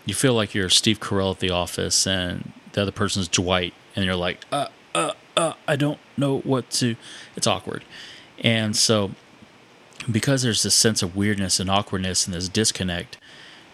You 0.06 0.14
feel 0.14 0.34
like 0.34 0.54
you're 0.54 0.70
Steve 0.70 1.00
Carell 1.00 1.32
at 1.32 1.40
the 1.40 1.50
office, 1.50 2.06
and 2.06 2.52
the 2.72 2.82
other 2.82 2.92
person's 2.92 3.28
Dwight, 3.28 3.74
and 3.94 4.04
you're 4.04 4.16
like, 4.16 4.44
uh, 4.50 4.68
uh, 4.94 5.12
uh, 5.36 5.52
I 5.66 5.76
don't 5.76 5.98
know 6.16 6.38
what 6.40 6.70
to. 6.70 6.96
It's 7.36 7.46
awkward, 7.46 7.84
and 8.38 8.74
so 8.74 9.10
because 10.10 10.42
there's 10.42 10.62
this 10.62 10.74
sense 10.74 11.02
of 11.02 11.16
weirdness 11.16 11.60
and 11.60 11.70
awkwardness 11.70 12.26
and 12.26 12.34
this 12.34 12.48
disconnect 12.48 13.18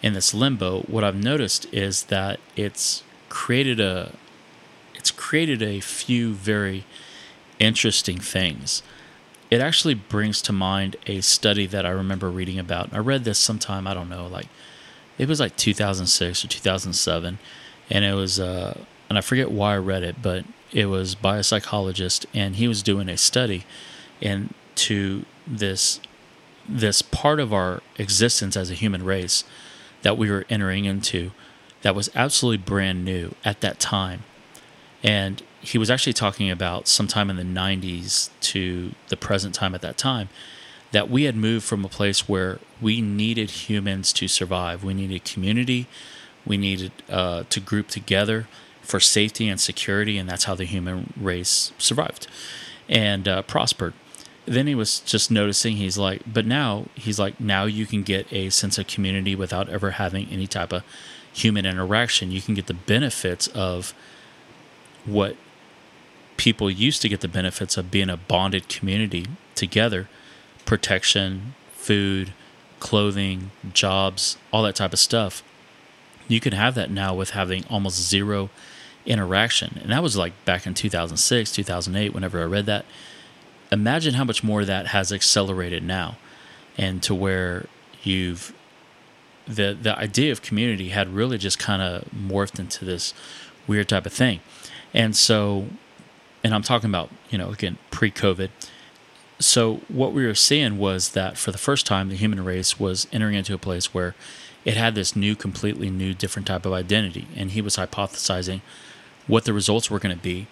in 0.03 0.13
this 0.13 0.35
limbo, 0.35 0.81
what 0.83 1.05
I've 1.05 1.23
noticed 1.23 1.67
is 1.73 2.05
that 2.05 2.41
it's 2.57 3.03
created 3.29 3.81
a 3.81 4.13
it's 5.05 5.11
created 5.11 5.63
a 5.63 5.81
few 5.81 6.33
very 6.33 6.87
interesting 7.59 8.19
things. 8.19 8.83
It 9.51 9.61
actually 9.61 9.93
brings 9.93 10.41
to 10.41 10.51
mind 10.51 10.97
a 11.07 11.21
study 11.21 11.67
that 11.67 11.85
I 11.85 11.91
remember 11.91 12.31
reading 12.31 12.59
about. 12.59 12.89
I 12.91 13.01
read 13.01 13.25
this 13.25 13.39
sometime, 13.39 13.87
I 13.87 13.93
don't 13.93 14.09
know, 14.09 14.27
like 14.27 14.47
it 15.19 15.29
was 15.29 15.41
like 15.41 15.59
2006 15.59 16.43
or 16.43 16.49
2007. 16.49 17.39
And 17.91 18.05
it 18.07 18.15
was, 18.15 18.41
uh, 18.41 18.81
and 19.11 19.19
I 19.19 19.21
forget 19.21 19.51
why 19.51 19.75
I 19.75 19.77
read 19.77 20.05
it, 20.05 20.23
but 20.23 20.47
it 20.73 20.87
was 20.87 21.15
by 21.15 21.37
a 21.37 21.43
psychologist, 21.43 22.25
and 22.33 22.57
he 22.57 22.67
was 22.67 22.83
doing 22.83 23.11
a 23.11 23.19
study 23.19 23.67
into 24.23 25.27
this 25.47 26.01
this 26.67 27.03
part 27.03 27.41
of 27.41 27.53
our 27.53 27.83
existence 27.99 28.57
as 28.57 28.71
a 28.71 28.75
human 28.75 29.05
race 29.05 29.45
that 30.01 30.17
we 30.17 30.31
were 30.31 30.47
entering 30.49 30.87
into 30.87 31.31
that 31.83 31.95
was 31.95 32.09
absolutely 32.15 32.65
brand 32.65 33.05
new 33.05 33.35
at 33.45 33.61
that 33.61 33.79
time. 33.79 34.23
And 35.05 35.43
he 35.61 35.77
was 35.77 35.91
actually 35.91 36.15
talking 36.15 36.51
about 36.51 36.89
sometime 36.89 37.29
in 37.31 37.37
the 37.37 37.43
90s 37.43 38.31
to 38.41 38.93
the 39.09 39.17
present 39.17 39.55
time 39.55 39.75
at 39.75 39.83
that 39.83 39.99
time 39.99 40.31
that 40.93 41.11
we 41.11 41.25
had 41.25 41.37
moved 41.37 41.65
from 41.65 41.85
a 41.85 41.89
place 41.89 42.29
where 42.29 42.59
we 42.81 43.01
needed 43.01 43.51
humans 43.51 44.13
to 44.15 44.29
survive. 44.29 44.83
We 44.83 44.95
needed 44.95 45.25
community. 45.25 45.87
We 46.47 46.57
needed 46.57 46.93
uh, 47.11 47.45
to 47.51 47.61
group 47.61 47.89
together 47.89 48.47
for 48.81 49.01
safety 49.01 49.49
and 49.49 49.61
security, 49.61 50.19
and 50.19 50.29
that's 50.29 50.45
how 50.45 50.55
the 50.55 50.65
human 50.65 51.13
race 51.17 51.73
survived 51.79 52.29
and 52.89 53.27
uh, 53.27 53.43
prospered. 53.43 53.93
Then 54.47 54.67
he 54.67 54.75
was 54.75 55.01
just 55.01 55.31
noticing, 55.31 55.77
he's 55.77 55.99
like, 55.99 56.23
but 56.31 56.47
now, 56.47 56.87
he's 56.95 57.19
like, 57.19 57.41
now 57.41 57.65
you 57.65 57.87
can 57.87 58.03
get 58.03 58.31
a 58.33 58.51
sense 58.51 58.79
of 58.79 58.87
community 58.87 59.35
without 59.35 59.69
ever 59.69 59.93
having 59.93 60.29
any 60.29 60.47
type 60.47 60.73
of 60.73 60.85
human 61.33 61.67
interaction. 61.67 62.31
You 62.31 62.43
can 62.43 62.55
get 62.55 62.67
the 62.67 62.75
benefits 62.75 63.49
of 63.49 63.95
what 65.05 65.37
people 66.37 66.71
used 66.71 67.03
to 67.03 67.09
get 67.09 67.21
the 67.21 67.29
benefits 67.29 67.77
of 67.77 67.91
being 67.91 68.11
a 68.11 68.17
bonded 68.17 68.69
community 68.69 69.27
together 69.55 70.09
protection, 70.65 71.55
food, 71.73 72.33
clothing, 72.81 73.51
jobs, 73.73 74.39
all 74.51 74.63
that 74.63 74.75
type 74.75 74.93
of 74.93 74.99
stuff. 74.99 75.43
You 76.27 76.41
can 76.41 76.55
have 76.55 76.75
that 76.75 76.91
now 76.91 77.15
with 77.15 77.31
having 77.31 77.65
almost 77.69 78.01
zero 78.01 78.49
interaction. 79.07 79.79
And 79.83 79.93
that 79.93 80.03
was 80.03 80.17
like 80.17 80.33
back 80.45 80.67
in 80.67 80.75
2006, 80.75 81.53
2008, 81.53 82.15
whenever 82.15 82.41
I 82.41 82.45
read 82.45 82.67
that. 82.67 82.87
Imagine 83.71 84.15
how 84.15 84.25
much 84.25 84.43
more 84.43 84.65
that 84.65 84.89
has 84.89 85.13
accelerated 85.13 85.83
now 85.83 86.17
and 86.77 87.03
to 87.03 87.15
where 87.15 87.67
you've 88.03 88.55
the 89.47 89.77
the 89.81 89.99
idea 89.99 90.33
of 90.33 90.41
community 90.41 90.89
had 90.89 91.09
really 91.09 91.37
just 91.37 91.59
kind 91.59 91.83
of 91.83 92.05
morphed 92.11 92.59
into 92.59 92.85
this 92.85 93.13
weird 93.67 93.89
type 93.89 94.07
of 94.07 94.13
thing. 94.13 94.41
And 94.95 95.15
so 95.15 95.67
and 96.45 96.55
I'm 96.55 96.63
talking 96.63 96.91
about, 96.91 97.11
you 97.31 97.39
know, 97.39 97.51
again, 97.51 97.79
pre-COVID. 97.91 98.51
So 99.39 99.81
what 99.89 100.13
we 100.13 100.27
were 100.27 100.35
seeing 100.35 100.79
was 100.79 101.11
that 101.11 101.39
for 101.39 101.51
the 101.51 101.59
first 101.59 101.87
time 101.87 102.11
the 102.11 102.17
human 102.17 102.45
race 102.45 102.79
was 102.79 103.09
entering 103.13 103.35
into 103.35 103.55
a 103.55 103.59
place 103.59 103.93
where 103.93 104.15
it 104.65 104.77
had 104.77 104.95
this 104.95 105.17
new 105.17 105.35
completely 105.35 105.91
new 105.91 106.15
different 106.15 106.47
type 106.47 106.65
of 106.65 106.73
identity 106.73 107.27
and 107.35 107.51
he 107.51 107.61
was 107.61 107.77
hypothesizing 107.77 108.61
what 109.27 109.45
the 109.45 109.53
results 109.53 109.91
were 109.91 109.99
going 109.99 110.17
to 110.17 110.23
be 110.23 110.47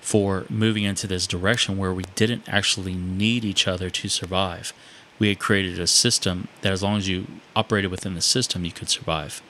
for 0.00 0.46
moving 0.48 0.84
into 0.84 1.06
this 1.06 1.26
direction 1.26 1.76
where 1.78 1.92
we 1.92 2.04
didn't 2.14 2.48
actually 2.48 2.94
need 2.94 3.44
each 3.44 3.66
other 3.66 3.90
to 3.90 4.08
survive. 4.08 4.72
We 5.18 5.28
had 5.28 5.38
created 5.38 5.80
a 5.80 5.86
system 5.86 6.48
that, 6.60 6.72
as 6.72 6.82
long 6.82 6.98
as 6.98 7.08
you 7.08 7.26
operated 7.56 7.90
within 7.90 8.14
the 8.14 8.20
system, 8.20 8.64
you 8.64 8.70
could 8.70 8.88
survive. 8.88 9.42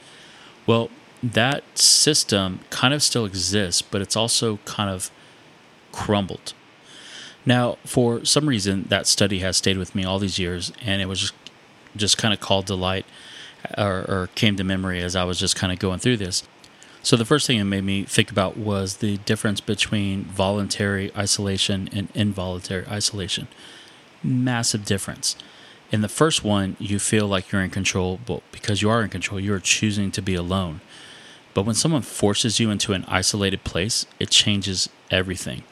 Well, 0.66 0.90
that 1.22 1.79
system 1.79 2.61
kind 2.70 2.92
of 2.94 3.02
still 3.02 3.24
exists, 3.24 3.83
but 3.83 4.00
it's 4.00 4.16
also 4.16 4.59
kind 4.64 4.90
of 4.90 5.11
crumbled. 5.92 6.52
Now, 7.44 7.79
for 7.85 8.24
some 8.24 8.48
reason, 8.48 8.87
that 8.88 9.07
study 9.07 9.38
has 9.38 9.57
stayed 9.57 9.79
with 9.79 9.94
me 9.94 10.05
all 10.05 10.18
these 10.18 10.38
years, 10.38 10.72
and 10.85 11.00
it 11.00 11.07
was 11.07 11.20
just, 11.20 11.35
just 11.94 12.18
kind 12.18 12.35
of 12.35 12.40
called 12.40 12.66
to 12.66 12.74
light 12.74 13.07
or, 13.79 14.05
or 14.09 14.29
came 14.35 14.57
to 14.57 14.64
memory 14.64 15.00
as 15.00 15.16
I 15.16 15.24
was 15.24 15.38
just 15.38 15.57
kind 15.57 15.72
of 15.72 15.79
going 15.79 16.00
through 16.00 16.18
this. 16.18 16.42
So 17.02 17.16
the 17.16 17.24
first 17.24 17.46
thing 17.46 17.59
it 17.59 17.64
made 17.64 17.85
me 17.85 18.02
think 18.02 18.33
about 18.33 18.57
was 18.57 18.96
the 18.96 19.18
difference 19.18 19.61
between 19.61 20.24
voluntary 20.24 21.14
isolation 21.16 21.88
and 21.92 22.09
involuntary 22.14 22.85
isolation. 22.88 23.46
Massive 24.24 24.85
difference. 24.85 25.37
In 25.92 26.00
the 26.00 26.09
first 26.09 26.42
one, 26.42 26.76
you 26.81 26.98
feel 26.98 27.29
like 27.29 27.52
you're 27.52 27.62
in 27.62 27.70
control, 27.70 28.18
but 28.26 28.42
because 28.50 28.83
you 28.83 28.90
are 28.90 29.05
in 29.05 29.09
control, 29.09 29.38
you're 29.38 29.61
choosing 29.61 30.11
to 30.11 30.20
be 30.20 30.35
alone. 30.35 30.81
But 31.56 31.64
when 31.64 31.74
someone 31.74 32.02
forces 32.02 32.60
you 32.60 32.70
into 32.70 32.92
an 32.92 33.06
isolated 33.08 33.64
place, 33.64 34.04
it 34.20 34.28
changes 34.28 34.90
everything. 35.10 35.62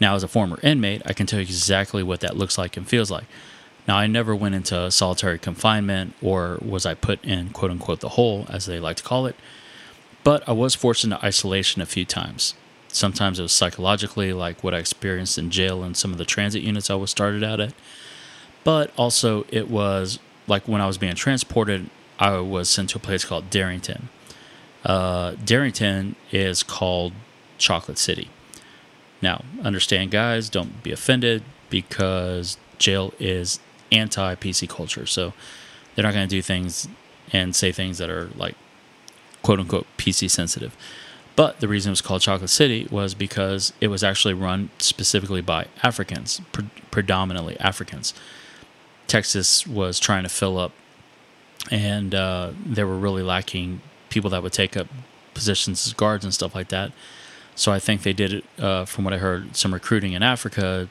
Now, 0.00 0.16
as 0.16 0.24
a 0.24 0.28
former 0.28 0.58
inmate, 0.60 1.02
I 1.06 1.12
can 1.12 1.28
tell 1.28 1.38
you 1.38 1.44
exactly 1.44 2.02
what 2.02 2.18
that 2.18 2.36
looks 2.36 2.58
like 2.58 2.76
and 2.76 2.84
feels 2.84 3.12
like. 3.12 3.26
Now, 3.86 3.96
I 3.96 4.08
never 4.08 4.34
went 4.34 4.56
into 4.56 4.90
solitary 4.90 5.38
confinement 5.38 6.14
or 6.20 6.58
was 6.60 6.84
I 6.84 6.94
put 6.94 7.24
in 7.24 7.50
quote 7.50 7.70
unquote 7.70 8.00
the 8.00 8.08
hole, 8.08 8.46
as 8.48 8.66
they 8.66 8.80
like 8.80 8.96
to 8.96 9.04
call 9.04 9.26
it. 9.26 9.36
But 10.24 10.42
I 10.48 10.52
was 10.52 10.74
forced 10.74 11.04
into 11.04 11.24
isolation 11.24 11.80
a 11.80 11.86
few 11.86 12.04
times. 12.04 12.54
Sometimes 12.88 13.38
it 13.38 13.42
was 13.42 13.52
psychologically, 13.52 14.32
like 14.32 14.64
what 14.64 14.74
I 14.74 14.78
experienced 14.78 15.38
in 15.38 15.50
jail 15.50 15.84
and 15.84 15.96
some 15.96 16.10
of 16.10 16.18
the 16.18 16.24
transit 16.24 16.62
units 16.62 16.90
I 16.90 16.96
was 16.96 17.12
started 17.12 17.44
out 17.44 17.60
at. 17.60 17.72
But 18.64 18.90
also, 18.96 19.46
it 19.48 19.70
was 19.70 20.18
like 20.48 20.66
when 20.66 20.80
I 20.80 20.88
was 20.88 20.98
being 20.98 21.14
transported, 21.14 21.88
I 22.18 22.38
was 22.38 22.68
sent 22.68 22.90
to 22.90 22.98
a 22.98 23.00
place 23.00 23.24
called 23.24 23.48
Darrington. 23.48 24.08
Uh, 24.84 25.32
Darrington 25.44 26.16
is 26.30 26.62
called 26.62 27.12
Chocolate 27.58 27.98
City. 27.98 28.28
Now, 29.22 29.44
understand, 29.62 30.10
guys, 30.10 30.50
don't 30.50 30.82
be 30.82 30.92
offended 30.92 31.42
because 31.70 32.58
jail 32.78 33.14
is 33.18 33.60
anti 33.90 34.34
PC 34.34 34.68
culture. 34.68 35.06
So 35.06 35.32
they're 35.94 36.02
not 36.02 36.12
going 36.12 36.28
to 36.28 36.34
do 36.36 36.42
things 36.42 36.88
and 37.32 37.56
say 37.56 37.72
things 37.72 37.98
that 37.98 38.10
are 38.10 38.28
like 38.36 38.54
quote 39.42 39.60
unquote 39.60 39.86
PC 39.96 40.30
sensitive. 40.30 40.76
But 41.36 41.60
the 41.60 41.68
reason 41.68 41.90
it 41.90 41.92
was 41.92 42.00
called 42.00 42.20
Chocolate 42.22 42.50
City 42.50 42.86
was 42.90 43.14
because 43.14 43.72
it 43.80 43.88
was 43.88 44.04
actually 44.04 44.34
run 44.34 44.70
specifically 44.78 45.40
by 45.40 45.66
Africans, 45.82 46.40
pre- 46.52 46.70
predominantly 46.90 47.58
Africans. 47.58 48.14
Texas 49.08 49.66
was 49.66 49.98
trying 49.98 50.22
to 50.22 50.28
fill 50.28 50.58
up, 50.58 50.72
and 51.70 52.14
uh, 52.14 52.52
they 52.64 52.84
were 52.84 52.96
really 52.96 53.22
lacking 53.22 53.80
people 54.14 54.30
that 54.30 54.42
would 54.42 54.52
take 54.52 54.76
up 54.76 54.86
positions 55.34 55.86
as 55.86 55.92
guards 55.92 56.24
and 56.24 56.32
stuff 56.32 56.54
like 56.54 56.68
that. 56.68 56.92
So 57.56 57.70
I 57.72 57.78
think 57.78 58.02
they 58.02 58.12
did 58.12 58.32
it, 58.32 58.44
uh, 58.58 58.84
from 58.84 59.04
what 59.04 59.12
I 59.12 59.18
heard, 59.18 59.56
some 59.56 59.74
recruiting 59.74 60.12
in 60.12 60.22
Africa, 60.22 60.88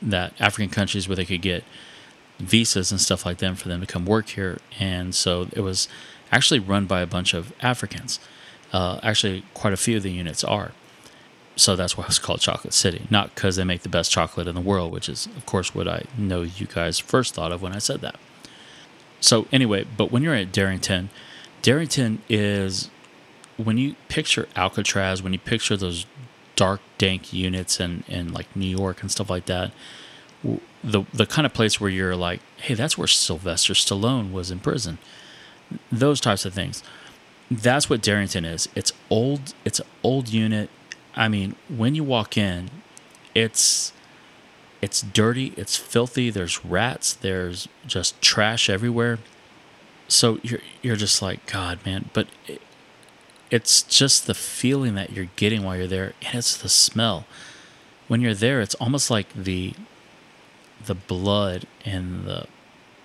that 0.00 0.32
African 0.40 0.70
countries 0.70 1.08
where 1.08 1.16
they 1.16 1.24
could 1.24 1.42
get 1.42 1.64
visas 2.38 2.90
and 2.90 3.00
stuff 3.00 3.26
like 3.26 3.38
that 3.38 3.58
for 3.58 3.68
them 3.68 3.80
to 3.80 3.86
come 3.86 4.06
work 4.06 4.30
here. 4.30 4.58
And 4.78 5.14
so 5.14 5.48
it 5.52 5.60
was 5.60 5.88
actually 6.30 6.60
run 6.60 6.86
by 6.86 7.00
a 7.00 7.06
bunch 7.06 7.34
of 7.34 7.52
Africans. 7.60 8.18
Uh, 8.72 8.98
actually, 9.02 9.44
quite 9.54 9.72
a 9.72 9.76
few 9.76 9.96
of 9.98 10.02
the 10.02 10.10
units 10.10 10.42
are. 10.42 10.72
So 11.56 11.76
that's 11.76 11.98
why 11.98 12.04
it's 12.06 12.18
called 12.18 12.40
Chocolate 12.40 12.72
City. 12.72 13.02
Not 13.10 13.34
because 13.34 13.56
they 13.56 13.64
make 13.64 13.82
the 13.82 13.88
best 13.88 14.10
chocolate 14.10 14.48
in 14.48 14.54
the 14.54 14.60
world, 14.60 14.92
which 14.92 15.08
is, 15.08 15.26
of 15.36 15.44
course, 15.44 15.74
what 15.74 15.86
I 15.86 16.04
know 16.16 16.42
you 16.42 16.66
guys 16.66 16.98
first 16.98 17.34
thought 17.34 17.52
of 17.52 17.60
when 17.60 17.72
I 17.72 17.78
said 17.78 18.00
that. 18.00 18.16
So, 19.20 19.46
anyway, 19.52 19.84
but 19.96 20.10
when 20.10 20.22
you're 20.22 20.34
at 20.34 20.50
Darrington, 20.50 21.10
Darrington 21.62 22.22
is 22.28 22.90
when 23.56 23.78
you 23.78 23.94
picture 24.08 24.48
Alcatraz, 24.56 25.22
when 25.22 25.32
you 25.32 25.38
picture 25.38 25.76
those 25.76 26.06
dark, 26.56 26.80
dank 26.98 27.32
units 27.32 27.80
and 27.80 28.04
in, 28.08 28.14
in 28.28 28.32
like 28.32 28.54
New 28.54 28.66
York 28.66 29.00
and 29.00 29.10
stuff 29.10 29.30
like 29.30 29.46
that, 29.46 29.72
the 30.82 31.04
the 31.14 31.26
kind 31.26 31.46
of 31.46 31.54
place 31.54 31.80
where 31.80 31.90
you're 31.90 32.16
like, 32.16 32.40
hey, 32.56 32.74
that's 32.74 32.98
where 32.98 33.06
Sylvester 33.06 33.72
Stallone 33.72 34.32
was 34.32 34.50
in 34.50 34.58
prison 34.58 34.98
those 35.90 36.20
types 36.20 36.44
of 36.44 36.54
things. 36.54 36.82
That's 37.50 37.90
what 37.90 38.02
Darrington 38.02 38.44
is. 38.44 38.68
It's 38.74 38.92
old. 39.10 39.54
It's 39.64 39.80
an 39.80 39.86
old 40.02 40.28
unit. 40.28 40.70
I 41.14 41.28
mean, 41.28 41.54
when 41.68 41.94
you 41.94 42.04
walk 42.04 42.36
in, 42.36 42.70
it's 43.34 43.92
it's 44.80 45.02
dirty. 45.02 45.52
It's 45.56 45.76
filthy. 45.76 46.30
There's 46.30 46.64
rats. 46.64 47.12
There's 47.12 47.68
just 47.86 48.20
trash 48.22 48.70
everywhere. 48.70 49.18
So 50.12 50.38
you're 50.42 50.60
you're 50.82 50.96
just 50.96 51.22
like 51.22 51.50
God, 51.50 51.84
man. 51.86 52.10
But 52.12 52.28
it, 52.46 52.60
it's 53.50 53.82
just 53.82 54.26
the 54.26 54.34
feeling 54.34 54.94
that 54.94 55.12
you're 55.12 55.28
getting 55.36 55.62
while 55.62 55.76
you're 55.76 55.86
there, 55.86 56.14
and 56.22 56.36
it's 56.36 56.56
the 56.56 56.68
smell. 56.68 57.26
When 58.08 58.20
you're 58.20 58.34
there, 58.34 58.60
it's 58.60 58.74
almost 58.76 59.10
like 59.10 59.32
the 59.34 59.74
the 60.84 60.94
blood 60.94 61.66
and 61.84 62.24
the 62.24 62.46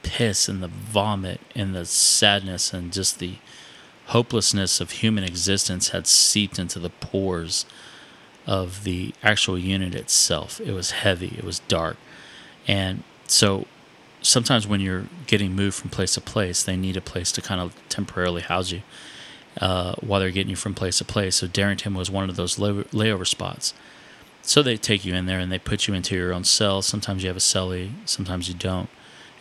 piss 0.03 0.47
and 0.47 0.61
the 0.61 0.67
vomit 0.67 1.39
and 1.55 1.75
the 1.75 1.85
sadness 1.85 2.73
and 2.73 2.91
just 2.91 3.19
the 3.19 3.35
hopelessness 4.07 4.79
of 4.79 4.91
human 4.91 5.23
existence 5.23 5.89
had 5.89 6.07
seeped 6.07 6.57
into 6.57 6.79
the 6.79 6.89
pores 6.89 7.65
of 8.45 8.83
the 8.83 9.13
actual 9.21 9.57
unit 9.57 9.93
itself. 9.93 10.59
It 10.61 10.71
was 10.71 10.91
heavy, 10.91 11.35
it 11.37 11.43
was 11.43 11.59
dark. 11.59 11.97
And 12.67 13.03
so 13.27 13.65
sometimes 14.27 14.67
when 14.67 14.81
you're 14.81 15.05
getting 15.25 15.55
moved 15.55 15.77
from 15.77 15.89
place 15.89 16.13
to 16.15 16.21
place, 16.21 16.61
they 16.63 16.75
need 16.75 16.97
a 16.97 17.01
place 17.01 17.31
to 17.31 17.41
kind 17.41 17.61
of 17.61 17.73
temporarily 17.87 18.41
house 18.41 18.71
you 18.71 18.81
uh, 19.61 19.95
while 20.01 20.19
they're 20.19 20.31
getting 20.31 20.49
you 20.49 20.55
from 20.55 20.73
place 20.73 20.97
to 20.97 21.05
place. 21.05 21.37
So 21.37 21.47
Darrington 21.47 21.93
was 21.93 22.11
one 22.11 22.29
of 22.29 22.35
those 22.35 22.57
layover 22.57 23.25
spots. 23.25 23.73
So 24.41 24.61
they 24.61 24.77
take 24.77 25.05
you 25.05 25.13
in 25.13 25.25
there 25.25 25.39
and 25.39 25.51
they 25.51 25.59
put 25.59 25.87
you 25.87 25.93
into 25.93 26.15
your 26.15 26.33
own 26.33 26.43
cell. 26.43 26.81
Sometimes 26.81 27.23
you 27.23 27.29
have 27.29 27.37
a 27.37 27.41
cellie, 27.41 27.91
sometimes 28.05 28.49
you 28.49 28.53
don't. 28.53 28.89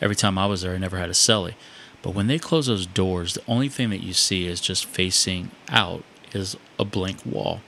Every 0.01 0.17
time 0.17 0.39
I 0.39 0.47
was 0.47 0.63
there, 0.63 0.75
I 0.75 0.79
never 0.79 0.99
had 0.99 1.11
a 1.11 1.15
cellie. 1.15 1.55
But 2.03 2.15
when 2.15 2.29
they 2.29 2.39
close 2.39 2.67
those 2.67 2.87
doors, 2.87 3.35
the 3.35 3.43
only 3.49 3.69
thing 3.69 3.91
that 3.91 4.03
you 4.03 4.13
see 4.13 4.47
is 4.47 4.61
just 4.61 4.85
facing 4.85 5.51
out 5.69 6.05
is 6.33 6.57
a 6.79 6.85
blank 6.85 7.25
wall. 7.27 7.61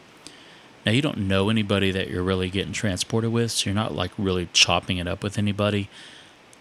Now 0.86 0.92
you 0.92 1.02
don't 1.02 1.18
know 1.18 1.50
anybody 1.50 1.90
that 1.90 2.08
you're 2.08 2.22
really 2.22 2.50
getting 2.50 2.72
transported 2.72 3.32
with, 3.32 3.50
so 3.50 3.70
you're 3.70 3.74
not 3.74 3.94
like 3.94 4.12
really 4.16 4.48
chopping 4.52 4.98
it 4.98 5.08
up 5.08 5.24
with 5.24 5.36
anybody. 5.38 5.88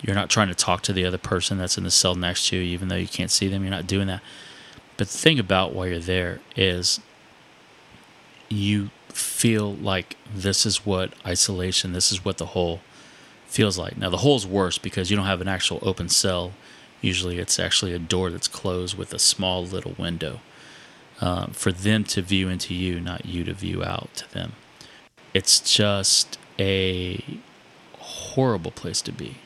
You're 0.01 0.15
not 0.15 0.29
trying 0.29 0.47
to 0.49 0.55
talk 0.55 0.81
to 0.83 0.93
the 0.93 1.05
other 1.05 1.17
person 1.17 1.57
that's 1.57 1.77
in 1.77 1.83
the 1.83 1.91
cell 1.91 2.15
next 2.15 2.49
to 2.49 2.55
you, 2.55 2.61
even 2.61 2.87
though 2.87 2.95
you 2.95 3.07
can't 3.07 3.31
see 3.31 3.47
them. 3.47 3.63
You're 3.63 3.71
not 3.71 3.87
doing 3.87 4.07
that. 4.07 4.21
But 4.95 5.07
the 5.07 5.17
thing 5.17 5.39
about 5.39 5.73
while 5.73 5.87
you're 5.87 5.99
there 5.99 6.39
is 6.55 6.99
you 8.49 8.89
feel 9.09 9.73
like 9.73 10.15
this 10.33 10.65
is 10.65 10.85
what 10.85 11.13
isolation, 11.25 11.93
this 11.93 12.11
is 12.11 12.23
what 12.23 12.37
the 12.37 12.47
hole 12.47 12.81
feels 13.47 13.77
like. 13.77 13.97
Now, 13.97 14.09
the 14.09 14.17
hole's 14.17 14.45
worse 14.45 14.77
because 14.77 15.09
you 15.09 15.17
don't 15.17 15.25
have 15.25 15.41
an 15.41 15.47
actual 15.47 15.79
open 15.81 16.09
cell. 16.09 16.53
Usually, 17.01 17.39
it's 17.39 17.59
actually 17.59 17.93
a 17.93 17.99
door 17.99 18.29
that's 18.29 18.47
closed 18.47 18.97
with 18.97 19.13
a 19.13 19.19
small 19.19 19.63
little 19.63 19.95
window 19.97 20.41
uh, 21.21 21.47
for 21.47 21.71
them 21.71 22.03
to 22.05 22.21
view 22.21 22.49
into 22.49 22.73
you, 22.73 22.99
not 22.99 23.25
you 23.25 23.43
to 23.43 23.53
view 23.53 23.83
out 23.83 24.09
to 24.15 24.31
them. 24.33 24.53
It's 25.33 25.59
just 25.59 26.37
a 26.59 27.23
horrible 27.99 28.71
place 28.71 29.01
to 29.03 29.11
be. 29.11 29.37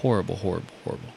Horrible, 0.00 0.36
horrible, 0.36 0.74
horrible. 0.84 1.10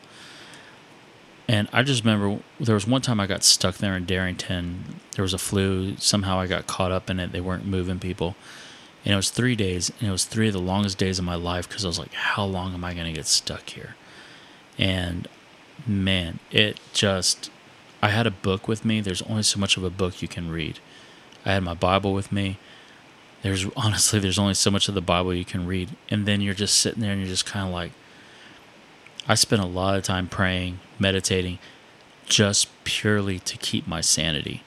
And 1.48 1.68
I 1.74 1.84
just 1.84 2.04
remember 2.04 2.42
there 2.60 2.76
was 2.76 2.88
one 2.88 3.02
time 3.02 3.20
I 3.20 3.28
got 3.28 3.44
stuck 3.44 3.78
there 3.78 3.96
in 3.96 4.06
Darrington. 4.06 5.00
There 5.16 5.24
was 5.24 5.34
a 5.34 5.38
flu. 5.38 5.96
Somehow 5.98 6.40
I 6.40 6.48
got 6.48 6.68
caught 6.68 6.92
up 6.92 7.10
in 7.10 7.20
it. 7.20 7.32
They 7.32 7.42
weren't 7.42 7.66
moving 7.66 8.00
people. 8.00 8.36
And 9.04 9.14
it 9.14 9.18
was 9.18 9.30
three 9.30 9.56
days. 9.56 9.92
And 10.00 10.10
it 10.10 10.12
was 10.12 10.26
three 10.26 10.48
of 10.48 10.54
the 10.54 10.60
longest 10.60 10.98
days 10.98 11.20
of 11.20 11.26
my 11.26 11.36
life 11.36 11.68
because 11.68 11.84
I 11.84 11.88
was 11.88 12.00
like, 12.00 12.14
how 12.14 12.46
long 12.46 12.74
am 12.74 12.84
I 12.84 12.94
going 12.94 13.08
to 13.08 13.14
get 13.14 13.26
stuck 13.26 13.70
here? 13.70 13.96
And 14.78 15.28
man, 15.86 16.40
it 16.52 16.80
just, 16.94 17.52
I 18.02 18.10
had 18.10 18.26
a 18.26 18.32
book 18.32 18.68
with 18.68 18.86
me. 18.86 19.02
There's 19.02 19.22
only 19.24 19.44
so 19.44 19.60
much 19.60 19.78
of 19.78 19.84
a 19.84 19.90
book 19.90 20.22
you 20.22 20.28
can 20.28 20.50
read. 20.50 20.80
I 21.46 21.54
had 21.54 21.64
my 21.64 21.74
Bible 21.74 22.14
with 22.14 22.32
me. 22.32 22.58
There's 23.42 23.66
honestly, 23.76 24.20
there's 24.20 24.40
only 24.40 24.54
so 24.54 24.72
much 24.72 24.88
of 24.88 24.96
the 24.96 25.02
Bible 25.02 25.34
you 25.34 25.46
can 25.46 25.68
read. 25.68 25.90
And 26.10 26.26
then 26.26 26.40
you're 26.40 26.54
just 26.54 26.78
sitting 26.78 27.02
there 27.02 27.12
and 27.12 27.20
you're 27.20 27.30
just 27.30 27.46
kind 27.46 27.68
of 27.68 27.74
like, 27.74 27.92
I 29.28 29.36
spent 29.36 29.62
a 29.62 29.66
lot 29.66 29.96
of 29.96 30.04
time 30.04 30.28
praying, 30.28 30.80
meditating, 31.00 31.60
just 32.26 32.68
purely 32.84 33.40
to 33.40 33.58
keep 33.58 33.88
my 33.88 34.02
sanity 34.02 34.64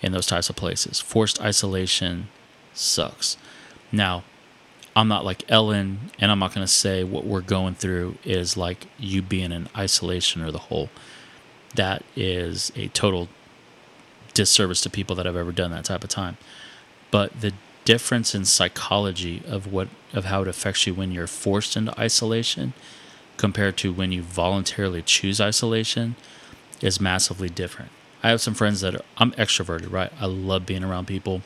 in 0.00 0.12
those 0.12 0.26
types 0.26 0.48
of 0.48 0.56
places. 0.56 1.00
Forced 1.00 1.40
isolation 1.40 2.28
sucks. 2.72 3.36
Now, 3.92 4.24
I'm 4.96 5.08
not 5.08 5.24
like 5.24 5.44
Ellen, 5.50 6.10
and 6.18 6.30
I'm 6.30 6.38
not 6.38 6.54
going 6.54 6.66
to 6.66 6.72
say 6.72 7.04
what 7.04 7.24
we're 7.24 7.40
going 7.40 7.74
through 7.74 8.16
is 8.24 8.56
like 8.56 8.86
you 8.98 9.22
being 9.22 9.52
in 9.52 9.68
isolation 9.76 10.42
or 10.42 10.50
the 10.50 10.58
hole. 10.58 10.90
That 11.74 12.02
is 12.16 12.72
a 12.74 12.88
total 12.88 13.28
disservice 14.34 14.80
to 14.82 14.90
people 14.90 15.14
that 15.16 15.26
have 15.26 15.36
ever 15.36 15.52
done 15.52 15.70
that 15.70 15.84
type 15.84 16.02
of 16.02 16.10
time. 16.10 16.36
But 17.10 17.40
the 17.40 17.52
difference 17.84 18.34
in 18.34 18.44
psychology 18.44 19.42
of 19.46 19.72
what 19.72 19.88
of 20.12 20.26
how 20.26 20.42
it 20.42 20.48
affects 20.48 20.86
you 20.86 20.92
when 20.92 21.10
you're 21.10 21.26
forced 21.26 21.76
into 21.76 21.98
isolation 21.98 22.74
compared 23.38 23.78
to 23.78 23.92
when 23.92 24.12
you 24.12 24.20
voluntarily 24.20 25.00
choose 25.00 25.40
isolation 25.40 26.16
is 26.82 27.00
massively 27.00 27.48
different. 27.48 27.90
I 28.22 28.28
have 28.28 28.40
some 28.40 28.54
friends 28.54 28.82
that 28.82 28.94
are, 28.94 29.04
I'm 29.16 29.32
extroverted, 29.32 29.90
right? 29.90 30.12
I 30.20 30.26
love 30.26 30.66
being 30.66 30.84
around 30.84 31.06
people. 31.06 31.40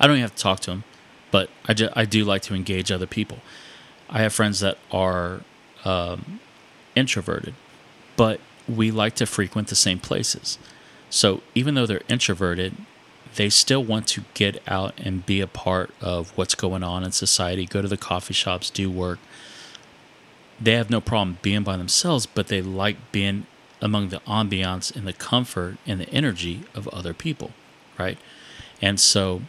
I 0.00 0.06
don't 0.06 0.16
even 0.16 0.22
have 0.22 0.36
to 0.36 0.42
talk 0.42 0.60
to 0.60 0.70
them, 0.70 0.84
but 1.30 1.50
I, 1.66 1.74
just, 1.74 1.92
I 1.96 2.04
do 2.04 2.24
like 2.24 2.42
to 2.42 2.54
engage 2.54 2.90
other 2.90 3.06
people. 3.06 3.38
I 4.08 4.22
have 4.22 4.32
friends 4.32 4.60
that 4.60 4.78
are 4.90 5.40
um, 5.84 6.40
introverted, 6.94 7.54
but 8.16 8.40
we 8.68 8.90
like 8.90 9.14
to 9.16 9.26
frequent 9.26 9.68
the 9.68 9.74
same 9.74 9.98
places. 9.98 10.58
So 11.10 11.42
even 11.54 11.74
though 11.74 11.86
they're 11.86 12.02
introverted, 12.08 12.76
they 13.34 13.48
still 13.48 13.82
want 13.82 14.06
to 14.08 14.24
get 14.34 14.62
out 14.66 14.94
and 14.98 15.26
be 15.26 15.40
a 15.40 15.46
part 15.46 15.90
of 16.00 16.36
what's 16.36 16.54
going 16.54 16.82
on 16.82 17.02
in 17.02 17.12
society, 17.12 17.66
go 17.66 17.82
to 17.82 17.88
the 17.88 17.96
coffee 17.96 18.34
shops, 18.34 18.70
do 18.70 18.90
work, 18.90 19.18
they 20.60 20.72
have 20.72 20.90
no 20.90 21.00
problem 21.00 21.38
being 21.42 21.62
by 21.62 21.76
themselves, 21.76 22.26
but 22.26 22.48
they 22.48 22.60
like 22.60 22.96
being 23.12 23.46
among 23.80 24.08
the 24.08 24.20
ambiance 24.20 24.94
and 24.94 25.06
the 25.06 25.12
comfort 25.12 25.76
and 25.86 26.00
the 26.00 26.08
energy 26.10 26.64
of 26.74 26.88
other 26.88 27.14
people, 27.14 27.52
right? 27.98 28.18
And 28.82 28.98
so 28.98 29.42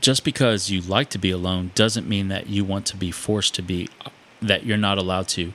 just 0.00 0.24
because 0.24 0.70
you 0.70 0.80
like 0.80 1.10
to 1.10 1.18
be 1.18 1.30
alone 1.30 1.70
doesn't 1.74 2.08
mean 2.08 2.28
that 2.28 2.48
you 2.48 2.64
want 2.64 2.86
to 2.86 2.96
be 2.96 3.10
forced 3.10 3.54
to 3.54 3.62
be 3.62 3.88
that 4.42 4.64
you're 4.66 4.76
not 4.76 4.98
allowed 4.98 5.28
to 5.28 5.52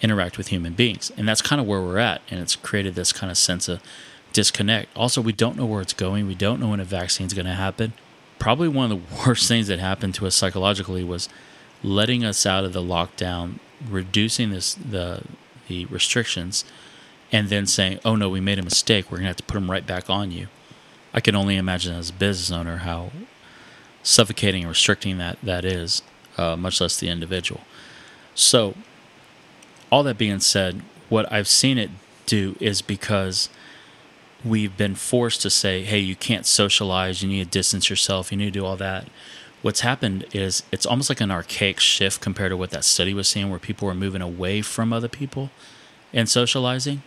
interact 0.00 0.38
with 0.38 0.48
human 0.48 0.72
beings. 0.72 1.10
And 1.16 1.28
that's 1.28 1.42
kind 1.42 1.60
of 1.60 1.66
where 1.66 1.80
we're 1.80 1.98
at 1.98 2.22
and 2.30 2.40
it's 2.40 2.56
created 2.56 2.94
this 2.94 3.12
kind 3.12 3.30
of 3.30 3.36
sense 3.36 3.68
of 3.68 3.80
disconnect. 4.32 4.96
Also, 4.96 5.20
we 5.20 5.32
don't 5.32 5.56
know 5.56 5.66
where 5.66 5.80
it's 5.80 5.92
going. 5.92 6.26
We 6.26 6.34
don't 6.34 6.60
know 6.60 6.68
when 6.68 6.80
a 6.80 6.84
vaccine 6.84 7.26
is 7.26 7.34
going 7.34 7.46
to 7.46 7.54
happen. 7.54 7.92
Probably 8.38 8.68
one 8.68 8.90
of 8.90 9.08
the 9.08 9.16
worst 9.26 9.48
things 9.48 9.66
that 9.66 9.78
happened 9.78 10.14
to 10.16 10.26
us 10.26 10.34
psychologically 10.34 11.04
was 11.04 11.28
letting 11.82 12.24
us 12.24 12.46
out 12.46 12.64
of 12.64 12.72
the 12.72 12.82
lockdown, 12.82 13.58
reducing 13.88 14.50
this 14.50 14.74
the 14.74 15.22
the 15.68 15.86
restrictions, 15.86 16.64
and 17.32 17.48
then 17.48 17.66
saying, 17.66 18.00
"Oh 18.04 18.16
no, 18.16 18.28
we 18.28 18.40
made 18.40 18.58
a 18.58 18.62
mistake. 18.62 19.10
We're 19.10 19.18
gonna 19.18 19.28
have 19.28 19.36
to 19.36 19.42
put 19.42 19.54
them 19.54 19.70
right 19.70 19.86
back 19.86 20.10
on 20.10 20.30
you." 20.30 20.48
I 21.12 21.20
can 21.20 21.34
only 21.34 21.56
imagine 21.56 21.94
as 21.94 22.10
a 22.10 22.12
business 22.12 22.50
owner 22.56 22.78
how 22.78 23.10
suffocating 24.02 24.62
and 24.62 24.68
restricting 24.68 25.18
that 25.18 25.38
that 25.42 25.64
is, 25.64 26.02
uh, 26.38 26.56
much 26.56 26.80
less 26.80 26.96
the 26.98 27.08
individual. 27.08 27.60
So, 28.34 28.74
all 29.90 30.02
that 30.04 30.18
being 30.18 30.40
said, 30.40 30.82
what 31.08 31.30
I've 31.32 31.48
seen 31.48 31.78
it 31.78 31.90
do 32.26 32.56
is 32.60 32.80
because 32.80 33.48
we've 34.44 34.76
been 34.76 34.94
forced 34.94 35.42
to 35.42 35.50
say, 35.50 35.82
"Hey, 35.82 35.98
you 35.98 36.16
can't 36.16 36.46
socialize. 36.46 37.22
You 37.22 37.28
need 37.28 37.44
to 37.44 37.50
distance 37.50 37.90
yourself. 37.90 38.30
You 38.30 38.38
need 38.38 38.52
to 38.52 38.60
do 38.60 38.64
all 38.64 38.76
that." 38.76 39.06
What's 39.62 39.80
happened 39.80 40.26
is 40.32 40.62
it's 40.72 40.86
almost 40.86 41.08
like 41.08 41.20
an 41.20 41.30
archaic 41.30 41.80
shift 41.80 42.20
compared 42.20 42.50
to 42.50 42.56
what 42.56 42.70
that 42.70 42.84
study 42.84 43.14
was 43.14 43.28
saying, 43.28 43.50
where 43.50 43.58
people 43.58 43.86
were 43.86 43.94
moving 43.94 44.22
away 44.22 44.62
from 44.62 44.92
other 44.92 45.08
people 45.08 45.50
and 46.12 46.28
socializing. 46.28 47.02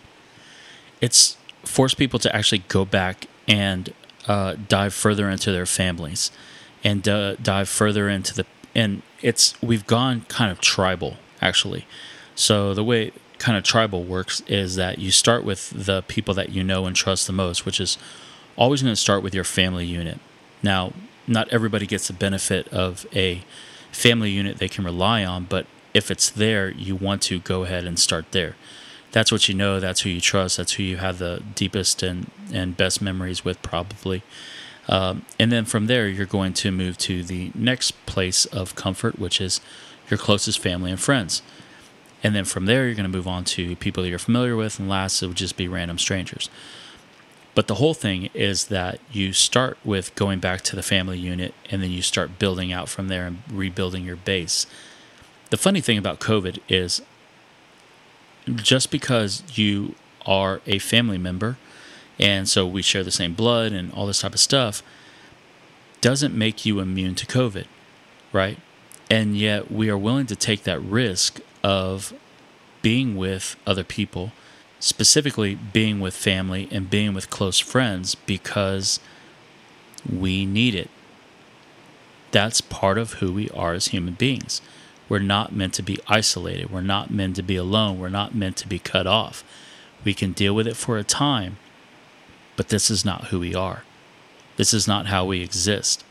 It's 1.01 1.38
forced 1.64 1.97
people 1.97 2.20
to 2.20 2.36
actually 2.36 2.64
go 2.68 2.86
back 2.86 3.28
and 3.47 3.93
uh, 4.28 4.56
dive 4.68 4.93
further 4.93 5.30
into 5.30 5.51
their 5.51 5.66
families 5.66 6.32
and 6.84 7.08
uh, 7.08 7.36
dive 7.36 7.70
further 7.70 8.10
into 8.10 8.34
the 8.34 8.45
and 8.76 9.01
it's 9.22 9.62
we've 9.62 9.86
gone 9.86 10.22
kind 10.28 10.51
of 10.51 10.60
tribal 10.60 11.18
actually. 11.41 11.86
So 12.36 12.74
the 12.74 12.84
way 12.84 13.12
kind 13.38 13.58
of 13.58 13.64
tribal 13.64 14.04
works 14.04 14.41
is 14.47 14.76
that 14.76 14.99
you 14.99 15.12
start 15.12 15.43
with 15.43 15.70
the 15.72 16.01
people 16.04 16.34
that 16.36 16.49
you 16.49 16.64
know 16.64 16.86
and 16.86 16.95
trust 16.95 17.28
the 17.28 17.34
most, 17.34 17.66
which 17.66 17.80
is 17.80 17.97
always 18.56 18.82
going 18.82 18.93
to 18.93 18.99
start 18.99 19.22
with 19.22 19.36
your 19.36 19.43
family 19.43 19.86
unit. 19.86 20.20
Now, 20.62 20.93
not 21.28 21.47
everybody 21.49 21.86
gets 21.86 22.07
the 22.07 22.13
benefit 22.13 22.67
of 22.69 23.05
a 23.13 23.43
family 23.91 24.32
unit 24.32 24.57
they 24.57 24.67
can 24.69 24.84
rely 24.84 25.24
on, 25.24 25.45
but 25.45 25.65
if 25.93 26.09
it's 26.09 26.30
there, 26.30 26.71
you 26.71 26.95
want 26.95 27.21
to 27.24 27.39
go 27.39 27.63
ahead 27.63 27.86
and 27.86 27.99
start 27.99 28.26
there. 28.32 28.55
That's 29.11 29.32
what 29.32 29.47
you 29.47 29.53
know, 29.53 29.80
that's 29.80 30.01
who 30.01 30.09
you 30.09 30.21
trust, 30.21 30.57
that's 30.57 30.74
who 30.74 30.84
you 30.84 30.97
have 30.97 31.19
the 31.19 31.43
deepest 31.53 32.01
and, 32.01 32.32
and 32.51 32.76
best 32.76 33.01
memories 33.01 33.45
with, 33.45 33.61
probably. 33.61 34.24
Um, 34.88 35.26
and 35.39 35.51
then 35.51 35.65
from 35.65 35.86
there, 35.86 36.07
you're 36.07 36.26
going 36.26 36.53
to 36.53 36.71
move 36.71 36.97
to 36.99 37.24
the 37.24 37.51
next 37.53 37.91
place 38.05 38.45
of 38.45 38.76
comfort, 38.76 39.19
which 39.19 39.39
is 39.39 39.61
your 40.09 40.17
closest 40.17 40.59
family 40.59 40.91
and 40.91 40.99
friends. 40.99 41.41
And 42.24 42.34
then 42.34 42.45
from 42.45 42.65
there, 42.65 42.86
you're 42.86 42.95
going 42.95 43.09
to 43.09 43.17
move 43.17 43.28
on 43.28 43.43
to 43.45 43.76
people 43.76 44.01
that 44.03 44.09
you're 44.09 44.17
familiar 44.17 44.55
with, 44.55 44.80
and 44.80 44.89
last, 44.89 45.21
it 45.21 45.28
would 45.28 45.38
just 45.38 45.57
be 45.57 45.67
random 45.67 45.99
strangers. 45.99 46.49
But 47.56 47.68
the 47.68 47.76
whole 47.76 47.93
thing 47.93 48.30
is 48.34 48.66
that 48.66 48.99
you 49.12 49.32
start 49.32 49.78
with 49.84 50.16
going 50.16 50.39
back 50.39 50.62
to 50.62 50.76
the 50.76 50.82
family 50.82 51.20
unit 51.20 51.54
and 51.70 51.84
then 51.84 51.91
you 51.91 52.01
start 52.01 52.39
building 52.39 52.74
out 52.74 52.89
from 52.89 53.10
there 53.10 53.28
and 53.28 53.43
rebuilding 53.51 54.06
your 54.06 54.16
base. 54.16 54.66
The 55.51 55.58
funny 55.58 55.82
thing 55.82 55.97
about 55.97 56.20
COVID 56.20 56.60
is 56.68 57.01
just 58.56 58.89
because 58.89 59.43
you 59.56 59.93
are 60.26 60.62
a 60.66 60.80
family 60.80 61.18
member 61.18 61.58
and 62.20 62.49
so 62.49 62.66
we 62.66 62.82
share 62.82 63.04
the 63.04 63.12
same 63.12 63.34
blood 63.34 63.72
and 63.72 63.91
all 63.93 64.08
this 64.08 64.22
type 64.22 64.34
of 64.34 64.39
stuff 64.39 64.82
doesn't 66.01 66.36
make 66.36 66.66
you 66.66 66.80
immune 66.80 67.16
to 67.16 67.26
COVID, 67.26 67.66
right? 68.32 68.58
And 69.10 69.38
yet 69.38 69.72
we 69.72 69.89
are 69.89 69.97
willing 69.97 70.26
to 70.28 70.36
take 70.36 70.64
that 70.64 70.82
risk 70.82 71.39
of 71.64 72.14
being 72.82 73.16
with 73.16 73.56
other 73.66 73.84
people 73.84 74.32
specifically 74.84 75.56
being 75.56 76.02
with 76.02 76.14
family 76.14 76.68
and 76.70 76.90
being 76.90 77.14
with 77.14 77.30
close 77.30 77.58
friends 77.58 78.16
because 78.16 79.00
we 80.12 80.46
need 80.46 80.76
it. 80.76 80.90
That's 82.32 82.60
part 82.60 82.98
of 82.98 83.14
who 83.14 83.32
we 83.32 83.50
are 83.52 83.72
as 83.74 83.88
human 83.88 84.16
beings. 84.16 84.62
We're 85.08 85.20
not 85.20 85.56
meant 85.56 85.74
to 85.76 85.84
be 85.84 86.00
isolated. 86.08 86.70
We're 86.70 86.82
not 86.82 87.10
meant 87.10 87.38
to 87.38 87.44
be 87.44 87.56
alone. 87.56 87.98
We're 87.98 88.10
not 88.10 88.36
meant 88.36 88.58
to 88.58 88.68
be 88.68 88.78
cut 88.78 89.08
off. 89.08 89.42
We 90.04 90.14
can 90.14 90.34
deal 90.34 90.54
with 90.54 90.68
it 90.68 90.76
for 90.76 90.98
a 90.98 91.04
time, 91.06 91.60
but 92.58 92.68
this 92.68 92.92
is 92.92 93.06
not 93.06 93.28
who 93.28 93.40
we 93.40 93.56
are. 93.56 93.86
This 94.58 94.74
is 94.74 94.86
not 94.86 95.06
how 95.06 95.24
we 95.24 95.42
exist. 95.42 96.04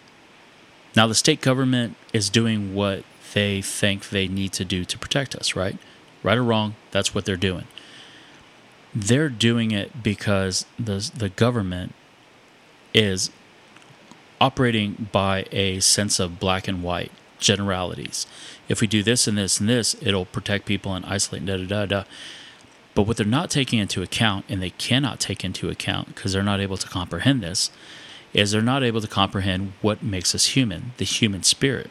Now, 0.97 1.07
the 1.07 1.15
state 1.15 1.43
government 1.43 1.97
is 2.15 2.31
doing 2.31 2.75
what 2.75 3.05
they 3.35 3.61
think 3.61 4.09
they 4.09 4.29
need 4.29 4.55
to 4.55 4.65
do 4.65 4.87
to 4.87 4.99
protect 4.99 5.37
us, 5.37 5.55
right? 5.55 5.77
Right 6.23 6.39
or 6.39 6.45
wrong, 6.45 6.77
that's 6.91 7.15
what 7.15 7.27
they're 7.27 7.37
doing 7.37 7.67
they're 8.95 9.29
doing 9.29 9.71
it 9.71 10.03
because 10.03 10.67
the 10.79 11.11
the 11.17 11.29
government 11.29 11.95
is 12.95 13.31
operating 14.41 15.09
by 15.13 15.47
a 15.53 15.81
sense 15.81 16.19
of 16.19 16.41
black 16.41 16.67
and 16.67 16.83
white 16.83 17.13
generalities. 17.39 18.27
If 18.69 18.81
we 18.81 18.87
do 18.87 19.03
this 19.03 19.27
and 19.27 19.37
this 19.39 19.61
and 19.61 19.69
this, 19.69 19.95
it'll 20.01 20.25
protect 20.25 20.67
people 20.67 20.95
and 20.95 21.05
isolate. 21.07 21.47
Da 21.47 21.57
da 21.57 21.65
da 21.67 21.87
da. 21.87 22.05
But 22.95 23.03
what 23.03 23.17
they're 23.17 23.27
not 23.27 23.51
taking 23.51 23.79
into 23.79 24.03
account, 24.03 24.45
and 24.49 24.63
they 24.63 24.71
cannot 24.71 25.19
take 25.21 25.45
into 25.45 25.71
account 25.71 26.15
because 26.15 26.33
they're 26.33 26.43
not 26.43 26.61
able 26.61 26.77
to 26.77 26.89
comprehend 26.89 27.43
this, 27.43 27.71
is 28.35 28.51
they're 28.51 28.63
not 28.63 28.83
able 28.83 29.01
to 29.01 29.09
comprehend 29.09 29.73
what 29.81 30.03
makes 30.03 30.35
us 30.35 30.47
human, 30.47 30.93
the 30.99 31.05
human 31.05 31.43
spirit. 31.43 31.91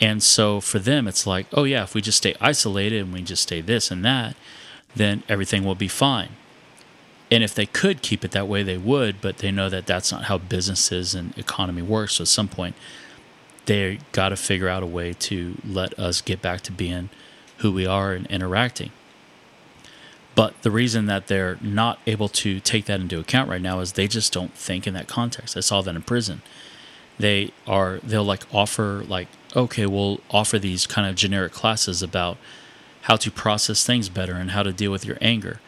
And 0.00 0.22
so 0.22 0.60
for 0.60 0.78
them, 0.78 1.08
it's 1.08 1.26
like, 1.26 1.46
oh, 1.52 1.64
yeah, 1.64 1.82
if 1.82 1.94
we 1.94 2.00
just 2.02 2.18
stay 2.18 2.34
isolated 2.40 3.02
and 3.02 3.12
we 3.12 3.22
just 3.22 3.42
stay 3.42 3.60
this 3.60 3.90
and 3.90 4.04
that, 4.04 4.36
then 4.96 5.22
everything 5.28 5.64
will 5.64 5.74
be 5.74 5.88
fine. 5.88 6.30
And 7.30 7.42
if 7.44 7.54
they 7.54 7.66
could 7.66 8.02
keep 8.02 8.24
it 8.24 8.30
that 8.32 8.48
way, 8.48 8.62
they 8.62 8.78
would, 8.78 9.20
but 9.20 9.38
they 9.38 9.50
know 9.50 9.68
that 9.68 9.86
that's 9.86 10.10
not 10.10 10.24
how 10.24 10.38
businesses 10.38 11.14
and 11.14 11.36
economy 11.36 11.82
works. 11.82 12.14
So 12.14 12.22
at 12.22 12.28
some 12.28 12.48
point, 12.48 12.76
they 13.66 13.98
got 14.12 14.30
to 14.30 14.36
figure 14.36 14.68
out 14.68 14.82
a 14.82 14.86
way 14.86 15.12
to 15.12 15.56
let 15.64 15.98
us 15.98 16.20
get 16.20 16.40
back 16.40 16.60
to 16.62 16.72
being 16.72 17.10
who 17.58 17.72
we 17.72 17.84
are 17.84 18.12
and 18.12 18.26
interacting. 18.28 18.90
But 20.36 20.62
the 20.62 20.70
reason 20.70 21.06
that 21.06 21.26
they're 21.26 21.58
not 21.60 21.98
able 22.06 22.28
to 22.28 22.60
take 22.60 22.84
that 22.84 23.00
into 23.00 23.18
account 23.18 23.48
right 23.48 23.60
now 23.60 23.80
is 23.80 23.92
they 23.92 24.06
just 24.06 24.32
don't 24.32 24.52
think 24.52 24.86
in 24.86 24.94
that 24.94 25.08
context. 25.08 25.56
I 25.56 25.60
saw 25.60 25.80
that 25.82 25.96
in 25.96 26.02
prison. 26.02 26.42
They 27.18 27.52
are 27.66 27.98
they'll 28.02 28.22
like 28.22 28.42
offer 28.52 29.02
like 29.08 29.28
okay, 29.56 29.86
we'll 29.86 30.20
offer 30.30 30.58
these 30.58 30.86
kind 30.86 31.08
of 31.08 31.16
generic 31.16 31.52
classes 31.52 32.02
about 32.02 32.36
how 33.06 33.16
to 33.16 33.30
process 33.30 33.86
things 33.86 34.08
better 34.08 34.34
and 34.34 34.50
how 34.50 34.64
to 34.64 34.72
deal 34.72 34.90
with 34.90 35.04
your 35.04 35.16
anger. 35.20 35.60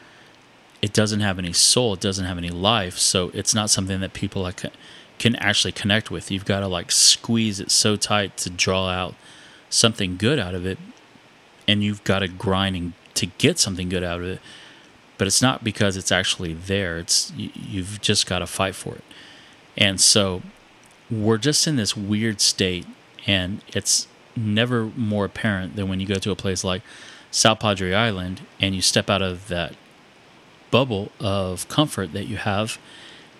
It 0.82 0.93
doesn't 0.93 1.20
have 1.20 1.39
any 1.39 1.53
soul, 1.53 1.95
it 1.95 2.01
doesn't 2.01 2.24
have 2.24 2.39
any 2.39 2.51
life, 2.51 2.99
so 2.99 3.30
it's 3.32 3.55
not 3.55 3.70
something 3.70 4.01
that 4.01 4.12
people 4.12 4.43
like 4.43 4.61
can 5.18 5.36
actually 5.36 5.70
connect 5.72 6.11
with. 6.11 6.30
You've 6.30 6.45
got 6.45 6.61
to 6.61 6.68
like 6.68 6.91
squeeze 6.91 7.61
it 7.61 7.70
so 7.70 7.95
tight 7.95 8.36
to 8.39 8.51
draw 8.51 8.89
out 8.89 9.14
something 9.70 10.16
good 10.16 10.39
out 10.39 10.55
of 10.55 10.66
it 10.66 10.78
and 11.68 11.84
you've 11.84 12.03
got 12.03 12.20
to 12.20 12.28
grind 12.28 12.74
and 12.74 12.93
to 13.14 13.26
get 13.26 13.59
something 13.59 13.89
good 13.89 14.03
out 14.03 14.20
of 14.20 14.26
it. 14.26 14.41
But 15.18 15.26
it's 15.26 15.43
not 15.43 15.62
because 15.62 15.97
it's 15.97 16.11
actually 16.11 16.55
there. 16.55 16.99
It's 16.99 17.32
you've 17.36 18.01
just 18.01 18.26
got 18.26 18.39
to 18.41 18.47
fight 18.47 18.74
for 18.74 18.95
it. 18.95 19.05
And 19.76 20.01
so 20.01 20.43
we're 21.11 21.39
just 21.39 21.66
in 21.66 21.76
this 21.76 21.97
weird 21.97 22.41
state, 22.41 22.86
and 23.26 23.61
it's 23.68 24.09
never 24.36 24.86
more 24.97 25.24
apparent 25.24 25.76
than 25.76 25.89
when 25.89 26.01
you 26.01 26.07
go 26.07 26.16
to 26.16 26.30
a 26.30 26.36
place 26.36 26.64
like 26.64 26.82
South 27.31 27.61
Padre 27.61 27.93
Island 27.93 28.43
and 28.61 28.74
you 28.74 28.83
step 28.83 29.11
out 29.11 29.22
of 29.22 29.49
that 29.49 29.74
bubble 30.70 31.11
of 31.20 31.68
comfort 31.68 32.12
that 32.12 32.26
you 32.26 32.37
have, 32.37 32.79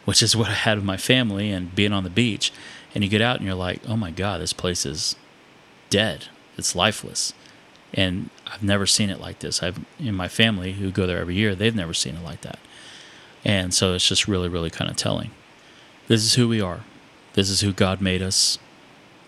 which 0.05 0.23
is 0.23 0.37
what 0.37 0.49
I 0.49 0.55
had 0.55 0.79
with 0.79 0.85
my 0.85 0.97
family 0.97 1.51
and 1.51 1.75
being 1.75 1.93
on 1.93 2.05
the 2.05 2.11
beach. 2.11 2.53
And 2.95 3.05
you 3.05 3.11
get 3.11 3.21
out 3.21 3.37
and 3.37 3.47
you're 3.47 3.55
like, 3.55 3.81
oh 3.87 3.97
my 3.97 4.11
God, 4.11 4.41
this 4.41 4.53
place 4.53 4.87
is 4.87 5.15
dead. 5.91 6.27
It's 6.57 6.75
lifeless 6.75 7.33
and 7.95 8.31
I've 8.47 8.63
never 8.63 8.87
seen 8.87 9.11
it 9.11 9.21
like 9.21 9.39
this. 9.39 9.63
I've 9.63 9.85
in 9.99 10.15
my 10.15 10.29
family 10.29 10.73
who 10.75 10.91
go 10.91 11.07
there 11.07 11.19
every 11.19 11.35
year, 11.35 11.55
they've 11.55 11.75
never 11.75 11.95
seen 11.95 12.17
it 12.17 12.25
like 12.25 12.43
that, 12.43 12.59
and 13.45 13.73
so 13.73 13.95
it's 13.95 14.07
just 14.07 14.29
really, 14.29 14.49
really 14.49 14.71
kind 14.71 14.91
of 14.91 14.97
telling. 14.97 15.31
This 16.07 16.25
is 16.25 16.35
who 16.35 16.49
we 16.49 16.61
are. 16.61 16.81
This 17.35 17.51
is 17.51 17.61
who 17.61 17.73
God 17.73 18.01
made 18.01 18.23
us. 18.23 18.59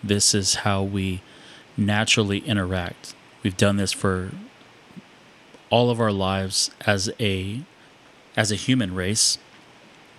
This 0.03 0.33
is 0.33 0.55
how 0.55 0.83
we 0.83 1.21
naturally 1.77 2.39
interact. 2.39 3.13
We've 3.43 3.57
done 3.57 3.77
this 3.77 3.91
for 3.91 4.31
all 5.71 5.89
of 5.89 5.99
our 5.99 6.11
lives 6.11 6.69
as 6.85 7.09
a 7.19 7.63
as 8.37 8.51
a 8.51 8.55
human 8.55 8.93
race. 8.93 9.39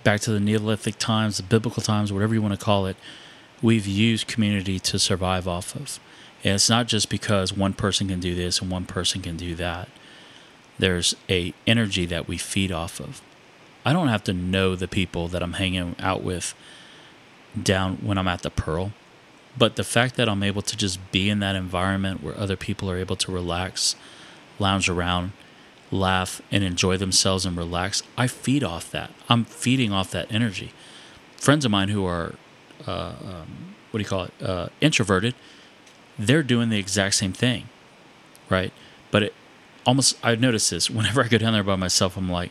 Back 0.03 0.21
to 0.23 0.33
the 0.33 0.41
Neolithic 0.41 0.99
times, 0.99 1.37
the 1.37 1.45
biblical 1.45 1.83
times, 1.83 2.13
whatever 2.13 2.35
you 2.35 2.43
want 2.43 2.59
to 2.59 2.65
call 2.65 2.87
it, 2.87 2.97
we've 3.63 3.87
used 3.87 4.27
community 4.27 4.81
to 4.81 4.99
survive 4.99 5.47
off 5.47 5.77
of. 5.77 6.01
And 6.43 6.55
it's 6.55 6.69
not 6.69 6.89
just 6.89 7.09
because 7.09 7.53
one 7.53 7.73
person 7.73 8.09
can 8.09 8.19
do 8.19 8.35
this 8.35 8.61
and 8.61 8.71
one 8.71 8.85
person 8.85 9.23
can 9.23 9.37
do 9.37 9.55
that. 9.55 9.89
There's 10.79 11.15
a 11.31 11.55
energy 11.67 12.05
that 12.07 12.27
we 12.27 12.37
feed 12.37 12.73
off 12.73 12.99
of. 12.99 13.23
I 13.85 13.93
don't 13.93 14.09
have 14.09 14.25
to 14.25 14.33
know 14.33 14.75
the 14.75 14.89
people 14.89 15.29
that 15.29 15.43
I'm 15.43 15.55
hanging 15.55 15.95
out 16.01 16.23
with 16.23 16.55
down 17.61 17.97
when 17.97 18.19
I'm 18.19 18.29
at 18.29 18.43
the 18.43 18.51
Pearl, 18.51 18.93
but 19.57 19.77
the 19.77 19.85
fact 19.85 20.17
that 20.17 20.29
I'm 20.29 20.43
able 20.43 20.63
to 20.63 20.77
just 20.77 20.99
be 21.13 21.29
in 21.29 21.41
that 21.41 21.55
environment 21.55 22.23
where 22.23 22.37
other 22.37 22.57
people 22.57 22.91
are 22.91 22.97
able 22.97 23.17
to 23.17 23.33
relax, 23.33 23.95
lounge 24.59 24.89
around, 24.89 25.33
laugh, 25.93 26.41
and 26.51 26.65
enjoy 26.65 26.97
themselves 26.97 27.47
and 27.47 27.57
relax, 27.57 28.03
I 28.17 28.27
feed 28.27 28.65
off 28.65 28.91
that. 28.91 29.11
I'm 29.29 29.45
feeding 29.45 29.93
off 29.93 30.11
that 30.13 30.33
energy. 30.33 30.73
Friends 31.37 31.65
of 31.65 31.71
mine 31.71 31.89
who 31.89 32.05
are, 32.07 32.35
uh, 32.87 33.13
um, 33.23 33.75
what 33.91 33.99
do 33.99 34.03
you 34.03 34.09
call 34.09 34.25
it, 34.25 34.33
uh, 34.43 34.69
introverted, 34.81 35.35
they're 36.19 36.43
doing 36.43 36.71
the 36.71 36.79
exact 36.79 37.15
same 37.15 37.33
thing, 37.33 37.69
right? 38.49 38.73
But 39.11 39.25
it 39.25 39.35
almost 39.87 40.17
I've 40.23 40.41
noticed 40.41 40.71
this 40.71 40.91
whenever 40.91 41.23
I 41.23 41.29
go 41.29 41.39
down 41.39 41.53
there 41.53 41.63
by 41.63 41.77
myself. 41.77 42.17
I'm 42.17 42.31
like, 42.31 42.51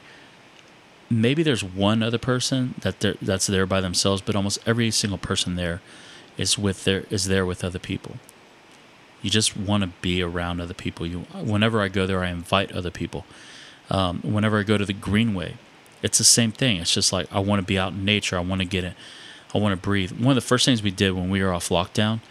maybe 1.10 1.44
there's 1.44 1.64
one 1.64 2.04
other 2.04 2.18
person 2.18 2.76
that 2.82 3.00
that's 3.22 3.48
there 3.48 3.66
by 3.66 3.82
themselves, 3.82 4.22
but 4.22 4.36
almost 4.36 4.60
every 4.66 4.92
single 4.92 5.18
person 5.18 5.56
there 5.56 5.82
is 6.38 6.58
with 6.58 6.84
there 6.84 7.06
is 7.10 7.26
there 7.26 7.46
with 7.46 7.64
other 7.64 7.80
people. 7.80 8.18
You 9.22 9.30
just 9.30 9.56
want 9.56 9.84
to 9.84 9.90
be 10.02 10.22
around 10.22 10.62
other 10.62 10.74
people. 10.74 11.06
You 11.06 11.20
whenever 11.34 11.82
I 11.82 11.88
go 11.88 12.06
there, 12.08 12.24
I 12.24 12.30
invite 12.30 12.72
other 12.72 12.92
people. 12.92 13.26
Um, 13.90 14.22
whenever 14.22 14.60
I 14.60 14.64
go 14.64 14.78
to 14.78 14.86
the 14.86 14.94
Greenway, 14.94 15.56
it's 16.02 16.18
the 16.18 16.24
same 16.24 16.52
thing. 16.52 16.78
It's 16.78 16.94
just 16.94 17.14
like 17.14 17.28
I 17.32 17.40
want 17.40 17.60
to 17.60 17.66
be 17.66 17.78
out 17.78 17.94
in 17.94 18.06
nature. 18.06 18.38
I 18.38 18.42
want 18.42 18.62
to 18.62 18.68
get 18.68 18.84
it. 18.84 18.94
I 19.54 19.58
want 19.58 19.74
to 19.74 19.82
breathe. 19.82 20.12
One 20.14 20.30
of 20.30 20.36
the 20.36 20.48
first 20.48 20.66
things 20.66 20.82
we 20.82 20.92
did 20.92 21.12
when 21.12 21.30
we 21.30 21.44
were 21.44 21.54
off 21.54 21.70
lockdown 21.70 22.22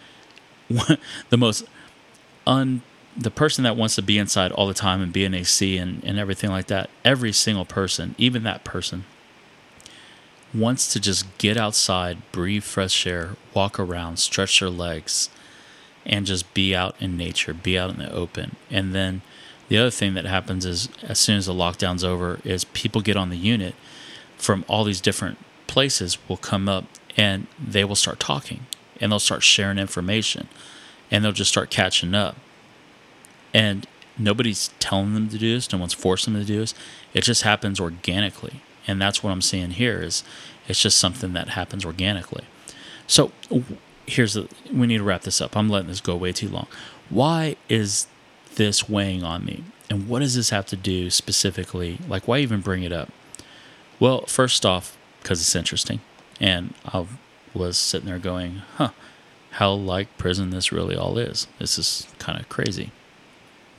the 1.29 1.37
most 1.37 1.65
un 2.47 2.81
the 3.17 3.31
person 3.31 3.65
that 3.65 3.75
wants 3.75 3.95
to 3.95 4.01
be 4.01 4.17
inside 4.17 4.53
all 4.53 4.67
the 4.67 4.73
time 4.73 5.01
and 5.01 5.11
be 5.11 5.25
in 5.25 5.33
AC 5.33 5.77
and, 5.77 6.01
and 6.05 6.17
everything 6.17 6.49
like 6.49 6.67
that, 6.67 6.89
every 7.03 7.33
single 7.33 7.65
person, 7.65 8.15
even 8.17 8.43
that 8.43 8.63
person, 8.63 9.03
wants 10.53 10.91
to 10.93 10.97
just 10.97 11.37
get 11.37 11.57
outside, 11.57 12.19
breathe 12.31 12.63
fresh 12.63 13.05
air, 13.05 13.35
walk 13.53 13.77
around, 13.77 14.17
stretch 14.17 14.61
their 14.61 14.69
legs, 14.69 15.29
and 16.05 16.25
just 16.25 16.53
be 16.53 16.75
out 16.75 16.95
in 16.99 17.17
nature, 17.17 17.53
be 17.53 17.77
out 17.77 17.89
in 17.89 17.97
the 17.97 18.11
open. 18.11 18.55
And 18.69 18.93
then 18.93 19.21
the 19.69 19.77
other 19.77 19.91
thing 19.91 20.13
that 20.15 20.25
happens 20.25 20.65
is 20.65 20.89
as 21.03 21.19
soon 21.19 21.37
as 21.37 21.45
the 21.45 21.53
lockdown's 21.53 22.03
over, 22.03 22.39
is 22.43 22.63
people 22.65 23.01
get 23.01 23.15
on 23.15 23.29
the 23.29 23.37
unit 23.37 23.75
from 24.37 24.65
all 24.67 24.83
these 24.83 25.01
different 25.01 25.37
places 25.67 26.17
will 26.27 26.37
come 26.37 26.67
up 26.67 26.85
and 27.15 27.47
they 27.63 27.83
will 27.83 27.95
start 27.95 28.19
talking 28.19 28.65
and 28.99 29.11
they'll 29.11 29.19
start 29.19 29.43
sharing 29.43 29.77
information 29.77 30.47
and 31.09 31.23
they'll 31.23 31.31
just 31.31 31.51
start 31.51 31.69
catching 31.69 32.13
up. 32.13 32.35
And 33.53 33.87
nobody's 34.17 34.71
telling 34.79 35.13
them 35.13 35.29
to 35.29 35.37
do 35.37 35.53
this, 35.53 35.71
no 35.71 35.77
one's 35.77 35.93
forcing 35.93 36.33
them 36.33 36.41
to 36.41 36.47
do 36.47 36.59
this. 36.59 36.73
It 37.13 37.21
just 37.21 37.43
happens 37.43 37.79
organically. 37.79 38.61
And 38.87 39.01
that's 39.01 39.23
what 39.23 39.31
I'm 39.31 39.41
seeing 39.41 39.71
here 39.71 40.01
is 40.01 40.23
it's 40.67 40.81
just 40.81 40.97
something 40.97 41.33
that 41.33 41.49
happens 41.49 41.85
organically. 41.85 42.43
So 43.07 43.31
here's 44.11 44.33
the 44.33 44.47
we 44.71 44.87
need 44.87 44.97
to 44.97 45.03
wrap 45.03 45.21
this 45.21 45.41
up. 45.41 45.55
I'm 45.55 45.69
letting 45.69 45.87
this 45.87 46.01
go 46.01 46.15
way 46.15 46.31
too 46.31 46.49
long. 46.49 46.67
Why 47.09 47.55
is 47.69 48.07
this 48.55 48.87
weighing 48.89 49.23
on 49.23 49.45
me? 49.45 49.63
And 49.89 50.07
what 50.07 50.19
does 50.19 50.35
this 50.35 50.49
have 50.49 50.65
to 50.67 50.75
do 50.75 51.09
specifically? 51.09 51.99
Like 52.07 52.27
why 52.27 52.39
even 52.39 52.61
bring 52.61 52.83
it 52.83 52.91
up? 52.91 53.09
Well, 53.99 54.25
first 54.25 54.65
off, 54.65 54.97
because 55.21 55.41
it's 55.41 55.55
interesting. 55.55 56.01
And 56.39 56.73
I'll 56.85 57.07
was 57.53 57.77
sitting 57.77 58.07
there 58.07 58.19
going, 58.19 58.61
huh, 58.77 58.91
how 59.51 59.71
like 59.73 60.17
prison 60.17 60.49
this 60.51 60.71
really 60.71 60.95
all 60.95 61.17
is. 61.17 61.47
This 61.59 61.77
is 61.77 62.07
kind 62.17 62.39
of 62.39 62.47
crazy. 62.49 62.91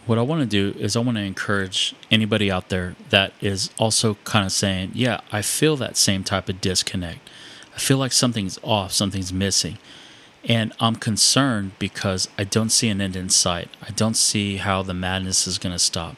What 0.05 0.18
I 0.18 0.22
want 0.22 0.41
to 0.41 0.47
do 0.47 0.78
is 0.78 0.97
I 0.97 1.01
want 1.01 1.16
to 1.16 1.22
encourage 1.22 1.95
anybody 2.11 2.51
out 2.51 2.68
there 2.68 2.97
that 3.11 3.33
is 3.41 3.70
also 3.78 4.14
kind 4.24 4.45
of 4.45 4.53
saying, 4.53 4.91
yeah, 4.95 5.20
I 5.30 5.43
feel 5.43 5.76
that 5.76 5.97
same 5.97 6.24
type 6.24 6.49
of 6.49 6.61
disconnect. 6.61 7.30
I 7.74 7.78
feel 7.78 7.99
like 7.99 8.12
something's 8.12 8.59
off, 8.62 8.93
something's 8.93 9.33
missing. 9.33 9.78
And 10.45 10.72
I'm 10.80 10.97
concerned 10.97 11.72
because 11.78 12.28
I 12.36 12.45
don't 12.45 12.70
see 12.70 12.88
an 12.88 13.01
end 13.01 13.14
in 13.14 13.28
sight. 13.28 13.68
I 13.80 13.90
don't 13.90 14.16
see 14.16 14.57
how 14.57 14.82
the 14.82 14.95
madness 14.95 15.47
is 15.47 15.59
going 15.59 15.72
to 15.72 15.78
stop, 15.78 16.16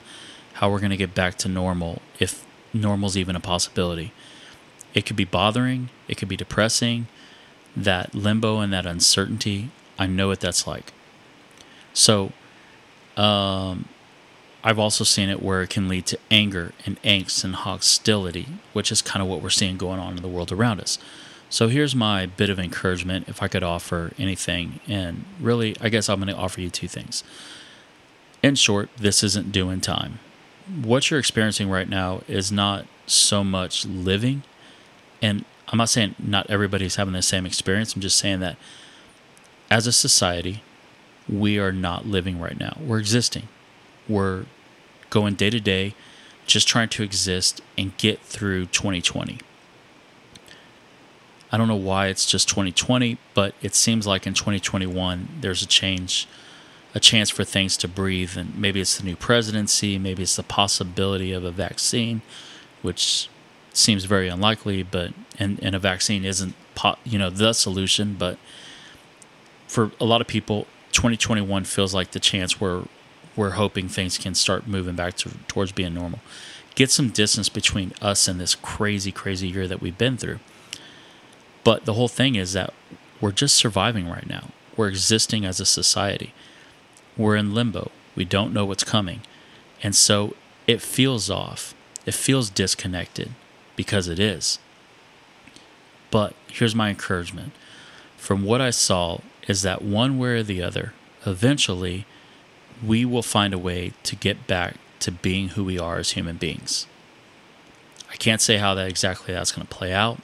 how 0.55 0.71
we're 0.71 0.81
going 0.81 0.91
to 0.91 0.97
get 0.97 1.15
back 1.15 1.37
to 1.39 1.49
normal, 1.49 2.01
if 2.19 2.47
normal's 2.73 3.17
even 3.17 3.37
a 3.37 3.41
possibility. 3.41 4.13
It 4.95 5.05
could 5.05 5.17
be 5.17 5.25
bothering, 5.25 5.91
it 6.09 6.17
could 6.17 6.29
be 6.29 6.37
depressing, 6.37 7.09
that 7.77 8.15
limbo 8.15 8.61
and 8.61 8.73
that 8.73 8.87
uncertainty, 8.87 9.71
I 9.99 10.07
know 10.07 10.29
what 10.29 10.41
that's 10.41 10.67
like. 10.67 10.93
So, 11.93 12.33
um, 13.17 13.89
I've 14.63 14.79
also 14.79 15.05
seen 15.05 15.29
it 15.29 15.43
where 15.43 15.63
it 15.63 15.71
can 15.71 15.89
lead 15.89 16.07
to 16.07 16.19
anger 16.31 16.73
and 16.87 17.01
angst 17.03 17.45
and 17.45 17.55
hostility, 17.55 18.49
which 18.73 18.91
is 18.91 19.03
kind 19.03 19.23
of 19.23 19.29
what 19.29 19.43
we're 19.43 19.51
seeing 19.51 19.77
going 19.77 20.01
on 20.01 20.17
in 20.17 20.23
the 20.23 20.29
world 20.29 20.51
around 20.51 20.81
us. 20.81 20.99
So 21.55 21.69
here's 21.69 21.95
my 21.95 22.27
bit 22.27 22.51
of 22.51 22.59
encouragement 22.59 23.29
if 23.29 23.41
I 23.41 23.47
could 23.47 23.63
offer 23.63 24.11
anything. 24.19 24.81
And 24.89 25.25
really, 25.39 25.77
I 25.81 25.89
guess 25.89 26.09
I'm 26.09 26.19
going 26.19 26.27
to 26.27 26.35
offer 26.35 26.61
you 26.61 26.69
two 26.69 26.89
things. 26.89 27.23
In 28.43 28.57
short, 28.57 28.89
this 28.97 29.23
isn't 29.23 29.53
doing 29.53 29.81
time. 29.81 30.19
What 30.83 31.09
you're 31.09 31.21
experiencing 31.21 31.71
right 31.71 31.89
now 31.89 32.23
is 32.27 32.51
not 32.51 32.87
so 33.07 33.45
much 33.45 33.87
living 33.87 34.43
and 35.23 35.45
I'm 35.69 35.79
not 35.79 35.91
saying 35.91 36.17
not 36.19 36.51
everybody's 36.51 36.97
having 36.97 37.15
the 37.15 37.23
same 37.23 37.47
experience. 37.47 37.95
I'm 37.95 38.03
just 38.03 38.19
saying 38.19 38.41
that 38.41 38.57
as 39.71 39.87
a 39.87 39.93
society, 39.93 40.65
we 41.29 41.61
are 41.61 41.71
not 41.71 42.05
living 42.05 42.41
right 42.41 42.59
now. 42.59 42.77
We're 42.81 42.99
existing. 42.99 43.47
We're 44.09 44.47
going 45.09 45.35
day 45.35 45.51
to 45.51 45.61
day, 45.61 45.95
just 46.49 46.67
trying 46.67 46.89
to 46.89 47.05
exist 47.05 47.61
and 47.79 47.97
get 47.97 48.21
through 48.23 48.67
2020. 48.67 49.39
I 51.55 51.57
don't 51.57 51.69
know 51.69 51.77
why 51.77 52.09
it's 52.09 52.27
just 52.27 52.49
2020, 52.49 53.17
but 53.33 53.55
it 53.63 53.77
seems 53.77 54.09
like 54.09 54.27
in 54.27 54.35
2021 54.35 55.29
there's 55.41 55.63
a 55.63 55.69
change, 55.69 56.27
a 56.97 56.99
chance 56.99 57.31
for 57.31 57.45
things 57.45 57.77
to 57.77 57.87
breathe. 57.87 58.37
And 58.37 58.59
maybe 58.59 58.81
it's 58.81 58.99
the 58.99 59.05
new 59.05 59.15
presidency, 59.15 59.97
maybe 59.97 60.25
it's 60.25 60.35
the 60.35 60.43
possibility 60.43 61.31
of 61.31 61.45
a 61.45 61.53
vaccine, 61.53 62.23
which 62.83 63.29
seems 63.73 64.05
very 64.05 64.27
unlikely, 64.27 64.83
but 64.83 65.13
and, 65.39 65.63
and 65.63 65.77
a 65.77 65.79
vaccine 65.79 66.25
isn't 66.25 66.57
po- 66.75 66.99
you 67.05 67.21
know 67.21 67.31
the 67.31 67.53
solution, 67.53 68.17
but 68.19 68.37
for 69.69 69.93
a 70.01 70.05
lot 70.05 70.21
of 70.21 70.27
people, 70.27 70.67
2021 70.91 71.63
feels 71.63 71.95
like 71.95 72.11
the 72.11 72.19
chance 72.19 72.61
where 72.61 72.83
we're 73.37 73.51
hoping 73.51 73.89
things 73.89 74.19
can 74.19 74.35
start 74.35 74.67
moving 74.67 74.97
back 74.97 75.15
to, 75.19 75.31
towards 75.47 75.71
being 75.71 75.95
normal. 75.95 76.19
Get 76.75 76.91
some 76.91 77.11
distance 77.11 77.49
between 77.49 77.93
us 78.03 78.27
and 78.27 78.41
this 78.41 78.57
crazy, 78.57 79.13
crazy 79.13 79.47
year 79.47 79.69
that 79.69 79.81
we've 79.81 79.97
been 79.97 80.17
through. 80.17 80.41
But 81.65 81.87
the 81.87 81.95
whole 81.95 82.09
thing 82.09 82.35
is 82.35 82.53
that 82.53 82.73
we're 83.21 83.33
just 83.33 83.55
surviving 83.55 84.09
right 84.09 84.29
now. 84.29 84.51
We're 84.77 84.89
existing 84.89 85.45
as 85.45 85.61
a 85.61 85.67
society. 85.67 86.35
We're 87.17 87.37
in 87.37 87.55
limbo. 87.55 87.91
We 88.15 88.25
don't 88.25 88.53
know 88.53 88.65
what's 88.65 88.85
coming. 88.85 89.23
And 89.83 89.97
so 89.97 90.37
it 90.67 90.83
feels 90.83 91.31
off. 91.31 91.75
It 92.07 92.15
feels 92.15 92.51
disconnected 92.51 93.31
because 93.77 94.09
it 94.09 94.19
is. 94.19 94.59
But 96.11 96.35
here's 96.49 96.75
my 96.75 96.91
encouragement. 96.91 97.53
From 98.17 98.45
what 98.45 98.61
I 98.61 98.71
saw, 98.71 99.19
is 99.49 99.63
that 99.63 99.83
one 99.83 100.19
way 100.19 100.31
or 100.31 100.43
the 100.43 100.63
other, 100.63 100.93
eventually, 101.27 102.07
we 102.85 103.05
will 103.05 103.23
find 103.23 103.53
a 103.53 103.59
way 103.59 103.93
to 104.03 104.17
get 104.17 104.47
back 104.47 104.77
to 105.01 105.11
being 105.11 105.51
who 105.51 105.65
we 105.65 105.79
are 105.79 105.99
as 105.99 106.13
human 106.13 106.37
beings. 106.37 106.87
I 108.11 108.17
can't 108.17 108.41
say 108.41 108.57
how 108.57 108.75
that 108.75 108.89
exactly 108.89 109.35
that's 109.35 109.53
going 109.53 109.67
to 109.67 109.75
play 109.75 109.93
out. 109.93 110.19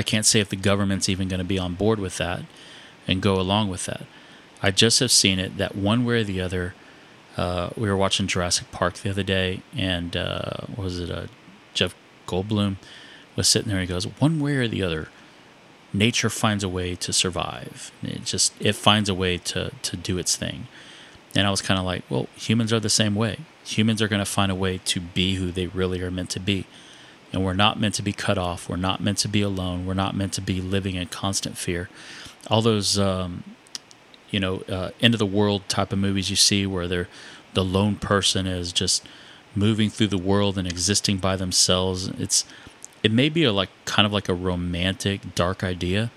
I 0.00 0.02
can't 0.02 0.24
say 0.24 0.40
if 0.40 0.48
the 0.48 0.56
government's 0.56 1.10
even 1.10 1.28
going 1.28 1.40
to 1.40 1.44
be 1.44 1.58
on 1.58 1.74
board 1.74 1.98
with 1.98 2.16
that 2.16 2.40
and 3.06 3.20
go 3.20 3.38
along 3.38 3.68
with 3.68 3.84
that. 3.84 4.06
I 4.62 4.70
just 4.70 4.98
have 5.00 5.10
seen 5.10 5.38
it 5.38 5.58
that 5.58 5.76
one 5.76 6.06
way 6.06 6.20
or 6.20 6.24
the 6.24 6.40
other. 6.40 6.74
Uh, 7.36 7.68
we 7.76 7.86
were 7.86 7.98
watching 7.98 8.26
Jurassic 8.26 8.72
Park 8.72 8.94
the 8.94 9.10
other 9.10 9.22
day, 9.22 9.60
and 9.76 10.16
uh, 10.16 10.52
was 10.74 10.98
it 11.00 11.10
uh, 11.10 11.26
Jeff 11.74 11.94
Goldblum 12.26 12.76
was 13.36 13.46
sitting 13.46 13.68
there. 13.70 13.78
He 13.82 13.86
goes, 13.86 14.04
"One 14.06 14.40
way 14.40 14.56
or 14.56 14.66
the 14.66 14.82
other, 14.82 15.08
nature 15.92 16.30
finds 16.30 16.64
a 16.64 16.68
way 16.70 16.94
to 16.94 17.12
survive. 17.12 17.92
It 18.02 18.24
just 18.24 18.54
it 18.58 18.76
finds 18.76 19.10
a 19.10 19.14
way 19.14 19.36
to 19.36 19.70
to 19.82 19.96
do 19.98 20.16
its 20.16 20.34
thing." 20.34 20.66
And 21.36 21.46
I 21.46 21.50
was 21.50 21.60
kind 21.60 21.78
of 21.78 21.84
like, 21.84 22.04
"Well, 22.08 22.26
humans 22.36 22.72
are 22.72 22.80
the 22.80 22.88
same 22.88 23.14
way. 23.14 23.40
Humans 23.66 24.00
are 24.00 24.08
going 24.08 24.24
to 24.24 24.32
find 24.38 24.50
a 24.50 24.54
way 24.54 24.78
to 24.78 24.98
be 24.98 25.34
who 25.34 25.50
they 25.50 25.66
really 25.66 26.00
are 26.00 26.10
meant 26.10 26.30
to 26.30 26.40
be." 26.40 26.64
And 27.32 27.44
we're 27.44 27.54
not 27.54 27.78
meant 27.78 27.94
to 27.94 28.02
be 28.02 28.12
cut 28.12 28.38
off. 28.38 28.68
We're 28.68 28.76
not 28.76 29.00
meant 29.00 29.18
to 29.18 29.28
be 29.28 29.42
alone. 29.42 29.86
We're 29.86 29.94
not 29.94 30.16
meant 30.16 30.32
to 30.34 30.40
be 30.40 30.60
living 30.60 30.96
in 30.96 31.06
constant 31.08 31.56
fear. 31.56 31.88
All 32.48 32.60
those, 32.60 32.98
um, 32.98 33.44
you 34.30 34.40
know, 34.40 34.62
uh, 34.68 34.90
end 35.00 35.14
of 35.14 35.18
the 35.18 35.26
world 35.26 35.68
type 35.68 35.92
of 35.92 35.98
movies 35.98 36.30
you 36.30 36.36
see 36.36 36.66
where 36.66 36.88
they're 36.88 37.08
the 37.54 37.64
lone 37.64 37.96
person 37.96 38.46
is 38.46 38.72
just 38.72 39.06
moving 39.54 39.90
through 39.90 40.06
the 40.06 40.18
world 40.18 40.56
and 40.56 40.66
existing 40.66 41.18
by 41.18 41.36
themselves. 41.36 42.08
It's 42.08 42.44
it 43.02 43.12
may 43.12 43.28
be 43.28 43.44
a, 43.44 43.52
like 43.52 43.70
kind 43.84 44.06
of 44.06 44.12
like 44.12 44.28
a 44.28 44.34
romantic 44.34 45.34
dark 45.34 45.64
idea, 45.64 46.10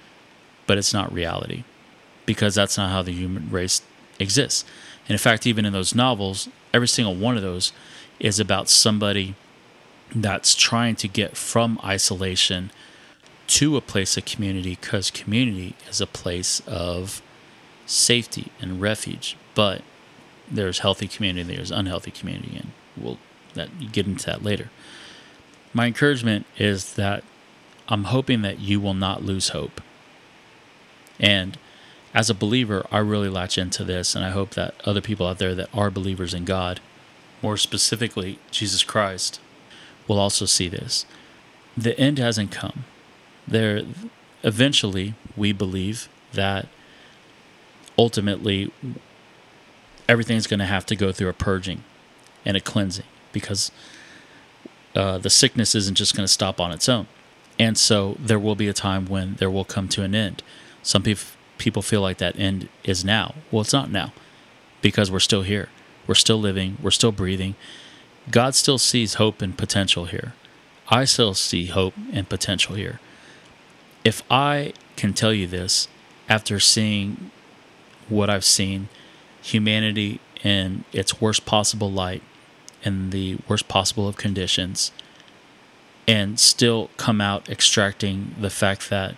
but 0.68 0.78
it's 0.78 0.94
not 0.94 1.14
reality 1.14 1.64
because 2.26 2.56
that's 2.56 2.78
not 2.78 2.92
how 2.92 3.02
the 3.02 3.12
human 3.12 3.50
race 3.50 3.82
exists. 4.20 4.66
And 5.08 5.12
in 5.12 5.18
fact, 5.18 5.48
even 5.48 5.66
in 5.66 5.74
those 5.74 5.96
novels, 5.96 6.50
every 6.74 6.88
single 6.88 7.16
one 7.16 7.36
of 7.36 7.44
those 7.44 7.74
is 8.20 8.40
about 8.40 8.70
somebody 8.70 9.36
that's 10.16 10.56
trying 10.56 10.96
to 10.96 11.08
get 11.08 11.36
from 11.38 11.80
isolation 11.84 12.72
to 13.48 13.78
a 13.78 13.82
place 13.82 14.18
of 14.18 14.26
community 14.26 14.78
because 14.80 15.12
community 15.12 15.76
is 15.90 16.00
a 16.00 16.08
place 16.08 16.62
of 16.68 17.22
safety 17.86 18.52
and 18.62 18.82
refuge. 18.82 19.36
But 19.56 19.82
there's 20.50 20.80
healthy 20.80 21.08
community, 21.08 21.56
there's 21.56 21.72
unhealthy 21.72 22.12
community, 22.12 22.56
and 22.56 22.72
we'll 22.96 23.18
that 23.54 23.92
get 23.92 24.08
into 24.08 24.26
that 24.26 24.44
later. 24.44 24.70
My 25.74 25.88
encouragement 25.88 26.46
is 26.58 26.94
that 26.96 27.24
I'm 27.88 28.06
hoping 28.06 28.42
that 28.42 28.60
you 28.60 28.80
will 28.80 28.94
not 28.94 29.24
lose 29.24 29.50
hope. 29.50 29.82
And 31.20 31.58
as 32.14 32.30
a 32.30 32.36
believer, 32.36 32.86
I 32.92 33.00
really 33.00 33.30
latch 33.30 33.58
into 33.58 33.84
this, 33.84 34.16
and 34.16 34.24
I 34.24 34.30
hope 34.30 34.52
that 34.52 34.76
other 34.86 35.02
people 35.02 35.28
out 35.28 35.40
there 35.40 35.56
that 35.56 35.70
are 35.74 35.90
believers 35.90 36.34
in 36.34 36.46
God, 36.46 36.80
more 37.42 37.58
specifically 37.58 38.40
Jesus 38.52 38.84
Christ, 38.84 39.40
will 40.08 40.20
also 40.20 40.46
see 40.46 40.68
this. 40.68 41.06
The 41.76 41.98
end 42.00 42.20
hasn't 42.20 42.52
come. 42.52 42.86
There, 43.48 43.82
eventually, 44.44 45.16
we 45.36 45.52
believe 45.52 46.10
that 46.34 46.68
ultimately 47.98 48.72
everything's 50.08 50.48
going 50.48 50.60
to 50.60 50.66
have 50.66 50.86
to 50.88 50.96
go 50.96 51.12
through 51.12 51.30
a 51.30 51.34
purging 51.34 51.84
and 52.46 52.58
a 52.58 52.60
cleansing 52.60 53.06
because 53.32 53.72
uh, 54.96 55.18
the 55.18 55.30
sickness 55.30 55.76
isn't 55.76 55.96
just 55.96 56.16
going 56.16 56.26
to 56.26 56.32
stop 56.32 56.60
on 56.60 56.72
its 56.72 56.88
own. 56.88 57.08
And 57.60 57.78
so 57.78 58.18
there 58.20 58.40
will 58.40 58.56
be 58.56 58.68
a 58.68 58.74
time 58.74 59.06
when 59.06 59.36
there 59.36 59.50
will 59.50 59.66
come 59.66 59.88
to 59.90 60.04
an 60.04 60.16
end. 60.16 60.44
Some 60.82 61.04
people 61.04 61.26
people 61.58 61.82
feel 61.82 62.02
like 62.02 62.18
that 62.18 62.38
end 62.38 62.68
is 62.84 63.06
now. 63.06 63.36
Well, 63.52 63.62
it's 63.62 63.72
not 63.72 63.90
now 63.90 64.12
because 64.82 65.10
we're 65.10 65.20
still 65.20 65.44
here. 65.44 65.70
We're 66.08 66.16
still 66.16 66.38
living, 66.38 66.78
we're 66.82 66.92
still 66.92 67.14
breathing. 67.14 67.56
God 68.32 68.56
still 68.56 68.78
sees 68.78 69.16
hope 69.16 69.42
and 69.42 69.58
potential 69.58 70.06
here. 70.06 70.34
I 70.90 71.06
still 71.06 71.34
see 71.34 71.68
hope 71.68 71.94
and 72.12 72.28
potential 72.28 72.76
here. 72.76 73.00
If 74.04 74.22
I 74.30 74.74
can 74.96 75.14
tell 75.14 75.34
you 75.34 75.48
this 75.48 75.88
after 76.30 76.60
seeing 76.60 77.32
what 78.10 78.30
I've 78.30 78.46
seen, 78.46 78.90
humanity 79.42 80.20
in 80.44 80.84
its 80.92 81.22
worst 81.22 81.46
possible 81.46 81.92
light, 81.92 82.22
in 82.84 83.12
the 83.12 83.38
worst 83.48 83.68
possible 83.68 84.08
of 84.08 84.18
conditions 84.18 84.92
and 86.08 86.40
still 86.40 86.90
come 86.98 87.22
out 87.22 87.50
extracting 87.50 88.36
the 88.40 88.50
fact 88.50 88.90
that 88.90 89.16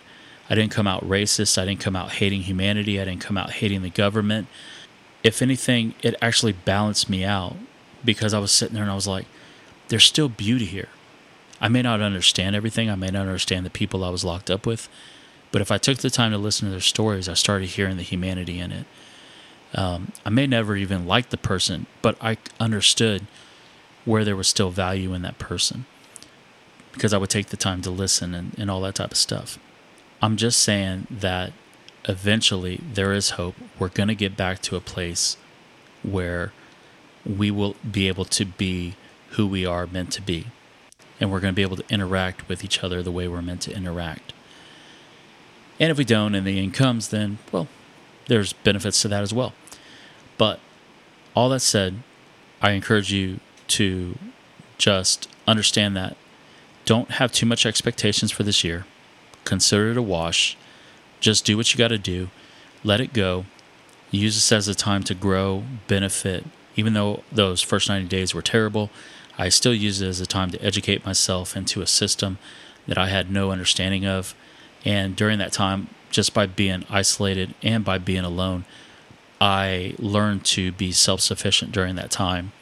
I 0.48 0.54
didn't 0.54 0.70
come 0.70 0.86
out 0.86 1.02
racist, 1.02 1.60
I 1.60 1.64
didn't 1.64 1.80
come 1.80 1.96
out 1.96 2.12
hating 2.12 2.42
humanity, 2.42 3.00
I 3.00 3.04
didn't 3.04 3.20
come 3.20 3.36
out 3.36 3.50
hating 3.54 3.82
the 3.82 3.90
government. 3.90 4.46
If 5.24 5.42
anything, 5.42 5.94
it 6.02 6.14
actually 6.22 6.52
balanced 6.52 7.10
me 7.10 7.24
out 7.24 7.56
because 8.04 8.34
I 8.34 8.38
was 8.38 8.52
sitting 8.52 8.74
there 8.74 8.82
and 8.82 8.92
I 8.92 8.96
was 8.96 9.08
like, 9.08 9.26
there's 9.88 10.04
still 10.04 10.28
beauty 10.28 10.64
here. 10.64 10.88
I 11.60 11.68
may 11.68 11.82
not 11.82 12.00
understand 12.00 12.54
everything, 12.54 12.90
I 12.90 12.96
may 12.96 13.08
not 13.08 13.22
understand 13.22 13.64
the 13.64 13.70
people 13.70 14.04
I 14.04 14.10
was 14.10 14.24
locked 14.24 14.50
up 14.50 14.66
with, 14.66 14.88
but 15.52 15.62
if 15.62 15.70
I 15.70 15.78
took 15.78 15.98
the 15.98 16.10
time 16.10 16.32
to 16.32 16.38
listen 16.38 16.66
to 16.66 16.72
their 16.72 16.80
stories, 16.80 17.28
I 17.28 17.34
started 17.34 17.70
hearing 17.70 17.96
the 17.96 18.02
humanity 18.02 18.60
in 18.60 18.72
it. 18.72 18.86
Um, 19.74 20.12
I 20.24 20.30
may 20.30 20.46
never 20.46 20.76
even 20.76 21.06
like 21.06 21.30
the 21.30 21.36
person, 21.36 21.86
but 22.02 22.16
I 22.20 22.36
understood 22.60 23.26
where 24.04 24.24
there 24.24 24.36
was 24.36 24.48
still 24.48 24.70
value 24.70 25.14
in 25.14 25.22
that 25.22 25.38
person 25.38 25.86
because 26.92 27.12
I 27.12 27.18
would 27.18 27.30
take 27.30 27.48
the 27.48 27.56
time 27.56 27.82
to 27.82 27.90
listen 27.90 28.34
and, 28.34 28.54
and 28.58 28.70
all 28.70 28.80
that 28.82 28.94
type 28.94 29.10
of 29.10 29.16
stuff. 29.16 29.58
I'm 30.22 30.36
just 30.36 30.62
saying 30.62 31.06
that 31.10 31.52
eventually 32.08 32.80
there 32.92 33.12
is 33.12 33.30
hope. 33.30 33.56
We're 33.78 33.88
going 33.88 34.08
to 34.08 34.14
get 34.14 34.36
back 34.36 34.62
to 34.62 34.76
a 34.76 34.80
place 34.80 35.36
where 36.02 36.52
we 37.26 37.50
will 37.50 37.76
be 37.88 38.08
able 38.08 38.24
to 38.24 38.44
be 38.44 38.94
who 39.30 39.46
we 39.46 39.66
are 39.66 39.86
meant 39.86 40.12
to 40.12 40.22
be. 40.22 40.46
And 41.20 41.30
we're 41.30 41.40
going 41.40 41.52
to 41.52 41.56
be 41.56 41.62
able 41.62 41.76
to 41.76 41.84
interact 41.92 42.48
with 42.48 42.62
each 42.62 42.84
other 42.84 43.02
the 43.02 43.10
way 43.10 43.26
we're 43.26 43.42
meant 43.42 43.62
to 43.62 43.74
interact. 43.74 44.32
And 45.80 45.90
if 45.90 45.98
we 45.98 46.04
don't 46.04 46.34
and 46.34 46.46
the 46.46 46.58
end 46.58 46.74
comes, 46.74 47.08
then, 47.08 47.38
well, 47.52 47.68
there's 48.26 48.52
benefits 48.52 49.02
to 49.02 49.08
that 49.08 49.22
as 49.22 49.32
well. 49.32 49.52
But 50.38 50.60
all 51.34 51.48
that 51.50 51.60
said, 51.60 51.96
I 52.62 52.72
encourage 52.72 53.12
you 53.12 53.40
to 53.68 54.16
just 54.78 55.28
understand 55.46 55.96
that. 55.96 56.16
Don't 56.84 57.12
have 57.12 57.32
too 57.32 57.46
much 57.46 57.66
expectations 57.66 58.30
for 58.30 58.42
this 58.42 58.62
year. 58.62 58.86
Consider 59.44 59.90
it 59.90 59.96
a 59.96 60.02
wash. 60.02 60.56
Just 61.20 61.44
do 61.44 61.56
what 61.56 61.72
you 61.72 61.78
got 61.78 61.88
to 61.88 61.98
do. 61.98 62.28
Let 62.84 63.00
it 63.00 63.12
go. 63.12 63.46
Use 64.10 64.34
this 64.34 64.52
as 64.52 64.68
a 64.68 64.74
time 64.74 65.02
to 65.04 65.14
grow, 65.14 65.64
benefit. 65.88 66.44
Even 66.76 66.92
though 66.92 67.22
those 67.32 67.62
first 67.62 67.88
90 67.88 68.08
days 68.08 68.34
were 68.34 68.42
terrible, 68.42 68.90
I 69.38 69.48
still 69.48 69.74
used 69.74 70.02
it 70.02 70.06
as 70.06 70.20
a 70.20 70.26
time 70.26 70.50
to 70.50 70.62
educate 70.62 71.04
myself 71.04 71.56
into 71.56 71.82
a 71.82 71.86
system 71.86 72.38
that 72.86 72.98
I 72.98 73.08
had 73.08 73.30
no 73.30 73.50
understanding 73.50 74.06
of. 74.06 74.34
And 74.84 75.16
during 75.16 75.38
that 75.38 75.52
time, 75.52 75.88
just 76.10 76.32
by 76.32 76.46
being 76.46 76.84
isolated 76.88 77.54
and 77.62 77.84
by 77.84 77.98
being 77.98 78.24
alone, 78.24 78.64
I 79.40 79.94
learned 79.98 80.44
to 80.46 80.72
be 80.72 80.92
self 80.92 81.20
sufficient 81.20 81.72
during 81.72 81.96
that 81.96 82.10
time 82.10 82.52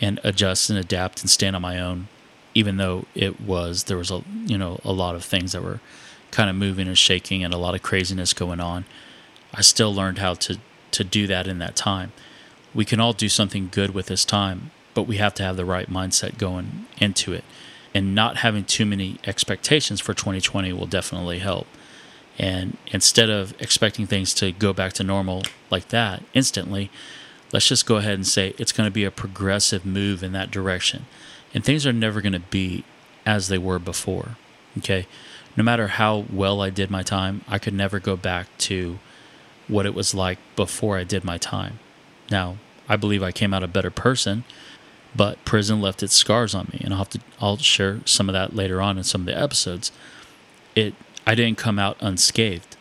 and 0.00 0.20
adjust 0.22 0.70
and 0.70 0.78
adapt 0.78 1.20
and 1.20 1.30
stand 1.30 1.56
on 1.56 1.62
my 1.62 1.80
own 1.80 2.08
even 2.56 2.78
though 2.78 3.04
it 3.14 3.38
was 3.38 3.84
there 3.84 3.98
was 3.98 4.10
a 4.10 4.22
you 4.46 4.56
know 4.56 4.80
a 4.82 4.92
lot 4.92 5.14
of 5.14 5.22
things 5.22 5.52
that 5.52 5.62
were 5.62 5.78
kind 6.30 6.48
of 6.48 6.56
moving 6.56 6.88
and 6.88 6.96
shaking 6.96 7.44
and 7.44 7.52
a 7.52 7.58
lot 7.58 7.74
of 7.74 7.82
craziness 7.82 8.32
going 8.32 8.60
on 8.60 8.84
i 9.52 9.60
still 9.60 9.94
learned 9.94 10.18
how 10.18 10.32
to 10.32 10.58
to 10.90 11.04
do 11.04 11.26
that 11.26 11.46
in 11.46 11.58
that 11.58 11.76
time 11.76 12.12
we 12.74 12.84
can 12.84 13.00
all 13.00 13.12
do 13.12 13.28
something 13.28 13.68
good 13.70 13.94
with 13.94 14.06
this 14.06 14.24
time 14.24 14.70
but 14.96 15.02
we 15.02 15.18
have 15.18 15.34
to 15.34 15.42
have 15.42 15.58
the 15.58 15.64
right 15.66 15.90
mindset 15.90 16.38
going 16.38 16.86
into 16.96 17.34
it. 17.34 17.44
And 17.94 18.14
not 18.14 18.38
having 18.38 18.64
too 18.64 18.86
many 18.86 19.18
expectations 19.24 20.00
for 20.00 20.14
2020 20.14 20.72
will 20.72 20.86
definitely 20.86 21.38
help. 21.38 21.66
And 22.38 22.78
instead 22.86 23.28
of 23.28 23.54
expecting 23.60 24.06
things 24.06 24.32
to 24.34 24.52
go 24.52 24.72
back 24.72 24.94
to 24.94 25.04
normal 25.04 25.42
like 25.70 25.88
that 25.88 26.22
instantly, 26.32 26.90
let's 27.52 27.68
just 27.68 27.84
go 27.84 27.96
ahead 27.96 28.14
and 28.14 28.26
say 28.26 28.54
it's 28.58 28.72
going 28.72 28.86
to 28.86 28.92
be 28.92 29.04
a 29.04 29.10
progressive 29.10 29.84
move 29.84 30.22
in 30.22 30.32
that 30.32 30.50
direction. 30.50 31.04
And 31.52 31.62
things 31.62 31.86
are 31.86 31.92
never 31.92 32.22
going 32.22 32.32
to 32.32 32.40
be 32.40 32.82
as 33.26 33.48
they 33.48 33.58
were 33.58 33.78
before. 33.78 34.38
Okay. 34.78 35.06
No 35.58 35.62
matter 35.62 35.88
how 35.88 36.24
well 36.32 36.62
I 36.62 36.70
did 36.70 36.90
my 36.90 37.02
time, 37.02 37.42
I 37.46 37.58
could 37.58 37.74
never 37.74 38.00
go 38.00 38.16
back 38.16 38.46
to 38.58 38.98
what 39.68 39.84
it 39.84 39.94
was 39.94 40.14
like 40.14 40.38
before 40.54 40.96
I 40.96 41.04
did 41.04 41.22
my 41.22 41.36
time. 41.36 41.80
Now, 42.30 42.56
I 42.88 42.96
believe 42.96 43.22
I 43.22 43.32
came 43.32 43.52
out 43.52 43.62
a 43.62 43.68
better 43.68 43.90
person, 43.90 44.44
but 45.14 45.42
prison 45.44 45.80
left 45.80 46.02
its 46.02 46.14
scars 46.14 46.54
on 46.54 46.68
me, 46.72 46.80
and 46.84 46.92
I'll 46.92 46.98
have 46.98 47.10
to 47.10 47.20
I'll 47.40 47.56
share 47.56 48.00
some 48.04 48.28
of 48.28 48.32
that 48.34 48.54
later 48.54 48.80
on 48.80 48.98
in 48.98 49.04
some 49.04 49.22
of 49.22 49.26
the 49.26 49.38
episodes. 49.38 49.92
It 50.74 50.94
I 51.26 51.34
didn't 51.34 51.58
come 51.58 51.78
out 51.78 51.96
unscathed. 52.00 52.76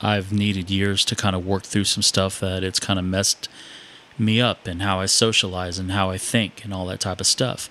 I've 0.00 0.32
needed 0.32 0.70
years 0.70 1.04
to 1.06 1.16
kind 1.16 1.36
of 1.36 1.46
work 1.46 1.62
through 1.62 1.84
some 1.84 2.02
stuff 2.02 2.40
that 2.40 2.64
it's 2.64 2.80
kind 2.80 2.98
of 2.98 3.04
messed 3.04 3.48
me 4.18 4.40
up 4.40 4.66
and 4.66 4.82
how 4.82 5.00
I 5.00 5.06
socialize 5.06 5.78
and 5.78 5.92
how 5.92 6.10
I 6.10 6.18
think 6.18 6.64
and 6.64 6.74
all 6.74 6.86
that 6.86 7.00
type 7.00 7.20
of 7.20 7.26
stuff. 7.26 7.68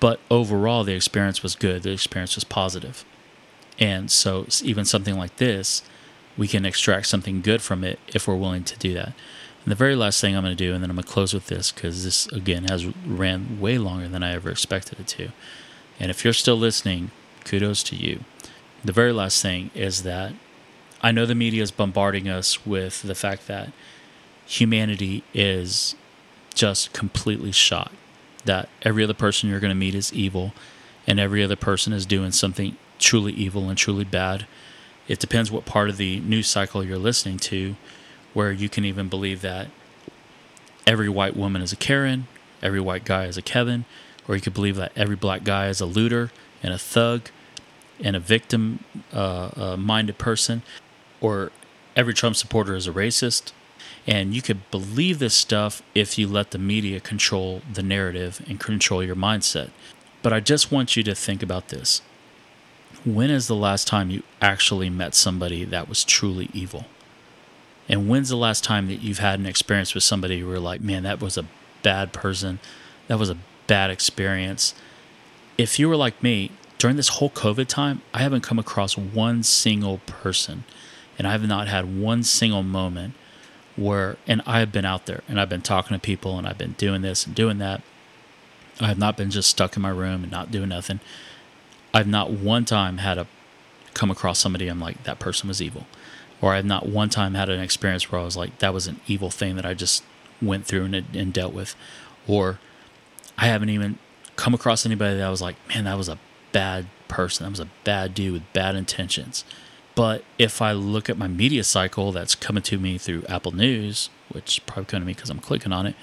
But 0.00 0.20
overall, 0.30 0.84
the 0.84 0.94
experience 0.94 1.42
was 1.42 1.54
good. 1.54 1.82
The 1.82 1.92
experience 1.92 2.34
was 2.34 2.44
positive. 2.44 3.04
And 3.78 4.10
so, 4.10 4.46
even 4.62 4.84
something 4.84 5.16
like 5.16 5.36
this, 5.36 5.82
we 6.36 6.48
can 6.48 6.64
extract 6.64 7.06
something 7.06 7.40
good 7.40 7.62
from 7.62 7.84
it 7.84 7.98
if 8.08 8.26
we're 8.26 8.36
willing 8.36 8.64
to 8.64 8.78
do 8.78 8.94
that. 8.94 9.12
And 9.64 9.70
the 9.70 9.76
very 9.76 9.94
last 9.94 10.20
thing 10.20 10.36
I'm 10.36 10.42
going 10.42 10.56
to 10.56 10.64
do, 10.64 10.74
and 10.74 10.82
then 10.82 10.90
I'm 10.90 10.96
going 10.96 11.04
to 11.04 11.12
close 11.12 11.32
with 11.32 11.46
this 11.46 11.70
because 11.70 12.04
this, 12.04 12.26
again, 12.28 12.64
has 12.64 12.86
ran 13.06 13.60
way 13.60 13.78
longer 13.78 14.08
than 14.08 14.22
I 14.22 14.32
ever 14.32 14.50
expected 14.50 14.98
it 14.98 15.06
to. 15.08 15.30
And 16.00 16.10
if 16.10 16.24
you're 16.24 16.32
still 16.32 16.56
listening, 16.56 17.10
kudos 17.44 17.82
to 17.84 17.96
you. 17.96 18.24
The 18.84 18.92
very 18.92 19.12
last 19.12 19.40
thing 19.40 19.70
is 19.74 20.02
that 20.02 20.32
I 21.00 21.12
know 21.12 21.26
the 21.26 21.34
media 21.34 21.62
is 21.62 21.70
bombarding 21.70 22.28
us 22.28 22.66
with 22.66 23.02
the 23.02 23.14
fact 23.14 23.46
that 23.46 23.72
humanity 24.46 25.22
is 25.32 25.94
just 26.54 26.92
completely 26.92 27.52
shot 27.52 27.92
that 28.44 28.68
every 28.82 29.04
other 29.04 29.14
person 29.14 29.48
you're 29.48 29.60
going 29.60 29.70
to 29.70 29.74
meet 29.74 29.94
is 29.94 30.12
evil 30.12 30.52
and 31.06 31.18
every 31.18 31.42
other 31.42 31.56
person 31.56 31.92
is 31.92 32.06
doing 32.06 32.32
something 32.32 32.76
truly 32.98 33.32
evil 33.32 33.68
and 33.68 33.78
truly 33.78 34.04
bad. 34.04 34.46
It 35.08 35.18
depends 35.18 35.50
what 35.50 35.64
part 35.64 35.88
of 35.88 35.96
the 35.96 36.20
news 36.20 36.48
cycle 36.48 36.84
you're 36.84 36.98
listening 36.98 37.38
to, 37.38 37.76
where 38.34 38.52
you 38.52 38.68
can 38.68 38.84
even 38.84 39.08
believe 39.08 39.42
that 39.42 39.68
every 40.86 41.08
white 41.08 41.36
woman 41.36 41.62
is 41.62 41.72
a 41.72 41.76
Karen, 41.76 42.26
every 42.62 42.80
white 42.80 43.04
guy 43.04 43.26
is 43.26 43.36
a 43.36 43.42
Kevin, 43.42 43.84
or 44.26 44.34
you 44.34 44.40
could 44.40 44.54
believe 44.54 44.76
that 44.76 44.92
every 44.96 45.16
black 45.16 45.44
guy 45.44 45.68
is 45.68 45.80
a 45.80 45.86
looter 45.86 46.30
and 46.62 46.72
a 46.72 46.78
thug 46.78 47.30
and 48.02 48.16
a 48.16 48.20
victim 48.20 48.84
uh, 49.12 49.50
uh, 49.56 49.76
minded 49.76 50.18
person, 50.18 50.62
or 51.20 51.52
every 51.96 52.14
Trump 52.14 52.36
supporter 52.36 52.74
is 52.74 52.86
a 52.86 52.92
racist, 52.92 53.52
and 54.06 54.34
you 54.34 54.42
could 54.42 54.68
believe 54.70 55.18
this 55.18 55.34
stuff 55.34 55.82
if 55.94 56.18
you 56.18 56.26
let 56.26 56.50
the 56.50 56.58
media 56.58 57.00
control 57.00 57.62
the 57.72 57.82
narrative 57.82 58.44
and 58.48 58.58
control 58.58 59.02
your 59.02 59.16
mindset. 59.16 59.70
But 60.22 60.32
I 60.32 60.40
just 60.40 60.72
want 60.72 60.96
you 60.96 61.02
to 61.04 61.14
think 61.14 61.42
about 61.42 61.68
this. 61.68 62.02
When 63.04 63.30
is 63.30 63.48
the 63.48 63.56
last 63.56 63.88
time 63.88 64.10
you 64.10 64.22
actually 64.40 64.88
met 64.88 65.14
somebody 65.14 65.64
that 65.64 65.88
was 65.88 66.04
truly 66.04 66.48
evil? 66.52 66.86
And 67.92 68.08
when's 68.08 68.30
the 68.30 68.36
last 68.36 68.64
time 68.64 68.88
that 68.88 69.02
you've 69.02 69.18
had 69.18 69.38
an 69.38 69.44
experience 69.44 69.94
with 69.94 70.02
somebody 70.02 70.40
who 70.40 70.46
were 70.46 70.58
like, 70.58 70.80
man, 70.80 71.02
that 71.02 71.20
was 71.20 71.36
a 71.36 71.44
bad 71.82 72.14
person? 72.14 72.58
That 73.06 73.18
was 73.18 73.28
a 73.28 73.36
bad 73.66 73.90
experience. 73.90 74.74
If 75.58 75.78
you 75.78 75.90
were 75.90 75.96
like 75.96 76.22
me, 76.22 76.52
during 76.78 76.96
this 76.96 77.08
whole 77.08 77.28
COVID 77.28 77.66
time, 77.66 78.00
I 78.14 78.20
haven't 78.20 78.40
come 78.40 78.58
across 78.58 78.96
one 78.96 79.42
single 79.42 79.98
person 80.06 80.64
and 81.18 81.28
I 81.28 81.32
have 81.32 81.46
not 81.46 81.68
had 81.68 82.00
one 82.00 82.22
single 82.22 82.62
moment 82.62 83.12
where 83.76 84.16
and 84.26 84.40
I've 84.46 84.72
been 84.72 84.86
out 84.86 85.04
there 85.04 85.22
and 85.28 85.38
I've 85.38 85.50
been 85.50 85.60
talking 85.60 85.94
to 85.94 86.00
people 86.00 86.38
and 86.38 86.46
I've 86.46 86.58
been 86.58 86.72
doing 86.72 87.02
this 87.02 87.26
and 87.26 87.34
doing 87.34 87.58
that. 87.58 87.82
I 88.80 88.86
have 88.86 88.98
not 88.98 89.18
been 89.18 89.30
just 89.30 89.50
stuck 89.50 89.76
in 89.76 89.82
my 89.82 89.90
room 89.90 90.22
and 90.22 90.32
not 90.32 90.50
doing 90.50 90.70
nothing. 90.70 91.00
I've 91.92 92.08
not 92.08 92.30
one 92.30 92.64
time 92.64 92.98
had 92.98 93.18
a 93.18 93.26
come 93.92 94.10
across 94.10 94.38
somebody 94.38 94.68
I'm 94.68 94.80
like 94.80 95.04
that 95.04 95.18
person 95.18 95.48
was 95.48 95.60
evil. 95.60 95.86
Or 96.42 96.52
I've 96.52 96.66
not 96.66 96.86
one 96.86 97.08
time 97.08 97.34
had 97.34 97.48
an 97.48 97.60
experience 97.60 98.12
where 98.12 98.20
I 98.20 98.24
was 98.24 98.36
like 98.36 98.58
that 98.58 98.74
was 98.74 98.86
an 98.86 99.00
evil 99.06 99.30
thing 99.30 99.56
that 99.56 99.64
I 99.64 99.72
just 99.72 100.04
went 100.42 100.66
through 100.66 100.84
and, 100.84 100.94
and 101.14 101.32
dealt 101.32 101.54
with. 101.54 101.74
Or 102.28 102.58
I 103.38 103.46
haven't 103.46 103.70
even 103.70 103.98
come 104.36 104.52
across 104.52 104.84
anybody 104.84 105.16
that 105.16 105.26
I 105.26 105.30
was 105.30 105.40
like, 105.40 105.56
man, 105.68 105.84
that 105.84 105.96
was 105.96 106.08
a 106.08 106.18
bad 106.50 106.86
person. 107.08 107.44
That 107.44 107.50
was 107.50 107.60
a 107.60 107.68
bad 107.84 108.14
dude 108.14 108.32
with 108.34 108.52
bad 108.52 108.74
intentions. 108.74 109.44
But 109.94 110.24
if 110.38 110.62
I 110.62 110.72
look 110.72 111.08
at 111.08 111.18
my 111.18 111.28
media 111.28 111.64
cycle 111.64 112.12
that's 112.12 112.34
coming 112.34 112.62
to 112.64 112.78
me 112.78 112.98
through 112.98 113.24
Apple 113.28 113.52
News, 113.52 114.10
which 114.30 114.54
is 114.54 114.58
probably 114.60 114.86
coming 114.86 115.02
to 115.02 115.06
me 115.06 115.14
because 115.14 115.30
I'm 115.30 115.38
clicking 115.38 115.72
on 115.72 115.86
it, 115.86 115.94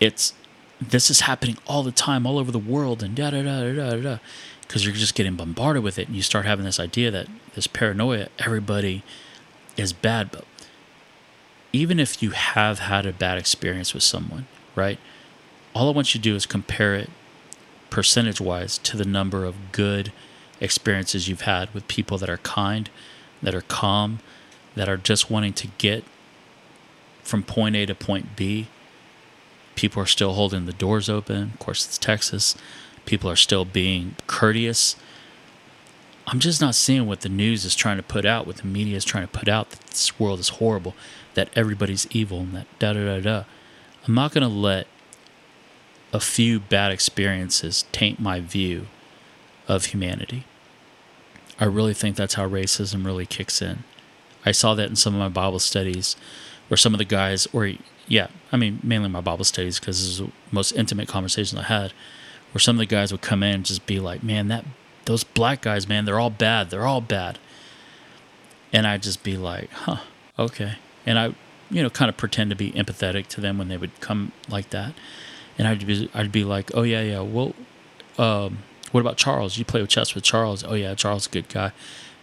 it's 0.00 0.34
this 0.90 1.10
is 1.10 1.20
happening 1.20 1.58
all 1.66 1.82
the 1.82 1.92
time, 1.92 2.26
all 2.26 2.38
over 2.38 2.50
the 2.50 2.58
world, 2.58 3.02
and 3.02 3.14
da 3.14 3.30
da 3.30 3.42
da 3.42 3.72
da 3.72 3.90
da 3.90 3.96
da. 3.96 4.18
Because 4.62 4.84
you're 4.84 4.94
just 4.94 5.14
getting 5.14 5.36
bombarded 5.36 5.82
with 5.82 5.98
it, 5.98 6.06
and 6.06 6.16
you 6.16 6.22
start 6.22 6.46
having 6.46 6.64
this 6.64 6.80
idea 6.80 7.10
that 7.10 7.26
this 7.54 7.66
paranoia, 7.66 8.28
everybody 8.38 9.02
is 9.76 9.92
bad. 9.92 10.30
But 10.30 10.44
even 11.72 12.00
if 12.00 12.22
you 12.22 12.30
have 12.30 12.78
had 12.78 13.04
a 13.04 13.12
bad 13.12 13.36
experience 13.36 13.92
with 13.92 14.02
someone, 14.02 14.46
right? 14.74 14.98
All 15.74 15.88
I 15.88 15.92
want 15.92 16.14
you 16.14 16.20
to 16.20 16.22
do 16.22 16.34
is 16.34 16.46
compare 16.46 16.94
it 16.94 17.10
percentage 17.90 18.40
wise 18.40 18.78
to 18.78 18.96
the 18.96 19.04
number 19.04 19.44
of 19.44 19.54
good 19.72 20.12
experiences 20.60 21.28
you've 21.28 21.42
had 21.42 21.72
with 21.74 21.86
people 21.88 22.16
that 22.18 22.30
are 22.30 22.38
kind, 22.38 22.90
that 23.42 23.54
are 23.54 23.60
calm, 23.62 24.20
that 24.74 24.88
are 24.88 24.96
just 24.96 25.30
wanting 25.30 25.52
to 25.52 25.68
get 25.78 26.04
from 27.22 27.42
point 27.42 27.76
A 27.76 27.86
to 27.86 27.94
point 27.94 28.36
B. 28.36 28.68
People 29.74 30.02
are 30.02 30.06
still 30.06 30.34
holding 30.34 30.66
the 30.66 30.72
doors 30.72 31.08
open. 31.08 31.52
Of 31.54 31.58
course, 31.58 31.86
it's 31.86 31.98
Texas. 31.98 32.56
People 33.06 33.30
are 33.30 33.36
still 33.36 33.64
being 33.64 34.16
courteous. 34.26 34.96
I'm 36.26 36.38
just 36.38 36.60
not 36.60 36.74
seeing 36.74 37.06
what 37.06 37.20
the 37.20 37.28
news 37.28 37.64
is 37.64 37.74
trying 37.74 37.98
to 37.98 38.02
put 38.02 38.24
out, 38.24 38.46
what 38.46 38.56
the 38.56 38.66
media 38.66 38.96
is 38.96 39.04
trying 39.04 39.26
to 39.26 39.32
put 39.38 39.48
out 39.48 39.70
that 39.70 39.80
this 39.80 40.18
world 40.18 40.40
is 40.40 40.50
horrible, 40.50 40.94
that 41.34 41.50
everybody's 41.54 42.06
evil, 42.10 42.40
and 42.40 42.54
that 42.54 42.66
da 42.78 42.94
da 42.94 43.04
da 43.04 43.20
da. 43.20 43.44
I'm 44.06 44.14
not 44.14 44.32
going 44.32 44.42
to 44.42 44.48
let 44.48 44.86
a 46.12 46.20
few 46.20 46.60
bad 46.60 46.92
experiences 46.92 47.84
taint 47.92 48.20
my 48.20 48.40
view 48.40 48.86
of 49.68 49.86
humanity. 49.86 50.44
I 51.58 51.64
really 51.64 51.94
think 51.94 52.16
that's 52.16 52.34
how 52.34 52.48
racism 52.48 53.04
really 53.04 53.26
kicks 53.26 53.60
in. 53.60 53.84
I 54.46 54.52
saw 54.52 54.74
that 54.74 54.88
in 54.90 54.96
some 54.96 55.14
of 55.14 55.20
my 55.20 55.28
Bible 55.28 55.58
studies 55.58 56.16
where 56.68 56.76
some 56.76 56.94
of 56.94 56.98
the 56.98 57.04
guys, 57.04 57.46
or 57.52 57.72
yeah, 58.08 58.28
I 58.52 58.56
mean, 58.56 58.80
mainly 58.82 59.08
my 59.08 59.20
Bible 59.20 59.44
studies 59.44 59.78
because 59.78 59.98
this 60.00 60.08
is 60.08 60.18
the 60.18 60.30
most 60.50 60.72
intimate 60.72 61.08
conversations 61.08 61.60
I 61.60 61.64
had, 61.64 61.92
where 62.52 62.60
some 62.60 62.76
of 62.76 62.80
the 62.80 62.86
guys 62.86 63.12
would 63.12 63.22
come 63.22 63.42
in 63.42 63.54
and 63.56 63.64
just 63.64 63.86
be 63.86 64.00
like, 64.00 64.22
man, 64.22 64.48
that 64.48 64.64
those 65.04 65.24
black 65.24 65.62
guys, 65.62 65.88
man, 65.88 66.04
they're 66.04 66.20
all 66.20 66.30
bad. 66.30 66.70
They're 66.70 66.86
all 66.86 67.00
bad. 67.00 67.38
And 68.72 68.86
I'd 68.86 69.02
just 69.02 69.22
be 69.22 69.36
like, 69.36 69.70
huh, 69.70 69.98
okay. 70.38 70.76
And 71.06 71.18
I, 71.18 71.34
you 71.70 71.82
know, 71.82 71.90
kind 71.90 72.08
of 72.08 72.16
pretend 72.16 72.50
to 72.50 72.56
be 72.56 72.72
empathetic 72.72 73.26
to 73.28 73.40
them 73.40 73.58
when 73.58 73.68
they 73.68 73.76
would 73.76 74.00
come 74.00 74.32
like 74.48 74.70
that. 74.70 74.94
And 75.58 75.68
I'd 75.68 75.86
be, 75.86 76.10
I'd 76.14 76.32
be 76.32 76.42
like, 76.42 76.70
oh, 76.74 76.82
yeah, 76.82 77.02
yeah, 77.02 77.20
well, 77.20 77.54
um, 78.18 78.58
what 78.94 79.00
about 79.00 79.16
Charles? 79.16 79.58
You 79.58 79.64
play 79.64 79.80
with 79.80 79.90
chess 79.90 80.14
with 80.14 80.22
Charles. 80.22 80.62
Oh 80.62 80.74
yeah, 80.74 80.94
Charles 80.94 81.26
good 81.26 81.48
guy. 81.48 81.72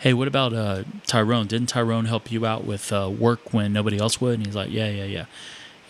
Hey, 0.01 0.15
what 0.15 0.27
about 0.27 0.51
uh, 0.51 0.83
Tyrone? 1.05 1.45
Didn't 1.45 1.69
Tyrone 1.69 2.05
help 2.05 2.31
you 2.31 2.43
out 2.43 2.65
with 2.65 2.91
uh, 2.91 3.07
work 3.07 3.53
when 3.53 3.71
nobody 3.71 3.99
else 3.99 4.19
would? 4.19 4.33
And 4.39 4.47
he's 4.47 4.55
like, 4.55 4.71
yeah, 4.71 4.89
yeah, 4.89 5.03
yeah. 5.03 5.25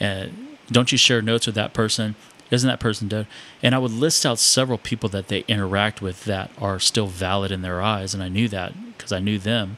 And 0.02 0.58
don't 0.70 0.92
you 0.92 0.98
share 0.98 1.22
notes 1.22 1.46
with 1.46 1.56
that 1.56 1.74
person? 1.74 2.16
Isn't 2.50 2.68
that 2.68 2.82
person 2.82 3.08
dead? 3.08 3.26
And 3.64 3.74
I 3.74 3.78
would 3.78 3.94
list 3.94 4.26
out 4.26 4.38
several 4.38 4.78
people 4.78 5.08
that 5.08 5.30
they 5.30 5.46
interact 5.48 6.02
with 6.02 6.26
that 6.26 6.52
are 6.60 6.78
still 6.78 7.08
valid 7.08 7.54
in 7.54 7.62
their 7.62 7.82
eyes, 7.82 8.14
and 8.14 8.22
I 8.22 8.28
knew 8.28 8.50
that 8.50 8.74
because 8.98 9.14
I 9.14 9.20
knew 9.20 9.40
them. 9.40 9.78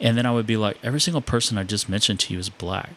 And 0.00 0.18
then 0.18 0.26
I 0.26 0.32
would 0.32 0.46
be 0.46 0.56
like, 0.56 0.78
every 0.82 1.00
single 1.00 1.22
person 1.22 1.56
I 1.56 1.62
just 1.62 1.88
mentioned 1.88 2.18
to 2.20 2.32
you 2.32 2.40
is 2.40 2.48
black. 2.48 2.94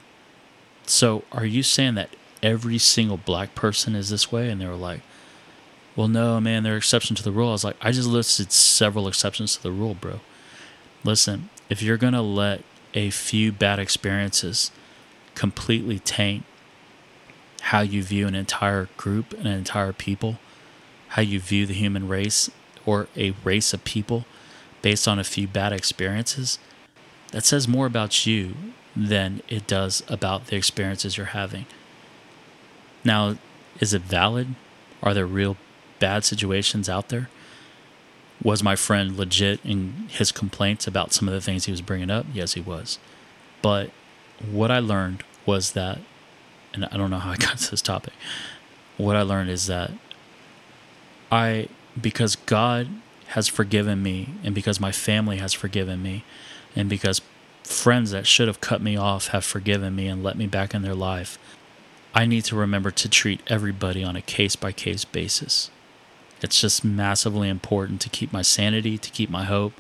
So 0.88 1.26
are 1.32 1.46
you 1.46 1.62
saying 1.62 1.94
that 1.94 2.10
every 2.42 2.80
single 2.80 3.18
black 3.18 3.54
person 3.54 3.96
is 3.96 4.10
this 4.10 4.32
way? 4.32 4.50
And 4.50 4.60
they 4.60 4.66
were 4.66 4.74
like, 4.74 5.02
well, 5.96 6.08
no, 6.08 6.40
man, 6.40 6.64
there 6.64 6.74
are 6.74 6.78
exceptions 6.78 7.20
to 7.20 7.24
the 7.24 7.32
rule. 7.32 7.50
I 7.50 7.54
was 7.54 7.64
like, 7.64 7.78
I 7.82 7.92
just 7.92 8.08
listed 8.08 8.52
several 8.52 9.08
exceptions 9.08 9.56
to 9.56 9.64
the 9.64 9.72
rule, 9.72 9.94
bro. 9.94 10.22
Listen, 11.04 11.50
if 11.70 11.82
you're 11.82 11.98
going 11.98 12.14
to 12.14 12.22
let 12.22 12.64
a 12.94 13.10
few 13.10 13.52
bad 13.52 13.80
experiences 13.80 14.72
completely 15.36 16.00
taint 16.00 16.46
how 17.62 17.82
you 17.82 18.04
view 18.04 18.28
an 18.28 18.36
entire 18.36 18.90
group, 18.98 19.34
an 19.34 19.48
entire 19.48 19.94
people, 19.94 20.38
how 21.10 21.22
you 21.22 21.40
view 21.40 21.66
the 21.66 21.74
human 21.74 22.08
race 22.08 22.50
or 22.86 23.08
a 23.16 23.34
race 23.44 23.74
of 23.74 23.84
people 23.84 24.26
based 24.82 25.08
on 25.08 25.18
a 25.18 25.24
few 25.24 25.48
bad 25.48 25.72
experiences, 25.72 26.60
that 27.32 27.46
says 27.46 27.68
more 27.68 27.86
about 27.86 28.26
you 28.26 28.54
than 28.96 29.42
it 29.48 29.66
does 29.66 30.04
about 30.08 30.48
the 30.48 30.56
experiences 30.56 31.18
you're 31.18 31.28
having. 31.28 31.66
Now, 33.04 33.38
is 33.80 33.94
it 33.94 34.02
valid? 34.02 34.56
Are 35.02 35.14
there 35.14 35.26
real 35.26 35.58
bad 36.04 36.26
situations 36.26 36.90
out 36.90 37.08
there? 37.08 37.30
Was 38.44 38.62
my 38.62 38.76
friend 38.76 39.16
legit 39.16 39.62
in 39.64 40.10
his 40.10 40.34
complaints 40.34 40.86
about 40.86 41.14
some 41.14 41.30
of 41.30 41.34
the 41.34 41.40
things 41.40 41.64
he 41.64 41.72
was 41.72 41.80
bringing 41.80 42.12
up? 42.12 42.26
Yes, 42.34 42.56
he 42.56 42.60
was. 42.60 43.00
But 43.62 43.90
what 44.52 44.70
I 44.70 44.80
learned 44.80 45.24
was 45.46 45.72
that, 45.72 46.00
and 46.74 46.84
I 46.84 46.98
don't 46.98 47.10
know 47.10 47.20
how 47.20 47.32
I 47.32 47.38
got 47.48 47.58
to 47.60 47.72
this 47.72 47.82
topic, 47.82 48.12
what 48.98 49.16
I 49.16 49.22
learned 49.22 49.50
is 49.50 49.68
that 49.68 49.92
I, 51.32 51.70
because 52.00 52.36
God 52.36 52.90
has 53.28 53.48
forgiven 53.48 54.04
me, 54.04 54.28
and 54.44 54.54
because 54.54 54.82
my 54.82 54.92
family 54.92 55.38
has 55.38 55.54
forgiven 55.54 56.04
me, 56.04 56.26
and 56.76 56.90
because 56.90 57.22
friends 57.64 58.12
that 58.12 58.28
should 58.28 58.50
have 58.50 58.60
cut 58.60 58.82
me 58.82 58.98
off 58.98 59.28
have 59.28 59.46
forgiven 59.46 59.96
me 59.96 60.08
and 60.08 60.22
let 60.22 60.38
me 60.38 60.48
back 60.48 60.74
in 60.74 60.82
their 60.82 60.96
life, 60.96 61.40
I 62.14 62.26
need 62.26 62.44
to 62.46 62.58
remember 62.58 62.92
to 62.92 63.08
treat 63.08 63.40
everybody 63.48 64.04
on 64.04 64.18
a 64.18 64.22
case 64.22 64.58
by 64.58 64.74
case 64.74 65.06
basis. 65.06 65.72
It's 66.44 66.60
just 66.60 66.84
massively 66.84 67.48
important 67.50 68.02
to 68.02 68.10
keep 68.10 68.34
my 68.34 68.42
sanity, 68.42 68.98
to 68.98 69.10
keep 69.10 69.30
my 69.30 69.46
hope, 69.46 69.74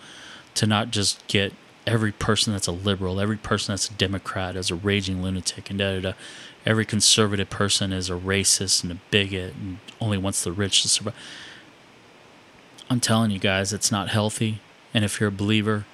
to 0.55 0.65
not 0.65 0.89
just 0.91 1.27
get 1.27 1.53
every 1.85 2.13
person 2.13 2.53
that's 2.53 2.67
a 2.67 2.71
liberal, 2.71 3.19
every 3.19 3.37
person 3.37 3.73
that's 3.73 3.89
a 3.89 3.93
Democrat 3.93 4.55
as 4.55 4.71
a 4.71 4.75
raging 4.75 5.21
lunatic, 5.21 5.69
and 5.69 5.77
da 5.77 5.95
da 5.95 6.01
da. 6.01 6.13
Every 6.65 6.85
conservative 6.85 7.49
person 7.49 7.91
is 7.91 8.09
a 8.09 8.13
racist 8.13 8.83
and 8.83 8.93
a 8.93 8.97
bigot 9.11 9.53
and 9.55 9.79
only 9.99 10.17
wants 10.17 10.43
the 10.43 10.53
rich 10.53 10.81
to 10.83 10.87
survive. 10.87 11.15
I'm 12.89 13.01
telling 13.01 13.31
you 13.31 13.39
guys, 13.39 13.73
it's 13.73 13.91
not 13.91 14.09
healthy. 14.09 14.61
And 14.93 15.03
if 15.03 15.19
you're 15.19 15.29
a 15.29 15.31
believer, 15.31 15.85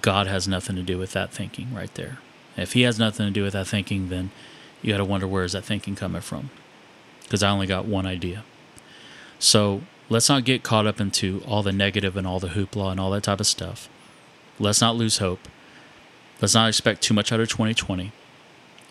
God 0.00 0.28
has 0.28 0.46
nothing 0.46 0.76
to 0.76 0.82
do 0.82 0.98
with 0.98 1.12
that 1.12 1.32
thinking 1.32 1.74
right 1.74 1.92
there. 1.94 2.18
If 2.56 2.74
He 2.74 2.82
has 2.82 2.98
nothing 2.98 3.26
to 3.26 3.32
do 3.32 3.42
with 3.42 3.54
that 3.54 3.66
thinking, 3.66 4.08
then 4.08 4.30
you 4.80 4.92
got 4.92 4.98
to 4.98 5.04
wonder 5.04 5.26
where 5.26 5.42
is 5.42 5.52
that 5.52 5.64
thinking 5.64 5.96
coming 5.96 6.20
from? 6.20 6.50
Because 7.22 7.42
I 7.42 7.50
only 7.50 7.66
got 7.66 7.86
one 7.86 8.06
idea. 8.06 8.44
So 9.40 9.82
let's 10.08 10.28
not 10.28 10.44
get 10.44 10.62
caught 10.62 10.86
up 10.86 11.00
into 11.00 11.42
all 11.46 11.62
the 11.62 11.72
negative 11.72 12.16
and 12.16 12.26
all 12.26 12.40
the 12.40 12.48
hoopla 12.48 12.90
and 12.90 13.00
all 13.00 13.10
that 13.10 13.24
type 13.24 13.40
of 13.40 13.46
stuff. 13.46 13.88
Let's 14.58 14.80
not 14.80 14.96
lose 14.96 15.18
hope. 15.18 15.40
Let's 16.40 16.54
not 16.54 16.68
expect 16.68 17.02
too 17.02 17.14
much 17.14 17.32
out 17.32 17.40
of 17.40 17.48
2020. 17.48 18.12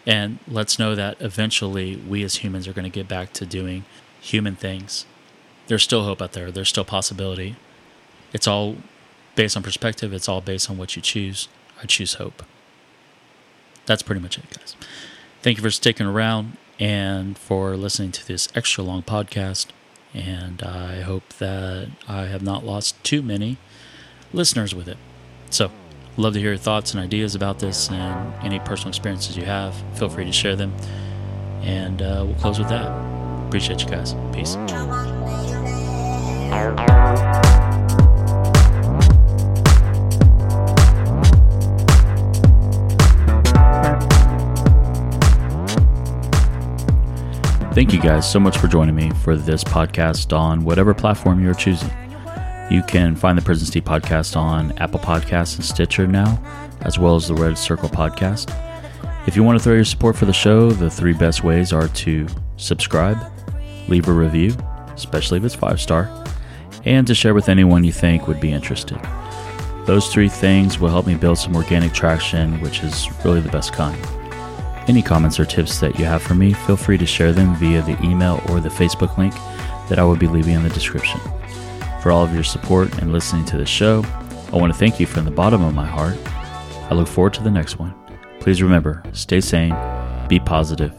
And 0.06 0.40
let's 0.48 0.78
know 0.78 0.96
that 0.96 1.18
eventually 1.22 1.96
we 1.96 2.24
as 2.24 2.38
humans 2.38 2.68
are 2.68 2.74
going 2.74 2.84
to 2.84 2.90
get 2.90 3.08
back 3.08 3.32
to 3.34 3.46
doing 3.46 3.86
human 4.20 4.56
things. 4.56 5.06
There's 5.68 5.84
still 5.84 6.04
hope 6.04 6.22
out 6.22 6.34
there, 6.34 6.52
there's 6.52 6.70
still 6.70 6.84
possibility. 6.84 7.56
It's 8.34 8.48
all 8.48 8.78
based 9.36 9.56
on 9.56 9.64
perspective, 9.64 10.12
it's 10.14 10.28
all 10.28 10.42
based 10.42 10.70
on 10.70 10.78
what 10.78 10.96
you 10.96 11.02
choose. 11.02 11.48
I 11.82 11.86
choose 11.86 12.16
hope. 12.16 12.44
That's 13.86 14.02
pretty 14.02 14.22
much 14.22 14.38
it, 14.38 14.50
guys. 14.50 14.76
Thank 15.42 15.58
you 15.58 15.64
for 15.64 15.72
sticking 15.72 16.06
around 16.06 16.58
and 16.80 17.38
for 17.38 17.76
listening 17.76 18.12
to 18.14 18.28
this 18.28 18.48
extra 18.56 18.84
long 18.84 19.04
podcast. 19.04 19.68
And 20.14 20.62
I 20.62 21.02
hope 21.02 21.28
that 21.40 21.90
I 22.08 22.26
have 22.26 22.44
not 22.44 22.64
lost 22.64 23.04
too 23.04 23.22
many 23.22 23.58
listeners 24.32 24.76
with 24.76 24.88
it. 24.88 24.98
So, 25.50 25.72
love 26.18 26.34
to 26.34 26.40
hear 26.40 26.50
your 26.50 26.58
thoughts 26.58 26.94
and 26.94 27.04
ideas 27.04 27.34
about 27.36 27.60
this 27.60 27.90
and 27.90 28.34
any 28.44 28.60
personal 28.60 28.90
experiences 28.90 29.36
you 29.38 29.46
have. 29.46 29.76
Feel 29.96 30.10
free 30.10 30.26
to 30.26 30.32
share 30.32 30.56
them. 30.56 30.74
And 31.62 32.02
uh, 32.02 32.24
we'll 32.26 32.36
close 32.36 32.60
with 32.60 32.70
that. 32.70 32.88
Appreciate 33.48 33.82
you 33.82 33.90
guys. 33.90 34.16
Peace. 34.34 34.56
Thank 47.74 47.92
you 47.92 48.00
guys 48.00 48.32
so 48.32 48.40
much 48.40 48.60
for 48.60 48.68
joining 48.68 48.94
me 48.94 49.10
for 49.24 49.36
this 49.36 49.64
podcast 49.64 50.32
on 50.32 50.64
whatever 50.64 50.94
platform 50.94 51.44
you're 51.44 51.56
choosing. 51.56 51.90
You 52.70 52.84
can 52.84 53.16
find 53.16 53.36
the 53.36 53.42
Prison 53.42 53.66
Steve 53.66 53.84
podcast 53.84 54.38
on 54.38 54.78
Apple 54.78 55.00
Podcasts 55.00 55.56
and 55.56 55.66
Stitcher 55.66 56.06
now, 56.06 56.40
as 56.82 57.00
well 57.00 57.16
as 57.16 57.28
the 57.28 57.34
Red 57.34 57.58
Circle 57.58 57.90
podcast. 57.90 58.56
If 59.28 59.36
you 59.36 59.42
want 59.42 59.58
to 59.58 59.64
throw 59.64 59.74
your 59.74 59.86
support 59.86 60.16
for 60.16 60.26
the 60.26 60.34
show, 60.34 60.70
the 60.70 60.88
three 60.88 61.14
best 61.14 61.44
ways 61.44 61.74
are 61.74 61.88
to 61.88 62.28
subscribe, 62.58 63.18
leave 63.88 64.08
a 64.08 64.14
review, 64.14 64.56
especially 64.94 65.40
if 65.40 65.44
it's 65.44 65.56
five 65.56 65.82
star, 65.82 66.12
and 66.86 67.08
to 67.08 67.16
share 67.16 67.34
with 67.34 67.50
anyone 67.50 67.84
you 67.84 67.92
think 67.92 68.28
would 68.28 68.40
be 68.40 68.52
interested. 68.52 69.00
Those 69.88 70.14
three 70.14 70.30
things 70.30 70.78
will 70.78 70.90
help 70.90 71.08
me 71.08 71.16
build 71.16 71.40
some 71.40 71.56
organic 71.56 71.92
traction, 71.92 72.62
which 72.62 72.84
is 72.84 73.10
really 73.26 73.42
the 73.42 73.50
best 73.50 73.74
kind. 73.74 73.98
Any 74.88 75.02
comments 75.02 75.40
or 75.40 75.46
tips 75.46 75.80
that 75.80 75.98
you 75.98 76.06
have 76.06 76.22
for 76.22 76.36
me, 76.36 76.54
feel 76.54 76.76
free 76.76 76.98
to 76.98 77.06
share 77.06 77.32
them 77.32 77.56
via 77.56 77.82
the 77.82 78.02
email 78.04 78.42
or 78.50 78.60
the 78.60 78.70
Facebook 78.70 79.18
link 79.18 79.34
that 79.88 79.98
I 79.98 80.04
will 80.04 80.16
be 80.16 80.28
leaving 80.28 80.56
in 80.56 80.64
the 80.64 80.70
description 80.70 81.20
for 82.02 82.12
all 82.12 82.24
of 82.24 82.34
your 82.34 82.44
support 82.44 82.94
and 83.02 83.14
listening 83.14 83.46
to 83.46 83.58
the 83.58 83.66
show. 83.66 84.04
I 84.52 84.58
want 84.58 84.74
to 84.74 84.78
thank 84.78 85.00
you 85.00 85.06
from 85.06 85.24
the 85.26 85.32
bottom 85.32 85.64
of 85.64 85.74
my 85.74 85.86
heart. 85.86 86.18
I 86.90 86.94
look 86.94 87.08
forward 87.08 87.34
to 87.36 87.44
the 87.44 87.52
next 87.52 87.80
one. 87.80 87.94
Please 88.40 88.62
remember 88.62 89.02
stay 89.14 89.40
sane, 89.40 89.74
be 90.28 90.40
positive, 90.40 90.94